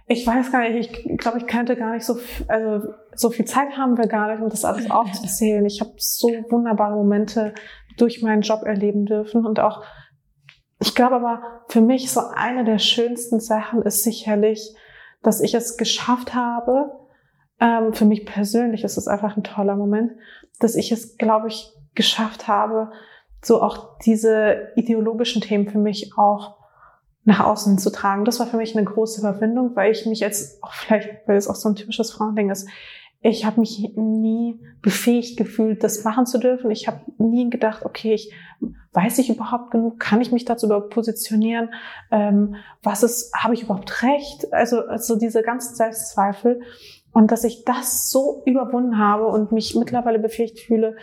ich 0.08 0.26
weiß 0.26 0.52
gar 0.52 0.68
nicht, 0.68 0.98
ich 1.06 1.18
glaube, 1.20 1.38
ich 1.38 1.48
könnte 1.48 1.76
gar 1.76 1.94
nicht 1.94 2.04
so, 2.04 2.18
also 2.48 2.90
so 3.16 3.30
viel 3.30 3.46
Zeit 3.46 3.78
haben 3.78 3.98
wir 3.98 4.08
gar 4.08 4.32
nicht, 4.32 4.42
um 4.42 4.50
das 4.50 4.66
alles 4.66 4.90
aufzuzählen. 4.90 5.66
Ich 5.66 5.82
habe 5.82 5.94
so 5.98 6.28
wunderbare 6.50 6.96
Momente 6.96 7.54
durch 7.98 8.22
meinen 8.22 8.42
Job 8.42 8.64
erleben 8.64 9.06
dürfen 9.06 9.46
und 9.46 9.60
auch, 9.60 9.84
ich 10.80 10.96
glaube 10.96 11.18
aber, 11.18 11.64
für 11.68 11.82
mich 11.82 12.12
so 12.12 12.22
eine 12.34 12.64
der 12.64 12.80
schönsten 12.80 13.40
Sachen 13.40 13.84
ist 13.84 14.04
sicherlich, 14.04 14.74
dass 15.22 15.42
ich 15.42 15.54
es 15.54 15.78
geschafft 15.78 16.34
habe, 16.34 16.92
ähm, 17.60 17.94
für 17.94 18.06
mich 18.06 18.26
persönlich 18.26 18.84
ist 18.84 18.98
es 18.98 19.08
einfach 19.08 19.36
ein 19.36 19.44
toller 19.44 19.76
Moment, 19.76 20.14
dass 20.60 20.76
ich 20.76 20.92
es, 20.92 21.18
glaube 21.18 21.48
ich, 21.48 21.72
geschafft 21.96 22.48
habe, 22.48 22.92
so 23.44 23.62
auch 23.62 23.98
diese 24.00 24.70
ideologischen 24.76 25.42
Themen 25.42 25.68
für 25.68 25.78
mich 25.78 26.18
auch 26.18 26.58
nach 27.24 27.42
außen 27.42 27.78
zu 27.78 27.92
tragen. 27.92 28.26
Das 28.26 28.40
war 28.40 28.48
für 28.48 28.58
mich 28.58 28.76
eine 28.76 28.86
große 28.86 29.22
Überwindung, 29.22 29.76
weil 29.76 29.92
ich 29.92 30.06
mich 30.06 30.20
jetzt 30.20 30.64
auch 30.64 30.74
vielleicht, 30.74 31.28
weil 31.28 31.38
es 31.38 31.48
auch 31.48 31.56
so 31.56 31.70
ein 31.70 31.76
typisches 31.76 32.12
Frauending 32.12 32.50
ist, 32.50 32.68
ich 33.22 33.46
habe 33.46 33.60
mich 33.60 33.92
nie 33.96 34.60
befähigt 34.82 35.38
gefühlt, 35.38 35.84
das 35.84 36.06
machen 36.06 36.26
zu 36.26 36.38
dürfen. 36.38 36.72
Ich 36.72 36.88
habe 36.88 37.02
nie 37.18 37.50
gedacht, 37.50 37.84
okay, 37.84 38.14
ich 38.14 38.34
weiß 38.94 39.18
ich 39.20 39.30
überhaupt 39.30 39.72
genug, 39.72 40.00
kann 40.00 40.22
ich 40.22 40.32
mich 40.32 40.46
dazu 40.46 40.68
überhaupt 40.68 40.90
positionieren, 40.90 41.74
ähm, 42.12 42.56
was 42.82 43.04
ist, 43.04 43.34
habe 43.36 43.54
ich 43.54 43.64
überhaupt 43.64 44.04
recht? 44.04 44.52
Also, 44.54 44.86
also 44.86 45.18
diese 45.18 45.42
ganzen 45.42 45.76
Selbstzweifel. 45.76 46.62
Und 47.12 47.32
dass 47.32 47.44
ich 47.44 47.66
das 47.66 48.12
so 48.12 48.44
überwunden 48.46 49.00
habe 49.00 49.28
und 49.28 49.52
mich 49.52 49.76
mittlerweile 49.76 50.20
befähigt 50.20 50.60
fühle, 50.60 50.96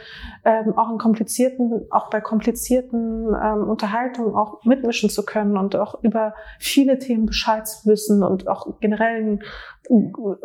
ähm, 0.45 0.79
auch 0.79 0.91
in 0.91 0.99
komplizierten, 0.99 1.87
auch 1.91 2.11
bei 2.11 2.21
komplizierten 2.21 3.35
ähm, 3.35 3.69
Unterhaltungen 3.69 4.35
auch 4.35 4.65
mitmischen 4.65 5.11
zu 5.11 5.25
können 5.25 5.57
und 5.57 5.75
auch 5.75 6.03
über 6.05 6.35
viele 6.61 6.99
Themen 7.01 7.27
Bescheid 7.27 7.67
zu 7.67 7.89
wissen 7.91 8.23
und 8.23 8.47
auch 8.47 8.79
generell 8.81 9.41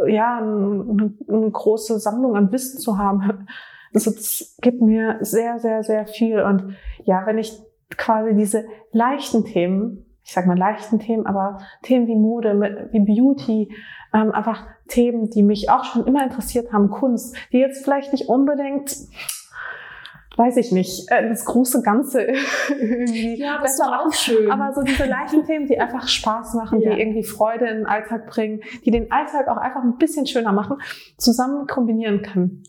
ja, 0.08 0.38
eine, 0.38 1.14
eine 1.28 1.52
große 1.52 2.00
Sammlung 2.00 2.36
an 2.36 2.52
Wissen 2.52 2.80
zu 2.80 2.98
haben. 2.98 3.48
Also 3.94 4.12
das 4.12 4.58
gibt 4.62 4.82
mir 4.82 5.18
sehr, 5.22 5.60
sehr, 5.60 5.84
sehr 5.84 6.08
viel. 6.08 6.42
Und 6.42 6.76
ja, 7.04 7.26
wenn 7.26 7.38
ich 7.38 7.62
quasi 7.98 8.36
diese 8.36 8.66
leichten 8.92 9.46
Themen 9.46 10.06
ich 10.32 10.36
sag 10.36 10.48
mal 10.48 10.58
leichten 10.58 10.98
Themen, 10.98 11.26
aber 11.26 11.58
Themen 11.82 12.08
wie 12.08 12.16
Mode, 12.16 12.88
wie 12.94 13.02
Beauty, 13.02 13.76
ähm, 14.14 14.32
einfach 14.32 14.66
Themen, 14.88 15.30
die 15.30 15.44
mich 15.44 15.70
auch 15.70 15.84
schon 15.84 16.08
immer 16.08 16.24
interessiert 16.24 16.72
haben, 16.72 16.90
Kunst, 16.90 17.36
die 17.52 17.58
jetzt 17.58 17.84
vielleicht 17.84 18.14
nicht 18.14 18.30
unbedingt 18.30 18.96
weiß 20.38 20.56
ich 20.56 20.72
nicht, 20.72 21.12
äh, 21.12 21.28
das 21.28 21.44
große 21.44 21.82
Ganze 21.82 22.22
irgendwie 22.70 23.42
ja, 23.42 23.60
das 23.62 23.78
besser 23.78 24.00
auch 24.00 24.14
schön. 24.14 24.50
Aber 24.50 24.74
so 24.74 24.82
diese 24.84 25.04
leichten 25.04 25.46
Themen, 25.46 25.68
die 25.68 25.78
einfach 25.78 26.08
Spaß 26.08 26.54
machen, 26.54 26.80
ja. 26.80 26.96
die 26.96 27.02
irgendwie 27.02 27.26
Freude 27.26 27.68
in 27.68 27.80
den 27.80 27.86
Alltag 27.86 28.28
bringen, 28.28 28.62
die 28.86 28.92
den 28.92 29.12
Alltag 29.12 29.50
auch 29.50 29.58
einfach 29.58 29.84
ein 29.84 29.98
bisschen 29.98 30.26
schöner 30.28 30.54
machen, 30.54 30.78
zusammen 31.18 31.68
kombinieren 31.68 32.22
kann 32.22 32.64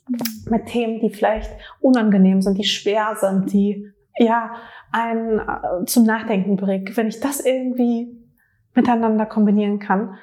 mit 0.50 0.66
Themen, 0.66 0.98
die 0.98 1.10
vielleicht 1.10 1.52
unangenehm 1.80 2.42
sind, 2.42 2.58
die 2.58 2.64
schwer 2.64 3.14
sind, 3.20 3.52
die 3.52 3.92
ja 4.18 4.50
einen 4.92 5.38
äh, 5.38 5.84
zum 5.86 6.04
Nachdenken 6.04 6.56
bringt. 6.56 6.96
Wenn 6.96 7.08
ich 7.08 7.20
das 7.20 7.40
irgendwie 7.40 8.16
miteinander 8.74 9.26
kombinieren 9.26 9.78
kann, 9.78 10.16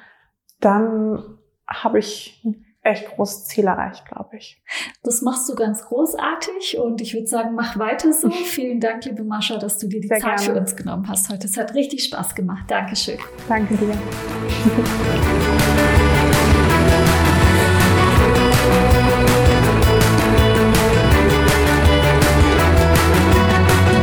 dann 0.60 1.38
habe 1.68 2.00
ich 2.00 2.42
ein 2.46 2.66
echt 2.82 3.08
großes 3.10 3.46
Ziel 3.46 3.68
erreicht, 3.68 4.06
glaube 4.06 4.38
ich. 4.38 4.62
Das 5.04 5.22
machst 5.22 5.50
du 5.50 5.56
ganz 5.56 5.84
großartig 5.86 6.80
und 6.80 7.02
ich 7.02 7.14
würde 7.14 7.28
sagen, 7.28 7.54
mach 7.56 7.78
weiter 7.78 8.14
so. 8.14 8.30
Vielen 8.46 8.80
Dank, 8.80 9.06
liebe 9.06 9.24
Mascha, 9.24 9.58
dass 9.58 9.78
du 9.78 9.88
dir 9.88 10.00
die 10.00 10.08
Sehr 10.08 10.20
Zeit 10.20 10.38
gerne. 10.38 10.54
für 10.54 10.60
uns 10.60 10.76
genommen 10.76 11.08
hast 11.08 11.30
heute. 11.30 11.48
Es 11.48 11.58
hat 11.58 11.74
richtig 11.76 12.04
Spaß 12.06 12.36
gemacht. 12.36 12.66
Dankeschön. 12.68 13.20
Danke 13.48 13.76
dir. 13.76 13.98